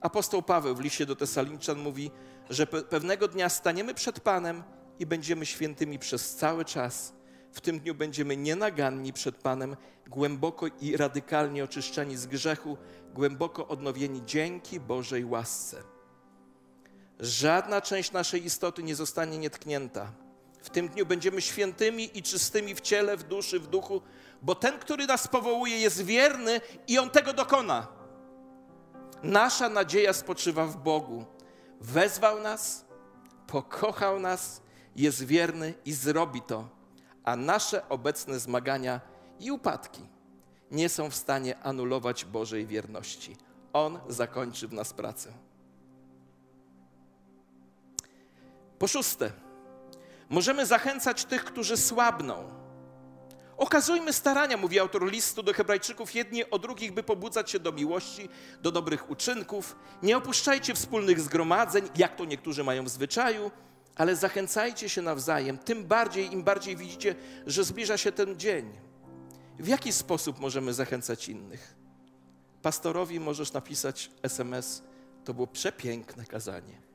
Apostoł 0.00 0.42
Paweł 0.42 0.74
w 0.74 0.80
liście 0.80 1.06
do 1.06 1.16
Tesaloniczan 1.16 1.78
mówi, 1.78 2.10
że 2.50 2.66
pe 2.66 2.82
pewnego 2.82 3.28
dnia 3.28 3.48
staniemy 3.48 3.94
przed 3.94 4.20
Panem 4.20 4.62
i 4.98 5.06
będziemy 5.06 5.46
świętymi 5.46 5.98
przez 5.98 6.34
cały 6.34 6.64
czas. 6.64 7.12
W 7.52 7.60
tym 7.60 7.80
dniu 7.80 7.94
będziemy 7.94 8.36
nienaganni 8.36 9.12
przed 9.12 9.36
Panem, 9.36 9.76
głęboko 10.06 10.66
i 10.80 10.96
radykalnie 10.96 11.64
oczyszczeni 11.64 12.16
z 12.16 12.26
grzechu, 12.26 12.76
głęboko 13.14 13.68
odnowieni 13.68 14.22
dzięki 14.26 14.80
Bożej 14.80 15.24
łasce. 15.24 15.97
Żadna 17.20 17.80
część 17.80 18.12
naszej 18.12 18.44
istoty 18.44 18.82
nie 18.82 18.94
zostanie 18.94 19.38
nietknięta. 19.38 20.12
W 20.62 20.70
tym 20.70 20.88
dniu 20.88 21.06
będziemy 21.06 21.40
świętymi 21.40 22.18
i 22.18 22.22
czystymi 22.22 22.74
w 22.74 22.80
ciele, 22.80 23.16
w 23.16 23.22
duszy, 23.22 23.60
w 23.60 23.66
duchu, 23.66 24.02
bo 24.42 24.54
ten, 24.54 24.78
który 24.78 25.06
nas 25.06 25.28
powołuje, 25.28 25.78
jest 25.78 26.02
wierny 26.02 26.60
i 26.86 26.98
on 26.98 27.10
tego 27.10 27.32
dokona. 27.32 27.86
Nasza 29.22 29.68
nadzieja 29.68 30.12
spoczywa 30.12 30.66
w 30.66 30.76
Bogu. 30.76 31.24
Wezwał 31.80 32.40
nas, 32.40 32.84
pokochał 33.46 34.20
nas, 34.20 34.62
jest 34.96 35.24
wierny 35.24 35.74
i 35.84 35.92
zrobi 35.92 36.42
to, 36.42 36.68
a 37.24 37.36
nasze 37.36 37.88
obecne 37.88 38.40
zmagania 38.40 39.00
i 39.40 39.50
upadki 39.50 40.02
nie 40.70 40.88
są 40.88 41.10
w 41.10 41.14
stanie 41.14 41.58
anulować 41.58 42.24
Bożej 42.24 42.66
wierności. 42.66 43.36
On 43.72 43.98
zakończy 44.08 44.68
w 44.68 44.72
nas 44.72 44.92
pracę. 44.92 45.47
Po 48.78 48.88
szóste, 48.88 49.32
możemy 50.28 50.66
zachęcać 50.66 51.24
tych, 51.24 51.44
którzy 51.44 51.76
słabną. 51.76 52.48
Okazujmy 53.56 54.12
starania, 54.12 54.56
mówi 54.56 54.78
autor 54.78 55.10
listu 55.10 55.42
do 55.42 55.52
Hebrajczyków, 55.52 56.14
jedni 56.14 56.50
o 56.50 56.58
drugich, 56.58 56.92
by 56.92 57.02
pobudzać 57.02 57.50
się 57.50 57.58
do 57.58 57.72
miłości, 57.72 58.28
do 58.62 58.72
dobrych 58.72 59.10
uczynków. 59.10 59.76
Nie 60.02 60.16
opuszczajcie 60.16 60.74
wspólnych 60.74 61.20
zgromadzeń, 61.20 61.88
jak 61.96 62.16
to 62.16 62.24
niektórzy 62.24 62.64
mają 62.64 62.84
w 62.84 62.88
zwyczaju, 62.88 63.50
ale 63.96 64.16
zachęcajcie 64.16 64.88
się 64.88 65.02
nawzajem, 65.02 65.58
tym 65.58 65.84
bardziej, 65.84 66.32
im 66.32 66.42
bardziej 66.42 66.76
widzicie, 66.76 67.14
że 67.46 67.64
zbliża 67.64 67.96
się 67.96 68.12
ten 68.12 68.38
dzień. 68.38 68.72
W 69.58 69.68
jaki 69.68 69.92
sposób 69.92 70.40
możemy 70.40 70.74
zachęcać 70.74 71.28
innych? 71.28 71.74
Pastorowi 72.62 73.20
możesz 73.20 73.52
napisać 73.52 74.10
SMS, 74.22 74.82
to 75.24 75.34
było 75.34 75.46
przepiękne 75.46 76.26
kazanie 76.26 76.87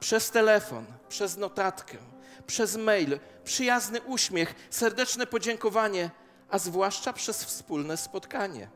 przez 0.00 0.30
telefon, 0.30 0.84
przez 1.08 1.36
notatkę, 1.36 1.98
przez 2.46 2.76
mail, 2.76 3.18
przyjazny 3.44 4.00
uśmiech, 4.00 4.54
serdeczne 4.70 5.26
podziękowanie, 5.26 6.10
a 6.50 6.58
zwłaszcza 6.58 7.12
przez 7.12 7.44
wspólne 7.44 7.96
spotkanie. 7.96 8.68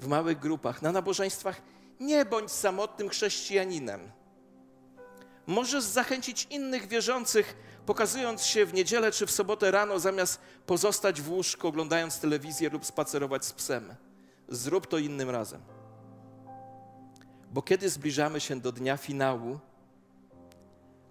w 0.00 0.06
małych 0.06 0.38
grupach, 0.38 0.82
na 0.82 0.92
nabożeństwach, 0.92 1.62
nie 2.00 2.24
bądź 2.24 2.52
samotnym 2.52 3.08
chrześcijaninem. 3.08 4.10
Możesz 5.46 5.84
zachęcić 5.84 6.46
innych 6.50 6.88
wierzących, 6.88 7.56
pokazując 7.86 8.44
się 8.44 8.66
w 8.66 8.74
niedzielę 8.74 9.12
czy 9.12 9.26
w 9.26 9.30
sobotę 9.30 9.70
rano, 9.70 9.98
zamiast 9.98 10.40
pozostać 10.66 11.20
w 11.20 11.30
łóżku, 11.30 11.68
oglądając 11.68 12.18
telewizję 12.18 12.70
lub 12.70 12.86
spacerować 12.86 13.44
z 13.44 13.52
psem. 13.52 13.94
Zrób 14.48 14.86
to 14.86 14.98
innym 14.98 15.30
razem. 15.30 15.60
Bo 17.50 17.62
kiedy 17.62 17.90
zbliżamy 17.90 18.40
się 18.40 18.60
do 18.60 18.72
dnia 18.72 18.96
finału, 18.96 19.58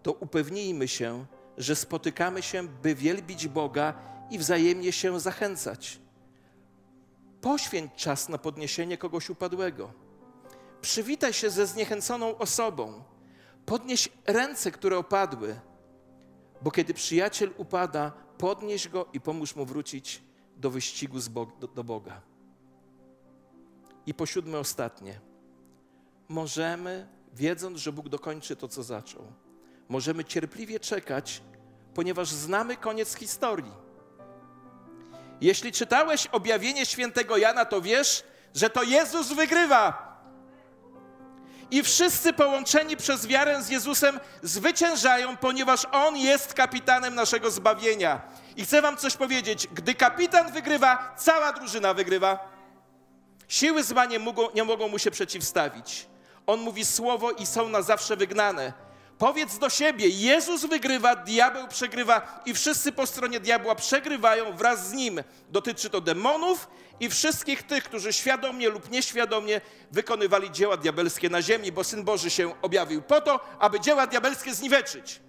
to 0.03 0.13
upewnijmy 0.13 0.87
się, 0.87 1.25
że 1.57 1.75
spotykamy 1.75 2.41
się, 2.41 2.67
by 2.67 2.95
wielbić 2.95 3.47
Boga 3.47 3.93
i 4.29 4.37
wzajemnie 4.37 4.91
się 4.91 5.19
zachęcać. 5.19 5.99
Poświęć 7.41 7.91
czas 7.95 8.29
na 8.29 8.37
podniesienie 8.37 8.97
kogoś 8.97 9.29
upadłego. 9.29 9.93
Przywitaj 10.81 11.33
się 11.33 11.49
ze 11.49 11.67
zniechęconą 11.67 12.37
osobą. 12.37 13.03
Podnieś 13.65 14.09
ręce, 14.25 14.71
które 14.71 14.97
opadły, 14.97 15.59
bo 16.61 16.71
kiedy 16.71 16.93
przyjaciel 16.93 17.53
upada, 17.57 18.11
podnieś 18.37 18.87
go 18.87 19.05
i 19.13 19.21
pomóż 19.21 19.55
mu 19.55 19.65
wrócić 19.65 20.21
do 20.57 20.69
wyścigu 20.69 21.17
do, 21.75 21.83
Boga. 21.83 22.21
I 24.05 24.13
po 24.13 24.25
siódme, 24.25 24.59
ostatnie. 24.59 25.19
Możemy, 26.27 27.07
wiedząc, 27.33 27.77
że 27.77 27.91
Bóg 27.91 28.09
dokończy 28.09 28.55
to, 28.55 28.67
co 28.67 28.83
zaczął, 28.83 29.21
możemy 29.91 30.25
cierpliwie 30.25 30.79
czekać, 30.79 31.41
ponieważ 31.93 32.29
znamy 32.29 32.77
koniec 32.77 33.15
historii. 33.15 33.71
Jeśli 35.41 35.71
czytałeś 35.71 36.27
objawienie 36.27 36.85
świętego 36.85 37.37
Jana, 37.37 37.65
to 37.65 37.81
wiesz, 37.81 38.23
że 38.55 38.69
to 38.69 38.83
Jezus 38.83 39.27
wygrywa. 39.27 40.11
I 41.71 41.83
wszyscy 41.83 42.33
połączeni 42.33 42.97
przez 42.97 43.27
wiarę 43.27 43.63
z 43.63 43.69
Jezusem 43.69 44.19
zwyciężają, 44.43 45.37
ponieważ 45.37 45.87
On 45.91 46.17
jest 46.17 46.53
kapitanem 46.53 47.15
naszego 47.15 47.51
zbawienia. 47.51 48.21
I 48.55 48.65
chcę 48.65 48.81
Wam 48.81 48.97
coś 48.97 49.17
powiedzieć: 49.17 49.67
gdy 49.73 49.93
kapitan 49.93 50.51
wygrywa, 50.51 51.15
cała 51.17 51.53
drużyna 51.53 51.93
wygrywa. 51.93 52.51
Siły 53.47 53.83
zła 53.83 54.05
nie 54.05 54.19
mogą, 54.19 54.51
nie 54.55 54.63
mogą 54.63 54.87
mu 54.87 54.99
się 54.99 55.11
przeciwstawić. 55.11 56.07
On 56.47 56.59
mówi 56.59 56.85
słowo 56.85 57.31
i 57.31 57.45
są 57.45 57.69
na 57.69 57.81
zawsze 57.81 58.15
wygnane. 58.17 58.90
Powiedz 59.21 59.57
do 59.57 59.69
siebie: 59.69 60.07
Jezus 60.07 60.65
wygrywa, 60.65 61.15
diabeł 61.15 61.67
przegrywa 61.67 62.41
i 62.45 62.53
wszyscy 62.53 62.91
po 62.91 63.07
stronie 63.07 63.39
diabła 63.39 63.75
przegrywają 63.75 64.57
wraz 64.57 64.87
z 64.87 64.93
nim. 64.93 65.23
Dotyczy 65.49 65.89
to 65.89 66.01
demonów 66.01 66.67
i 66.99 67.09
wszystkich 67.09 67.63
tych, 67.63 67.83
którzy 67.83 68.13
świadomie 68.13 68.69
lub 68.69 68.91
nieświadomie 68.91 69.61
wykonywali 69.91 70.51
dzieła 70.51 70.77
diabelskie 70.77 71.29
na 71.29 71.41
ziemi, 71.41 71.71
bo 71.71 71.83
Syn 71.83 72.03
Boży 72.03 72.29
się 72.29 72.61
objawił 72.61 73.01
po 73.01 73.21
to, 73.21 73.39
aby 73.59 73.79
dzieła 73.79 74.07
diabelskie 74.07 74.53
zniweczyć. 74.53 75.19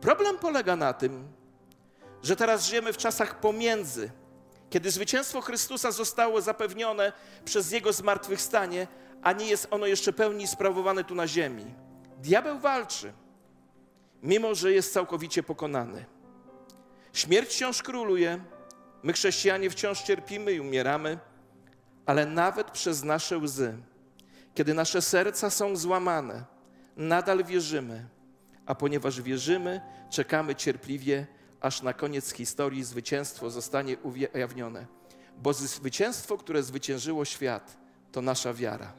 Problem 0.00 0.38
polega 0.38 0.76
na 0.76 0.92
tym, 0.92 1.28
że 2.22 2.36
teraz 2.36 2.66
żyjemy 2.66 2.92
w 2.92 2.96
czasach 2.96 3.40
pomiędzy, 3.40 4.10
kiedy 4.70 4.90
zwycięstwo 4.90 5.40
Chrystusa 5.40 5.90
zostało 5.90 6.40
zapewnione 6.40 7.12
przez 7.44 7.72
Jego 7.72 7.92
zmartwychwstanie, 7.92 8.86
a 9.22 9.32
nie 9.32 9.46
jest 9.46 9.66
ono 9.70 9.86
jeszcze 9.86 10.12
pełni 10.12 10.46
sprawowane 10.46 11.04
tu 11.04 11.14
na 11.14 11.26
ziemi. 11.26 11.87
Diabeł 12.18 12.58
walczy, 12.58 13.12
mimo 14.22 14.54
że 14.54 14.72
jest 14.72 14.92
całkowicie 14.92 15.42
pokonany. 15.42 16.04
Śmierć 17.12 17.50
wciąż 17.50 17.82
króluje, 17.82 18.40
my 19.02 19.12
chrześcijanie 19.12 19.70
wciąż 19.70 20.02
cierpimy 20.02 20.52
i 20.52 20.60
umieramy, 20.60 21.18
ale 22.06 22.26
nawet 22.26 22.70
przez 22.70 23.04
nasze 23.04 23.38
łzy, 23.38 23.78
kiedy 24.54 24.74
nasze 24.74 25.02
serca 25.02 25.50
są 25.50 25.76
złamane, 25.76 26.44
nadal 26.96 27.44
wierzymy, 27.44 28.08
a 28.66 28.74
ponieważ 28.74 29.22
wierzymy, 29.22 29.80
czekamy 30.10 30.54
cierpliwie, 30.54 31.26
aż 31.60 31.82
na 31.82 31.92
koniec 31.92 32.32
historii 32.32 32.84
zwycięstwo 32.84 33.50
zostanie 33.50 33.96
ujawnione. 34.34 34.86
Bo 35.42 35.52
zwycięstwo, 35.52 36.36
które 36.36 36.62
zwyciężyło 36.62 37.24
świat, 37.24 37.76
to 38.12 38.22
nasza 38.22 38.54
wiara. 38.54 38.92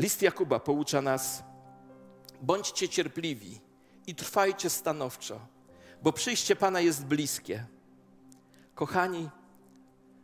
List 0.00 0.22
Jakuba 0.22 0.60
poucza 0.60 1.02
nas: 1.02 1.42
bądźcie 2.42 2.88
cierpliwi 2.88 3.60
i 4.06 4.14
trwajcie 4.14 4.70
stanowczo, 4.70 5.40
bo 6.02 6.12
przyjście 6.12 6.56
Pana 6.56 6.80
jest 6.80 7.04
bliskie. 7.04 7.66
Kochani, 8.74 9.30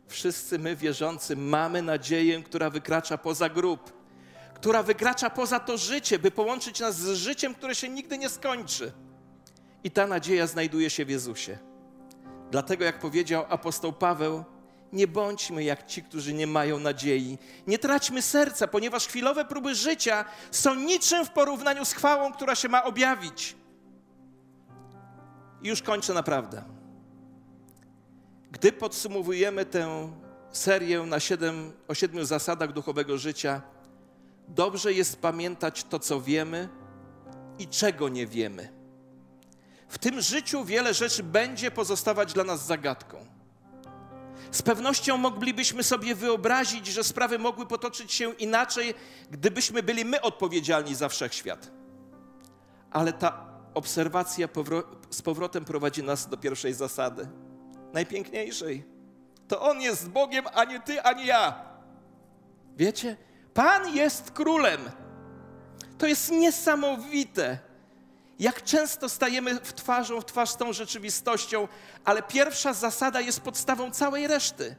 wszyscy 0.07 0.59
my 0.59 0.75
wierzący 0.75 1.35
mamy 1.35 1.81
nadzieję, 1.81 2.43
która 2.43 2.69
wykracza 2.69 3.17
poza 3.17 3.49
grób, 3.49 3.93
która 4.53 4.83
wykracza 4.83 5.29
poza 5.29 5.59
to 5.59 5.77
życie, 5.77 6.19
by 6.19 6.31
połączyć 6.31 6.79
nas 6.79 6.95
z 6.95 7.13
życiem, 7.13 7.55
które 7.55 7.75
się 7.75 7.89
nigdy 7.89 8.17
nie 8.17 8.29
skończy. 8.29 8.91
I 9.83 9.91
ta 9.91 10.07
nadzieja 10.07 10.47
znajduje 10.47 10.89
się 10.89 11.05
w 11.05 11.09
Jezusie. 11.09 11.57
Dlatego, 12.51 12.85
jak 12.85 12.99
powiedział 12.99 13.45
apostoł 13.49 13.93
Paweł, 13.93 14.43
nie 14.93 15.07
bądźmy 15.07 15.63
jak 15.63 15.87
ci, 15.87 16.03
którzy 16.03 16.33
nie 16.33 16.47
mają 16.47 16.79
nadziei. 16.79 17.37
Nie 17.67 17.79
traćmy 17.79 18.21
serca, 18.21 18.67
ponieważ 18.67 19.07
chwilowe 19.07 19.45
próby 19.45 19.75
życia 19.75 20.25
są 20.51 20.75
niczym 20.75 21.25
w 21.25 21.29
porównaniu 21.29 21.85
z 21.85 21.93
chwałą, 21.93 22.33
która 22.33 22.55
się 22.55 22.69
ma 22.69 22.83
objawić. 22.83 23.55
I 25.61 25.67
już 25.67 25.81
kończę 25.81 26.13
naprawdę. 26.13 26.63
Gdy 28.51 28.71
podsumowujemy 28.71 29.65
tę 29.65 30.11
serię 30.51 31.03
na 31.03 31.19
siedem, 31.19 31.73
o 31.87 31.93
siedmiu 31.93 32.25
zasadach 32.25 32.73
duchowego 32.73 33.17
życia, 33.17 33.61
dobrze 34.47 34.93
jest 34.93 35.21
pamiętać 35.21 35.83
to, 35.83 35.99
co 35.99 36.21
wiemy 36.21 36.69
i 37.59 37.67
czego 37.67 38.09
nie 38.09 38.27
wiemy. 38.27 38.77
W 39.87 39.97
tym 39.97 40.21
życiu 40.21 40.65
wiele 40.65 40.93
rzeczy 40.93 41.23
będzie 41.23 41.71
pozostawać 41.71 42.33
dla 42.33 42.43
nas 42.43 42.65
zagadką. 42.65 43.36
Z 44.51 44.61
pewnością 44.61 45.17
moglibyśmy 45.17 45.83
sobie 45.83 46.15
wyobrazić, 46.15 46.87
że 46.87 47.03
sprawy 47.03 47.39
mogły 47.39 47.65
potoczyć 47.65 48.13
się 48.13 48.33
inaczej, 48.33 48.93
gdybyśmy 49.31 49.83
byli 49.83 50.05
my 50.05 50.21
odpowiedzialni 50.21 50.95
za 50.95 51.09
wszechświat. 51.09 51.71
Ale 52.91 53.13
ta 53.13 53.47
obserwacja 53.73 54.47
z 55.09 55.21
powrotem 55.21 55.65
prowadzi 55.65 56.03
nas 56.03 56.29
do 56.29 56.37
pierwszej 56.37 56.73
zasady, 56.73 57.27
najpiękniejszej. 57.93 58.83
To 59.47 59.61
On 59.61 59.81
jest 59.81 60.09
Bogiem, 60.09 60.45
a 60.53 60.63
nie 60.63 60.79
ty, 60.79 61.01
ani 61.01 61.25
ja. 61.25 61.65
Wiecie, 62.77 63.17
Pan 63.53 63.95
jest 63.95 64.31
królem. 64.31 64.81
To 65.97 66.07
jest 66.07 66.31
niesamowite 66.31 67.66
jak 68.39 68.63
często 68.63 69.09
stajemy 69.09 69.59
w 69.59 69.73
twarzą 69.73 70.21
w 70.21 70.25
twarz 70.25 70.49
z 70.49 70.57
tą 70.57 70.73
rzeczywistością, 70.73 71.67
ale 72.05 72.23
pierwsza 72.23 72.73
zasada 72.73 73.21
jest 73.21 73.41
podstawą 73.41 73.91
całej 73.91 74.27
reszty. 74.27 74.75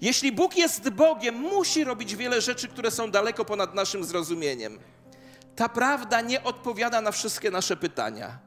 Jeśli 0.00 0.32
Bóg 0.32 0.56
jest 0.56 0.90
Bogiem, 0.90 1.34
musi 1.34 1.84
robić 1.84 2.16
wiele 2.16 2.40
rzeczy, 2.40 2.68
które 2.68 2.90
są 2.90 3.10
daleko 3.10 3.44
ponad 3.44 3.74
naszym 3.74 4.04
zrozumieniem. 4.04 4.78
Ta 5.56 5.68
prawda 5.68 6.20
nie 6.20 6.42
odpowiada 6.44 7.00
na 7.00 7.10
wszystkie 7.10 7.50
nasze 7.50 7.76
pytania, 7.76 8.38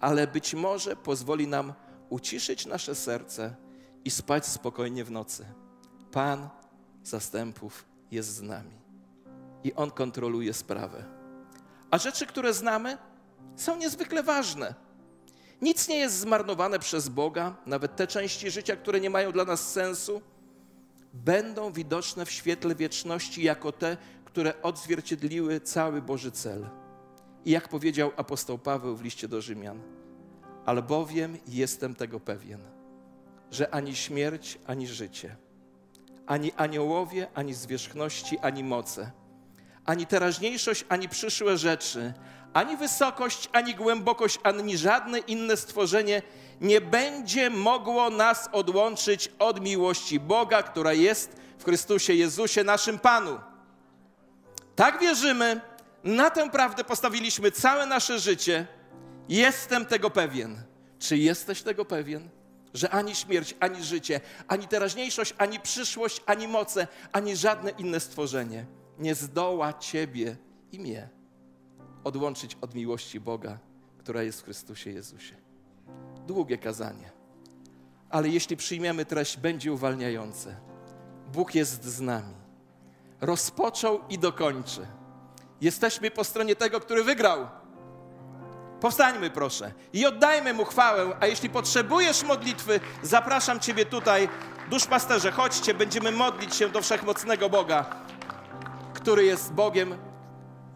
ale 0.00 0.26
być 0.26 0.54
może 0.54 0.96
pozwoli 0.96 1.48
nam 1.48 1.72
uciszyć 2.08 2.66
nasze 2.66 2.94
serce 2.94 3.54
i 4.04 4.10
spać 4.10 4.46
spokojnie 4.46 5.04
w 5.04 5.10
nocy. 5.10 5.46
Pan 6.12 6.48
zastępów 7.02 7.84
jest 8.10 8.28
z 8.28 8.42
nami 8.42 8.76
i 9.64 9.74
On 9.74 9.90
kontroluje 9.90 10.54
sprawę. 10.54 11.04
A 11.90 11.98
rzeczy, 11.98 12.26
które 12.26 12.54
znamy, 12.54 12.98
są 13.56 13.76
niezwykle 13.76 14.22
ważne. 14.22 14.74
Nic 15.62 15.88
nie 15.88 15.98
jest 15.98 16.18
zmarnowane 16.18 16.78
przez 16.78 17.08
Boga, 17.08 17.56
nawet 17.66 17.96
te 17.96 18.06
części 18.06 18.50
życia, 18.50 18.76
które 18.76 19.00
nie 19.00 19.10
mają 19.10 19.32
dla 19.32 19.44
nas 19.44 19.72
sensu, 19.72 20.22
będą 21.12 21.72
widoczne 21.72 22.26
w 22.26 22.30
świetle 22.30 22.74
wieczności 22.74 23.42
jako 23.42 23.72
te, 23.72 23.96
które 24.24 24.62
odzwierciedliły 24.62 25.60
cały 25.60 26.02
Boży 26.02 26.30
cel. 26.30 26.68
I 27.44 27.50
jak 27.50 27.68
powiedział 27.68 28.12
apostoł 28.16 28.58
Paweł 28.58 28.96
w 28.96 29.02
liście 29.02 29.28
do 29.28 29.40
Rzymian, 29.42 29.80
albowiem 30.64 31.38
jestem 31.48 31.94
tego 31.94 32.20
pewien, 32.20 32.60
że 33.50 33.74
ani 33.74 33.96
śmierć, 33.96 34.58
ani 34.66 34.86
życie, 34.86 35.36
ani 36.26 36.52
aniołowie, 36.52 37.28
ani 37.34 37.54
zwierzchności, 37.54 38.38
ani 38.38 38.64
moce, 38.64 39.10
ani 39.84 40.06
teraźniejszość, 40.06 40.84
ani 40.88 41.08
przyszłe 41.08 41.56
rzeczy, 41.58 42.12
ani 42.56 42.76
wysokość, 42.76 43.48
ani 43.52 43.74
głębokość, 43.74 44.38
ani 44.42 44.78
żadne 44.78 45.18
inne 45.18 45.56
stworzenie 45.56 46.22
nie 46.60 46.80
będzie 46.80 47.50
mogło 47.50 48.10
nas 48.10 48.48
odłączyć 48.52 49.32
od 49.38 49.60
miłości 49.60 50.20
Boga, 50.20 50.62
która 50.62 50.92
jest 50.92 51.36
w 51.58 51.64
Chrystusie 51.64 52.14
Jezusie, 52.14 52.64
naszym 52.64 52.98
Panu. 52.98 53.40
Tak 54.76 55.00
wierzymy, 55.00 55.60
na 56.04 56.30
tę 56.30 56.50
prawdę 56.50 56.84
postawiliśmy 56.84 57.50
całe 57.50 57.86
nasze 57.86 58.18
życie. 58.18 58.66
Jestem 59.28 59.86
tego 59.86 60.10
pewien. 60.10 60.62
Czy 60.98 61.16
jesteś 61.16 61.62
tego 61.62 61.84
pewien, 61.84 62.28
że 62.74 62.90
ani 62.90 63.14
śmierć, 63.14 63.54
ani 63.60 63.84
życie, 63.84 64.20
ani 64.48 64.68
teraźniejszość, 64.68 65.34
ani 65.38 65.60
przyszłość, 65.60 66.22
ani 66.26 66.48
moce, 66.48 66.88
ani 67.12 67.36
żadne 67.36 67.70
inne 67.70 68.00
stworzenie 68.00 68.66
nie 68.98 69.14
zdoła 69.14 69.72
Ciebie 69.72 70.36
i 70.72 70.80
mnie 70.80 71.15
odłączyć 72.06 72.56
od 72.60 72.74
miłości 72.74 73.20
Boga, 73.20 73.58
która 73.98 74.22
jest 74.22 74.40
w 74.40 74.44
Chrystusie 74.44 74.90
Jezusie. 74.90 75.34
Długie 76.26 76.58
kazanie, 76.58 77.10
ale 78.10 78.28
jeśli 78.28 78.56
przyjmiemy 78.56 79.04
treść, 79.04 79.36
będzie 79.36 79.72
uwalniające. 79.72 80.56
Bóg 81.32 81.54
jest 81.54 81.84
z 81.84 82.00
nami. 82.00 82.34
Rozpoczął 83.20 84.00
i 84.08 84.18
dokończy. 84.18 84.86
Jesteśmy 85.60 86.10
po 86.10 86.24
stronie 86.24 86.56
tego, 86.56 86.80
który 86.80 87.04
wygrał. 87.04 87.46
Powstańmy 88.80 89.30
proszę 89.30 89.72
i 89.92 90.06
oddajmy 90.06 90.54
Mu 90.54 90.64
chwałę, 90.64 91.16
a 91.20 91.26
jeśli 91.26 91.50
potrzebujesz 91.50 92.22
modlitwy, 92.22 92.80
zapraszam 93.02 93.60
Ciebie 93.60 93.86
tutaj. 93.86 94.28
Duszpasterze, 94.70 95.30
chodźcie, 95.32 95.74
będziemy 95.74 96.12
modlić 96.12 96.54
się 96.54 96.68
do 96.68 96.82
Wszechmocnego 96.82 97.50
Boga, 97.50 97.84
który 98.94 99.24
jest 99.24 99.52
Bogiem, 99.52 99.94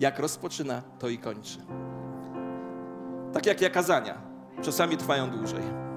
jak 0.01 0.19
rozpoczyna, 0.19 0.83
to 0.99 1.09
i 1.09 1.19
kończy. 1.19 1.59
Tak 3.33 3.47
jak 3.47 3.61
ja 3.61 3.71
kazania, 3.71 4.23
czasami 4.63 4.97
trwają 4.97 5.31
dłużej. 5.31 5.90